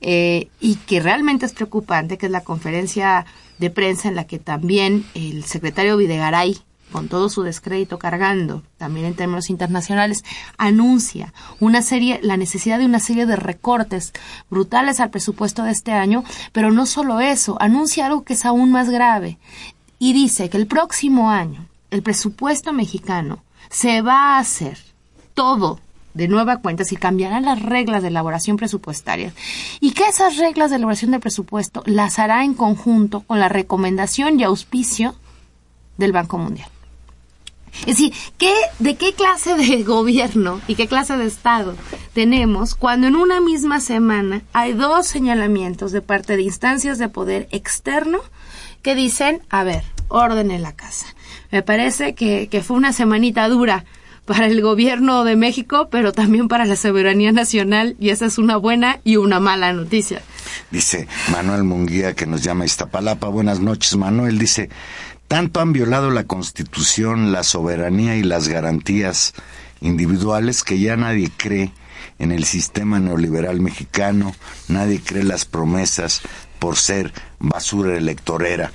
eh, 0.01 0.49
y 0.61 0.77
que 0.77 1.01
realmente 1.01 1.45
es 1.45 1.53
preocupante, 1.53 2.17
que 2.17 2.27
es 2.27 2.33
la 2.33 2.43
conferencia 2.43 3.27
de 3.59 3.69
prensa 3.71 4.09
en 4.09 4.17
la 4.17 4.27
que 4.27 4.39
también 4.39 5.05
el 5.15 5.45
secretario 5.45 5.99
Videgaray 5.99 6.57
con 6.91 7.09
todo 7.09 7.29
su 7.29 7.43
descrédito 7.43 7.99
cargando, 7.99 8.63
también 8.77 9.07
en 9.07 9.15
términos 9.15 9.51
internacionales, 9.51 10.25
anuncia 10.59 11.33
una 11.59 11.83
serie, 11.83 12.21
la 12.23 12.37
necesidad 12.37 12.79
de 12.79 12.87
una 12.87 13.01
serie 13.01 13.27
de 13.27 13.37
recortes 13.37 14.13
brutales 14.51 15.01
al 15.01 15.11
presupuesto 15.11 15.63
de 15.63 15.73
este 15.73 15.93
año, 15.93 16.25
pero 16.53 16.71
no 16.71 16.87
solo 16.87 17.21
eso, 17.21 17.57
anuncia 17.61 18.07
algo 18.07 18.25
que 18.25 18.35
es 18.35 18.45
aún 18.45 18.71
más 18.71 18.91
grave 18.91 19.39
y 19.99 20.13
dice 20.13 20.49
que 20.49 20.57
el 20.57 20.67
próximo 20.67 21.31
año 21.31 21.67
el 21.91 22.03
presupuesto 22.03 22.73
mexicano 22.73 23.43
se 23.69 24.03
va 24.03 24.37
a 24.37 24.39
hacer 24.39 24.79
todo 25.35 25.79
de 26.15 26.27
nueva 26.27 26.57
cuenta 26.57 26.85
si 26.85 26.97
cambiarán 26.97 27.45
las 27.45 27.63
reglas 27.63 28.03
de 28.03 28.09
elaboración 28.09 28.57
presupuestaria 28.57 29.33
y 29.81 29.93
que 29.93 30.09
esas 30.09 30.37
reglas 30.39 30.71
de 30.71 30.77
elaboración 30.77 31.13
de 31.13 31.21
presupuesto 31.21 31.83
las 31.87 32.19
hará 32.19 32.45
en 32.45 32.55
conjunto 32.55 33.21
con 33.21 33.39
la 33.39 33.49
recomendación 33.49 34.41
y 34.41 34.43
auspicio 34.43 35.15
del 35.99 36.13
Banco 36.13 36.39
Mundial. 36.39 36.69
Es 37.81 37.99
decir, 37.99 38.13
¿qué, 38.39 38.53
¿de 38.79 38.97
qué 38.97 39.13
clase 39.15 39.55
de 39.55 39.83
gobierno 39.85 40.61
y 40.67 40.75
qué 40.75 40.87
clase 40.87 41.17
de 41.17 41.27
Estado 41.27 41.75
tenemos 42.13 42.75
cuando 42.75 43.07
en 43.07 43.17
una 43.17 43.41
misma 43.41 43.81
semana 43.81 44.43
hay 44.53 44.73
dos 44.73 45.07
señalamientos 45.07 45.93
de 45.93 46.03
parte 46.03 46.37
de 46.37 46.43
instancias 46.43 46.99
de 46.99 47.09
poder 47.09 47.49
externo 47.51 48.21
que 48.83 48.95
dicen, 48.95 49.43
a 49.51 49.65
ver, 49.65 49.85
orden 50.09 50.51
en 50.51 50.63
la 50.63 50.73
casa? 50.73 51.07
Me 51.51 51.63
parece 51.63 52.15
que, 52.15 52.49
que 52.49 52.63
fue 52.63 52.77
una 52.77 52.93
semanita 52.93 53.49
dura 53.49 53.85
para 54.31 54.47
el 54.47 54.63
gobierno 54.63 55.25
de 55.25 55.35
México, 55.35 55.89
pero 55.91 56.13
también 56.13 56.47
para 56.47 56.65
la 56.65 56.77
soberanía 56.77 57.33
nacional, 57.33 57.97
y 57.99 58.11
esa 58.11 58.27
es 58.27 58.39
una 58.39 58.57
buena 58.57 59.01
y 59.03 59.17
una 59.17 59.41
mala 59.41 59.73
noticia. 59.73 60.23
Dice 60.71 61.09
Manuel 61.33 61.65
Munguía, 61.65 62.15
que 62.15 62.27
nos 62.27 62.43
llama 62.43 62.65
Iztapalapa. 62.65 63.27
Buenas 63.27 63.59
noches, 63.59 63.97
Manuel. 63.97 64.39
Dice, 64.39 64.71
tanto 65.31 65.61
han 65.61 65.73
violado 65.73 66.11
la 66.11 66.25
Constitución, 66.25 67.31
la 67.31 67.45
soberanía 67.45 68.17
y 68.17 68.25
las 68.25 68.49
garantías 68.49 69.33
individuales 69.81 70.65
que 70.65 70.81
ya 70.81 70.97
nadie 70.97 71.31
cree 71.37 71.71
en 72.19 72.33
el 72.33 72.43
sistema 72.43 72.99
neoliberal 72.99 73.61
mexicano, 73.61 74.35
nadie 74.67 75.01
cree 75.01 75.23
las 75.23 75.45
promesas 75.45 76.23
por 76.59 76.77
ser 76.77 77.13
basura 77.39 77.97
electorera. 77.97 78.73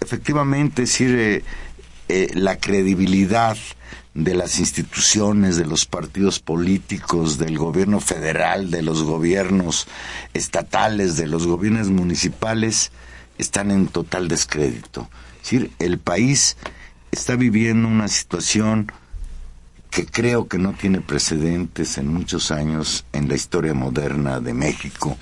Efectivamente, 0.00 0.82
decir, 0.82 1.42
eh, 2.08 2.30
la 2.34 2.60
credibilidad 2.60 3.56
de 4.14 4.34
las 4.36 4.60
instituciones, 4.60 5.56
de 5.56 5.66
los 5.66 5.86
partidos 5.86 6.38
políticos, 6.38 7.36
del 7.36 7.58
gobierno 7.58 7.98
federal, 7.98 8.70
de 8.70 8.82
los 8.82 9.02
gobiernos 9.02 9.88
estatales, 10.34 11.16
de 11.16 11.26
los 11.26 11.48
gobiernos 11.48 11.88
municipales, 11.88 12.92
están 13.38 13.72
en 13.72 13.88
total 13.88 14.28
descrédito 14.28 15.10
decir, 15.46 15.70
el 15.78 15.98
país 15.98 16.56
está 17.12 17.36
viviendo 17.36 17.86
una 17.86 18.08
situación 18.08 18.90
que 19.90 20.04
creo 20.04 20.48
que 20.48 20.58
no 20.58 20.72
tiene 20.72 21.00
precedentes 21.00 21.98
en 21.98 22.12
muchos 22.12 22.50
años 22.50 23.04
en 23.12 23.28
la 23.28 23.36
historia 23.36 23.72
moderna 23.72 24.40
de 24.40 24.52
México. 24.52 25.16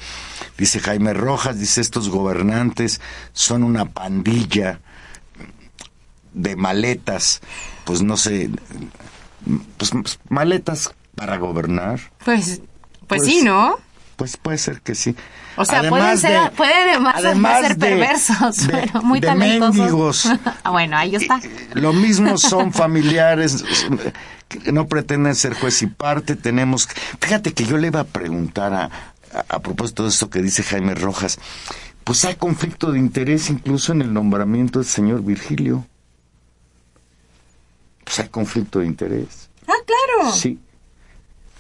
Dice 0.57 0.81
Jaime 0.81 1.13
Rojas, 1.13 1.59
dice, 1.59 1.83
estos 1.83 2.09
gobernantes 2.09 3.03
son 3.35 3.63
una 3.63 3.85
pandilla 3.85 4.81
de 6.33 6.57
maletas, 6.57 7.43
pues 7.85 8.03
no 8.03 8.17
sé, 8.17 8.51
pues 9.77 9.93
maletas 10.31 10.95
para 11.15 11.37
gobernar. 11.37 12.01
Pues, 12.25 12.63
pues, 13.07 13.21
pues 13.21 13.25
sí, 13.27 13.43
¿no? 13.45 13.77
Pues 14.17 14.37
puede 14.37 14.59
ser 14.59 14.81
que 14.81 14.95
sí. 14.95 15.17
O 15.57 15.65
sea, 15.65 15.89
pueden 15.89 16.19
ser, 16.19 16.53
puede 16.53 16.95
además, 17.15 17.67
ser 17.67 17.79
perversos, 17.79 18.67
pero 18.71 19.03
muy 19.03 19.21
talentosos. 19.21 20.27
ah, 20.65 20.71
bueno, 20.71 20.97
ahí 20.97 21.17
está. 21.17 21.41
Lo 21.75 21.93
mismo 21.93 22.39
son 22.39 22.73
familiares 22.73 23.65
que 24.49 24.73
no 24.73 24.87
pretenden 24.87 25.35
ser 25.35 25.55
juez 25.55 25.83
y 25.83 25.87
parte. 25.87 26.37
Tenemos, 26.37 26.89
fíjate 27.21 27.53
que 27.53 27.65
yo 27.65 27.77
le 27.77 27.89
iba 27.89 28.01
a 28.01 28.05
preguntar 28.05 28.73
a, 28.73 28.91
a, 29.49 29.59
propósito 29.61 30.05
de 30.05 30.11
esto 30.11 30.31
que 30.31 30.43
dice 30.43 30.63
Jaime 30.63 30.95
Rojas, 30.95 31.39
pues 32.05 32.25
hay 32.25 32.35
conflicto 32.37 32.93
de 32.93 32.99
interés 32.99 33.51
incluso 33.51 33.93
en 33.93 34.03
el 34.03 34.13
nombramiento 34.13 34.81
del 34.81 34.89
señor 34.89 35.23
Virgilio. 35.23 35.87
Pues 38.05 38.19
hay 38.21 38.29
conflicto 38.29 38.81
de 38.81 38.87
interés. 38.87 39.49
Ah, 39.67 39.73
claro. 39.87 40.33
Sí. 40.33 40.61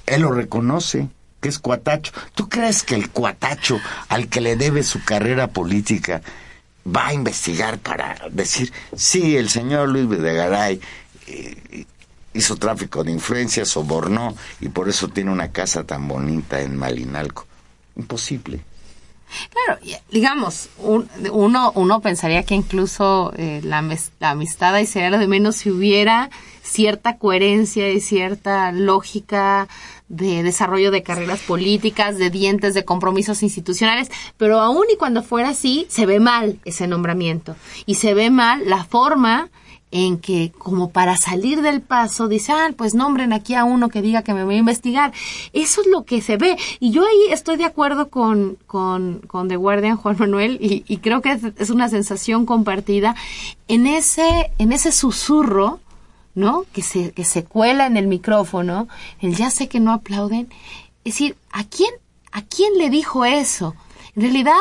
Él 0.06 0.22
lo 0.22 0.32
reconoce 0.32 1.08
que 1.44 1.50
es 1.50 1.58
cuatacho. 1.58 2.10
¿Tú 2.34 2.48
crees 2.48 2.82
que 2.82 2.94
el 2.94 3.10
cuatacho 3.10 3.78
al 4.08 4.28
que 4.28 4.40
le 4.40 4.56
debe 4.56 4.82
su 4.82 5.04
carrera 5.04 5.48
política 5.48 6.22
va 6.86 7.08
a 7.08 7.12
investigar 7.12 7.78
para 7.80 8.16
decir, 8.30 8.72
sí, 8.96 9.36
el 9.36 9.50
señor 9.50 9.90
Luis 9.90 10.08
Videgaray 10.08 10.80
eh, 11.26 11.84
hizo 12.32 12.56
tráfico 12.56 13.04
de 13.04 13.12
influencias, 13.12 13.68
sobornó 13.68 14.34
y 14.58 14.70
por 14.70 14.88
eso 14.88 15.08
tiene 15.08 15.32
una 15.32 15.52
casa 15.52 15.84
tan 15.84 16.08
bonita 16.08 16.62
en 16.62 16.78
Malinalco. 16.78 17.46
Imposible. 17.94 18.60
Claro, 19.50 19.78
digamos, 20.10 20.70
uno, 20.78 21.72
uno 21.74 22.00
pensaría 22.00 22.42
que 22.44 22.54
incluso 22.54 23.34
eh, 23.36 23.60
la, 23.62 23.82
la, 24.18 24.30
amistad 24.30 24.74
ahí 24.74 24.86
sería 24.86 25.10
lo 25.10 25.18
de 25.18 25.26
menos 25.26 25.56
si 25.56 25.70
hubiera 25.70 26.30
cierta 26.62 27.18
coherencia 27.18 27.90
y 27.90 28.00
cierta 28.00 28.72
lógica 28.72 29.68
de 30.08 30.42
desarrollo 30.42 30.90
de 30.90 31.02
carreras 31.02 31.40
políticas, 31.40 32.18
de 32.18 32.30
dientes, 32.30 32.74
de 32.74 32.84
compromisos 32.84 33.42
institucionales, 33.42 34.10
pero 34.36 34.60
aún 34.60 34.84
y 34.92 34.96
cuando 34.96 35.22
fuera 35.22 35.50
así, 35.50 35.86
se 35.88 36.06
ve 36.06 36.20
mal 36.20 36.58
ese 36.64 36.86
nombramiento 36.86 37.56
y 37.86 37.96
se 37.96 38.14
ve 38.14 38.30
mal 38.30 38.68
la 38.68 38.84
forma 38.84 39.50
en 39.94 40.18
que 40.18 40.50
como 40.58 40.90
para 40.90 41.16
salir 41.16 41.62
del 41.62 41.80
paso 41.80 42.26
dice, 42.26 42.50
ah, 42.50 42.68
pues 42.76 42.96
nombren 42.96 43.32
aquí 43.32 43.54
a 43.54 43.62
uno 43.62 43.88
que 43.88 44.02
diga 44.02 44.22
que 44.22 44.34
me 44.34 44.42
voy 44.42 44.56
a 44.56 44.58
investigar. 44.58 45.12
Eso 45.52 45.82
es 45.82 45.86
lo 45.86 46.04
que 46.04 46.20
se 46.20 46.36
ve. 46.36 46.56
Y 46.80 46.90
yo 46.90 47.02
ahí 47.02 47.30
estoy 47.32 47.56
de 47.56 47.64
acuerdo 47.64 48.08
con, 48.08 48.58
con, 48.66 49.20
con 49.28 49.46
The 49.46 49.54
Guardian, 49.54 49.96
Juan 49.96 50.16
Manuel, 50.18 50.58
y, 50.60 50.96
creo 50.96 51.22
que 51.22 51.30
es, 51.30 51.42
es, 51.58 51.70
una 51.70 51.88
sensación 51.88 52.44
compartida 52.44 53.14
en 53.68 53.86
ese, 53.86 54.50
en 54.58 54.72
ese 54.72 54.90
susurro, 54.90 55.78
¿no? 56.34 56.64
Que 56.72 56.82
se, 56.82 57.12
que 57.12 57.24
se 57.24 57.44
cuela 57.44 57.86
en 57.86 57.96
el 57.96 58.06
micrófono, 58.06 58.88
el 59.20 59.36
ya 59.36 59.50
sé 59.50 59.68
que 59.68 59.80
no 59.80 59.92
aplauden. 59.92 60.48
Es 61.04 61.14
decir, 61.14 61.36
¿a 61.50 61.64
quién, 61.64 61.90
a 62.32 62.42
quién 62.42 62.76
le 62.78 62.90
dijo 62.90 63.24
eso? 63.24 63.74
En 64.16 64.22
realidad, 64.22 64.54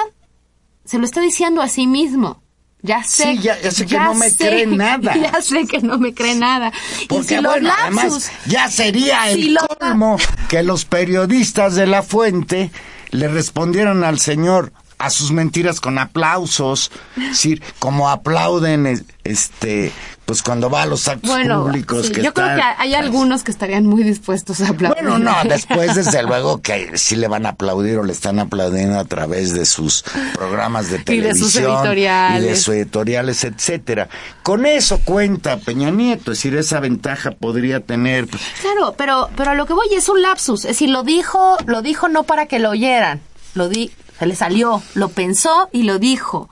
se 0.86 0.97
lo 0.97 1.05
está 1.05 1.21
diciendo 1.21 1.61
a 1.61 1.67
sí 1.67 1.88
mismo. 1.88 2.41
Ya 2.82 3.03
sé. 3.03 3.38
Sí, 3.38 3.39
ya, 3.41 3.71
sé 3.71 3.86
que 3.86 3.97
no 3.97 4.13
me 4.13 4.32
cree 4.36 4.67
nada. 4.67 5.15
Ya 5.15 5.41
sé 5.41 5.65
que 5.65 5.80
no 5.80 5.97
me 5.97 6.13
cree 6.13 6.36
nada. 6.36 6.71
Porque, 7.07 7.39
bueno, 7.39 7.71
además, 7.76 8.32
ya 8.45 8.69
sería 8.69 9.32
el 9.32 9.57
colmo 9.80 10.17
que 10.49 10.63
los 10.63 10.86
periodistas 10.86 11.76
de 11.76 11.88
La 11.88 12.03
Fuente 12.03 12.71
le 13.11 13.28
respondieran 13.28 14.03
al 14.03 14.19
señor 14.19 14.74
a 14.97 15.09
sus 15.09 15.32
mentiras 15.32 15.82
con 15.82 15.97
aplausos, 15.99 16.91
es 17.17 17.30
decir, 17.30 17.61
como 17.80 18.09
aplauden 18.09 19.05
este 19.24 19.91
pues 20.34 20.41
cuando 20.41 20.67
va 20.67 20.81
a 20.81 20.88
los 20.88 21.07
actos 21.07 21.29
públicos 21.29 22.09
que 22.09 22.23
yo 22.23 22.34
creo 22.34 22.55
que 22.55 22.61
hay 22.79 22.95
algunos 22.95 23.43
que 23.43 23.51
estarían 23.51 23.86
muy 23.86 24.01
dispuestos 24.01 24.61
a 24.61 24.69
aplaudir. 24.69 25.03
Bueno, 25.03 25.19
no, 25.19 25.36
después 25.47 25.93
desde 25.93 26.23
luego 26.23 26.59
que 26.59 26.97
sí 26.97 27.15
le 27.15 27.27
van 27.27 27.45
a 27.45 27.49
aplaudir 27.49 27.99
o 27.99 28.03
le 28.03 28.13
están 28.13 28.39
aplaudiendo 28.39 28.97
a 28.97 29.05
través 29.05 29.53
de 29.53 29.63
sus 29.67 30.03
programas 30.34 30.89
de 30.89 30.97
televisión 31.03 31.36
y 31.36 31.38
de 31.38 31.39
sus 31.39 31.55
editoriales, 31.57 32.43
y 32.43 32.47
de 32.47 32.55
sus 32.55 32.73
editoriales 32.73 33.43
etcétera. 33.43 34.09
Con 34.41 34.65
eso 34.65 35.01
cuenta 35.05 35.57
Peña 35.57 35.91
Nieto, 35.91 36.31
es 36.31 36.39
decir, 36.39 36.55
esa 36.55 36.79
ventaja 36.79 37.29
podría 37.29 37.81
tener. 37.81 38.25
Pues, 38.25 38.41
claro, 38.59 38.95
pero 38.97 39.29
pero 39.38 39.51
a 39.51 39.53
lo 39.53 39.67
que 39.67 39.73
voy 39.73 39.93
es 39.93 40.09
un 40.09 40.23
lapsus, 40.23 40.61
es 40.61 40.69
decir, 40.69 40.89
lo 40.89 41.03
dijo, 41.03 41.57
lo 41.67 41.84
dijo 41.84 42.07
no 42.09 42.23
para 42.23 42.47
que 42.47 42.57
lo 42.57 42.71
oyeran, 42.71 43.21
lo 43.53 43.69
di, 43.69 43.91
se 44.17 44.25
le 44.25 44.36
salió, 44.36 44.81
lo 44.95 45.09
pensó 45.09 45.69
y 45.71 45.84
lo 45.84 45.99
dijo. 45.99 46.49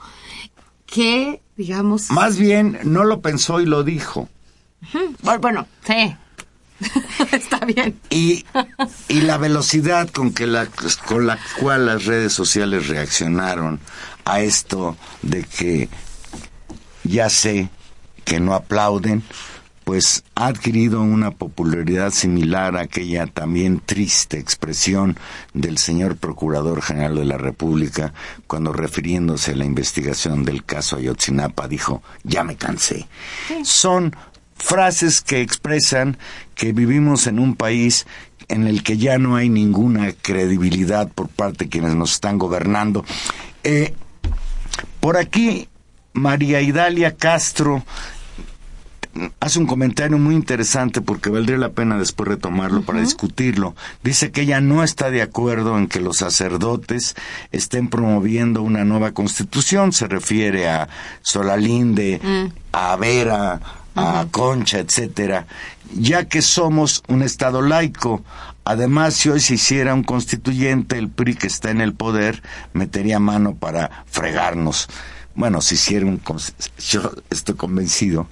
Que 0.92 1.40
digamos. 1.56 2.10
Más 2.10 2.36
bien, 2.36 2.78
no 2.84 3.04
lo 3.04 3.20
pensó 3.20 3.60
y 3.60 3.66
lo 3.66 3.82
dijo. 3.82 4.28
Bueno, 5.40 5.66
sí. 5.86 6.16
Está 7.32 7.64
bien. 7.64 7.98
Y, 8.10 8.44
y 9.08 9.20
la 9.20 9.38
velocidad 9.38 10.10
con, 10.10 10.34
que 10.34 10.46
la, 10.46 10.66
con 11.06 11.26
la 11.26 11.38
cual 11.60 11.86
las 11.86 12.04
redes 12.04 12.32
sociales 12.32 12.88
reaccionaron 12.88 13.80
a 14.24 14.40
esto 14.40 14.96
de 15.22 15.44
que 15.44 15.88
ya 17.04 17.30
sé 17.30 17.70
que 18.24 18.40
no 18.40 18.54
aplauden, 18.54 19.22
pues 19.84 20.24
ha 20.34 20.46
adquirido 20.46 21.02
una 21.02 21.30
popularidad 21.30 22.10
similar 22.10 22.76
a 22.76 22.82
aquella 22.82 23.26
también 23.26 23.80
triste 23.84 24.38
expresión 24.38 25.16
del 25.54 25.78
señor 25.78 26.16
Procurador 26.16 26.82
General 26.82 27.16
de 27.16 27.24
la 27.24 27.38
República 27.38 28.12
cuando 28.46 28.72
refiriéndose 28.72 29.52
a 29.52 29.56
la 29.56 29.64
investigación 29.64 30.44
del 30.44 30.64
caso 30.64 30.96
Ayotzinapa 30.96 31.68
dijo, 31.68 32.02
ya 32.22 32.44
me 32.44 32.56
cansé. 32.56 33.06
Son 33.64 34.14
frases 34.54 35.20
que 35.22 35.40
expresan 35.40 36.16
que 36.54 36.72
vivimos 36.72 37.26
en 37.26 37.38
un 37.38 37.56
país 37.56 38.06
en 38.48 38.66
el 38.66 38.82
que 38.82 38.96
ya 38.98 39.18
no 39.18 39.36
hay 39.36 39.48
ninguna 39.48 40.12
credibilidad 40.12 41.08
por 41.08 41.28
parte 41.28 41.64
de 41.64 41.70
quienes 41.70 41.94
nos 41.94 42.12
están 42.12 42.38
gobernando. 42.38 43.04
Eh, 43.64 43.94
por 45.00 45.16
aquí, 45.16 45.68
María 46.12 46.60
Idalia 46.60 47.16
Castro 47.16 47.84
hace 49.40 49.58
un 49.58 49.66
comentario 49.66 50.18
muy 50.18 50.34
interesante 50.34 51.00
porque 51.00 51.30
valdría 51.30 51.58
la 51.58 51.72
pena 51.72 51.98
después 51.98 52.28
retomarlo 52.28 52.82
para 52.82 53.00
discutirlo. 53.00 53.74
Dice 54.02 54.30
que 54.30 54.42
ella 54.42 54.60
no 54.60 54.82
está 54.82 55.10
de 55.10 55.22
acuerdo 55.22 55.78
en 55.78 55.88
que 55.88 56.00
los 56.00 56.18
sacerdotes 56.18 57.14
estén 57.50 57.88
promoviendo 57.88 58.62
una 58.62 58.84
nueva 58.84 59.12
constitución. 59.12 59.92
Se 59.92 60.08
refiere 60.08 60.68
a 60.68 60.88
Solalinde, 61.22 62.20
mm. 62.22 62.52
a 62.72 62.96
Vera, 62.96 63.60
a 63.94 64.26
Concha, 64.30 64.78
etcétera, 64.78 65.46
ya 65.94 66.28
que 66.28 66.42
somos 66.42 67.02
un 67.08 67.22
Estado 67.22 67.60
laico. 67.60 68.22
Además, 68.64 69.14
si 69.14 69.28
hoy 69.28 69.40
se 69.40 69.54
hiciera 69.54 69.92
un 69.92 70.04
constituyente, 70.04 70.96
el 70.96 71.08
PRI 71.08 71.34
que 71.34 71.48
está 71.48 71.70
en 71.70 71.80
el 71.80 71.94
poder 71.94 72.42
metería 72.72 73.18
mano 73.18 73.54
para 73.56 74.04
fregarnos. 74.06 74.88
Bueno, 75.34 75.60
si 75.60 75.74
hiciera 75.74 76.06
un... 76.06 76.20
Yo 76.78 77.12
estoy 77.30 77.54
convencido 77.54 78.28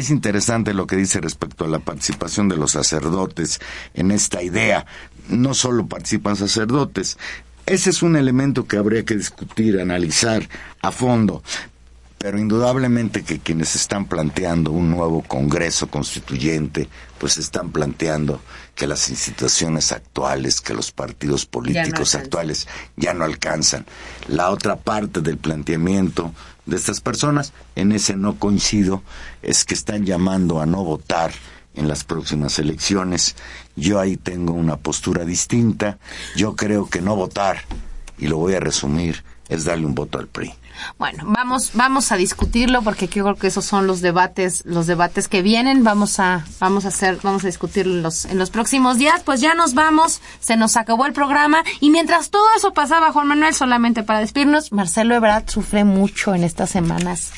es 0.00 0.10
interesante 0.10 0.74
lo 0.74 0.86
que 0.86 0.96
dice 0.96 1.20
respecto 1.20 1.64
a 1.64 1.68
la 1.68 1.78
participación 1.78 2.48
de 2.48 2.56
los 2.56 2.72
sacerdotes 2.72 3.60
en 3.94 4.10
esta 4.10 4.42
idea. 4.42 4.86
No 5.28 5.54
solo 5.54 5.86
participan 5.86 6.36
sacerdotes, 6.36 7.18
ese 7.66 7.90
es 7.90 8.02
un 8.02 8.16
elemento 8.16 8.66
que 8.66 8.78
habría 8.78 9.04
que 9.04 9.16
discutir, 9.16 9.80
analizar 9.80 10.48
a 10.82 10.90
fondo 10.90 11.42
pero 12.20 12.38
indudablemente 12.38 13.22
que 13.22 13.38
quienes 13.38 13.74
están 13.74 14.04
planteando 14.04 14.72
un 14.72 14.90
nuevo 14.90 15.22
Congreso 15.22 15.88
constituyente, 15.88 16.86
pues 17.16 17.38
están 17.38 17.72
planteando 17.72 18.42
que 18.74 18.86
las 18.86 19.08
instituciones 19.08 19.90
actuales, 19.90 20.60
que 20.60 20.74
los 20.74 20.92
partidos 20.92 21.46
políticos 21.46 22.14
actuales 22.14 22.68
ya 22.94 23.14
no 23.14 23.24
alcanzan. 23.24 23.86
La 24.28 24.50
otra 24.50 24.76
parte 24.76 25.22
del 25.22 25.38
planteamiento 25.38 26.34
de 26.66 26.76
estas 26.76 27.00
personas, 27.00 27.52
en 27.76 27.92
ese 27.92 28.16
no 28.16 28.36
coincido, 28.36 29.02
es 29.42 29.64
que 29.64 29.74
están 29.74 30.04
llamando 30.04 30.60
a 30.60 30.66
no 30.66 30.84
votar 30.84 31.32
en 31.74 31.88
las 31.88 32.04
próximas 32.04 32.58
elecciones. 32.58 33.36
Yo 33.76 34.00
ahí 34.00 34.16
tengo 34.16 34.52
una 34.52 34.76
postura 34.76 35.24
distinta. 35.24 35.98
Yo 36.36 36.56
creo 36.56 36.88
que 36.88 37.00
no 37.00 37.16
votar, 37.16 37.62
y 38.18 38.28
lo 38.28 38.36
voy 38.36 38.54
a 38.54 38.60
resumir, 38.60 39.24
es 39.48 39.64
darle 39.64 39.86
un 39.86 39.94
voto 39.94 40.18
al 40.18 40.28
PRI. 40.28 40.52
Bueno, 40.98 41.24
vamos, 41.26 41.70
vamos 41.74 42.12
a 42.12 42.16
discutirlo 42.16 42.82
porque 42.82 43.08
creo 43.08 43.34
que 43.34 43.46
esos 43.46 43.64
son 43.64 43.86
los 43.86 44.00
debates, 44.00 44.62
los 44.64 44.86
debates 44.86 45.28
que 45.28 45.42
vienen. 45.42 45.84
Vamos 45.84 46.20
a, 46.20 46.44
vamos 46.58 46.84
a 46.84 46.88
hacer, 46.88 47.18
vamos 47.22 47.44
a 47.44 47.46
discutirlos 47.46 47.96
en 47.96 48.02
los, 48.02 48.24
en 48.26 48.38
los 48.38 48.50
próximos 48.50 48.98
días. 48.98 49.22
Pues 49.24 49.40
ya 49.40 49.54
nos 49.54 49.74
vamos, 49.74 50.20
se 50.40 50.56
nos 50.56 50.76
acabó 50.76 51.06
el 51.06 51.12
programa 51.12 51.62
y 51.80 51.90
mientras 51.90 52.30
todo 52.30 52.46
eso 52.56 52.72
pasaba, 52.72 53.12
Juan 53.12 53.28
Manuel, 53.28 53.54
solamente 53.54 54.02
para 54.02 54.20
despedirnos, 54.20 54.72
Marcelo 54.72 55.14
Ebrard 55.14 55.48
sufre 55.48 55.84
mucho 55.84 56.34
en 56.34 56.44
estas 56.44 56.70
semanas 56.70 57.32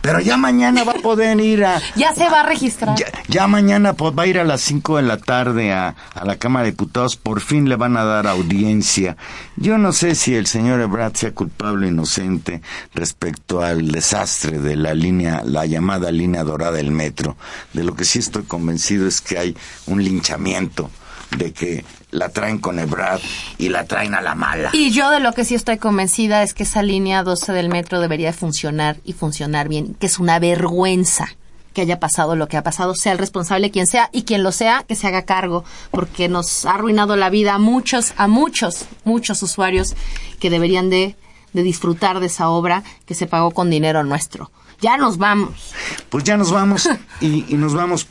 pero 0.00 0.20
ya 0.20 0.36
mañana 0.36 0.84
va 0.84 0.92
a 0.92 0.96
poder 0.96 1.40
ir 1.40 1.64
a... 1.64 1.80
ya 1.96 2.14
se 2.14 2.28
va 2.28 2.40
a 2.40 2.42
registrar. 2.46 2.96
Ya, 3.28 3.46
mañana 3.46 3.92
va 3.92 4.22
a 4.22 4.26
ir 4.26 4.38
a 4.38 4.44
las 4.44 4.60
5 4.62 4.96
de 4.96 5.02
la 5.02 5.16
tarde 5.18 5.72
a, 5.72 5.94
a, 6.14 6.24
la 6.24 6.36
Cámara 6.36 6.64
de 6.64 6.72
Diputados. 6.72 7.16
Por 7.16 7.40
fin 7.40 7.68
le 7.68 7.76
van 7.76 7.96
a 7.96 8.04
dar 8.04 8.26
audiencia. 8.26 9.16
Yo 9.56 9.78
no 9.78 9.92
sé 9.92 10.14
si 10.14 10.34
el 10.34 10.46
señor 10.46 10.80
Ebrard 10.80 11.14
sea 11.14 11.34
culpable 11.34 11.86
o 11.86 11.90
inocente 11.90 12.62
respecto 12.94 13.62
al 13.62 13.90
desastre 13.90 14.58
de 14.58 14.76
la 14.76 14.94
línea, 14.94 15.42
la 15.44 15.66
llamada 15.66 16.10
línea 16.10 16.44
dorada 16.44 16.72
del 16.72 16.90
metro. 16.90 17.36
De 17.72 17.84
lo 17.84 17.94
que 17.94 18.04
sí 18.04 18.18
estoy 18.18 18.44
convencido 18.44 19.06
es 19.06 19.20
que 19.20 19.38
hay 19.38 19.56
un 19.86 20.02
linchamiento 20.02 20.90
de 21.36 21.52
que 21.52 21.84
la 22.10 22.30
traen 22.30 22.58
con 22.58 22.78
Ebrard 22.78 23.20
y 23.58 23.68
la 23.68 23.84
traen 23.84 24.14
a 24.14 24.20
la 24.20 24.34
mala. 24.34 24.70
Y 24.72 24.90
yo 24.90 25.10
de 25.10 25.20
lo 25.20 25.32
que 25.32 25.44
sí 25.44 25.54
estoy 25.54 25.78
convencida 25.78 26.42
es 26.42 26.54
que 26.54 26.62
esa 26.62 26.82
línea 26.82 27.22
12 27.22 27.52
del 27.52 27.68
metro 27.68 28.00
debería 28.00 28.32
funcionar 28.32 28.98
y 29.04 29.12
funcionar 29.12 29.68
bien, 29.68 29.94
que 29.94 30.06
es 30.06 30.18
una 30.18 30.38
vergüenza 30.38 31.28
que 31.74 31.82
haya 31.82 32.00
pasado 32.00 32.34
lo 32.34 32.48
que 32.48 32.56
ha 32.56 32.62
pasado, 32.62 32.94
sea 32.94 33.12
el 33.12 33.18
responsable 33.18 33.70
quien 33.70 33.86
sea 33.86 34.10
y 34.12 34.22
quien 34.22 34.42
lo 34.42 34.52
sea, 34.52 34.84
que 34.88 34.96
se 34.96 35.06
haga 35.06 35.22
cargo, 35.22 35.64
porque 35.90 36.28
nos 36.28 36.64
ha 36.64 36.72
arruinado 36.72 37.14
la 37.14 37.30
vida 37.30 37.54
a 37.54 37.58
muchos, 37.58 38.14
a 38.16 38.26
muchos, 38.26 38.86
muchos 39.04 39.42
usuarios 39.42 39.94
que 40.40 40.50
deberían 40.50 40.90
de, 40.90 41.14
de 41.52 41.62
disfrutar 41.62 42.20
de 42.20 42.26
esa 42.26 42.48
obra 42.48 42.82
que 43.06 43.14
se 43.14 43.26
pagó 43.26 43.52
con 43.52 43.70
dinero 43.70 44.02
nuestro. 44.02 44.50
Ya 44.80 44.96
nos 44.96 45.18
vamos. 45.18 45.72
Pues 46.08 46.24
ya 46.24 46.36
nos 46.36 46.50
vamos 46.50 46.88
y, 47.20 47.44
y 47.48 47.56
nos 47.56 47.74
vamos 47.74 48.08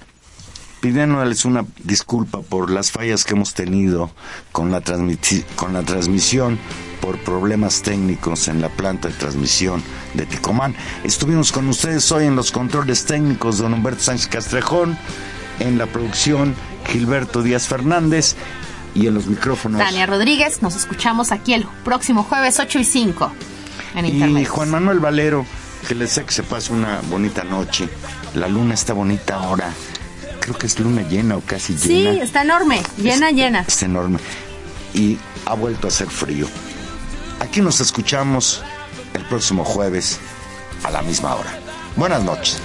pidiéndoles 0.79 1.45
una 1.45 1.65
disculpa 1.83 2.41
por 2.41 2.69
las 2.69 2.91
fallas 2.91 3.23
que 3.23 3.33
hemos 3.33 3.53
tenido 3.53 4.11
con 4.51 4.71
la, 4.71 4.81
con 5.55 5.73
la 5.73 5.83
transmisión 5.83 6.59
por 7.01 7.17
problemas 7.19 7.81
técnicos 7.81 8.47
en 8.47 8.61
la 8.61 8.69
planta 8.69 9.07
de 9.07 9.13
transmisión 9.13 9.83
de 10.13 10.25
Ticomán. 10.25 10.75
Estuvimos 11.03 11.51
con 11.51 11.67
ustedes 11.69 12.11
hoy 12.11 12.25
en 12.25 12.35
los 12.35 12.51
controles 12.51 13.05
técnicos, 13.05 13.59
don 13.59 13.73
Humberto 13.73 14.03
Sánchez 14.03 14.27
Castrejón. 14.27 14.97
En 15.59 15.77
la 15.77 15.87
producción, 15.87 16.55
Gilberto 16.87 17.41
Díaz 17.41 17.67
Fernández. 17.67 18.35
Y 18.93 19.05
en 19.05 19.13
los 19.13 19.27
micrófonos. 19.27 19.79
Tania 19.79 20.07
Rodríguez, 20.07 20.63
nos 20.63 20.75
escuchamos 20.75 21.31
aquí 21.31 21.53
el 21.53 21.65
próximo 21.83 22.23
jueves 22.23 22.59
8 22.59 22.79
y 22.79 22.83
5 22.83 23.31
en 23.95 24.05
Internet. 24.05 24.41
Y 24.41 24.45
Juan 24.45 24.71
Manuel 24.71 24.99
Valero, 24.99 25.45
que 25.87 25.93
les 25.93 26.11
sé 26.11 26.25
que 26.25 26.31
se 26.31 26.41
pase 26.41 26.73
una 26.73 27.01
bonita 27.07 27.43
noche. 27.43 27.87
La 28.33 28.47
luna 28.47 28.73
está 28.73 28.93
bonita 28.93 29.35
ahora. 29.35 29.71
Creo 30.47 30.57
que 30.57 30.67
es 30.67 30.79
luna 30.79 31.01
llena 31.01 31.35
o 31.35 31.41
casi 31.41 31.75
llena. 31.75 32.13
Sí, 32.13 32.19
está 32.21 32.41
enorme, 32.41 32.81
llena, 32.95 33.31
llena. 33.31 33.65
Está 33.67 33.83
enorme. 33.83 34.17
Y 34.93 35.17
ha 35.45 35.55
vuelto 35.55 35.87
a 35.87 35.89
hacer 35.89 36.07
frío. 36.09 36.47
Aquí 37.41 37.59
nos 37.59 37.81
escuchamos 37.81 38.63
el 39.13 39.25
próximo 39.25 39.65
jueves 39.65 40.21
a 40.85 40.91
la 40.91 41.01
misma 41.01 41.35
hora. 41.35 41.59
Buenas 41.97 42.23
noches. 42.23 42.61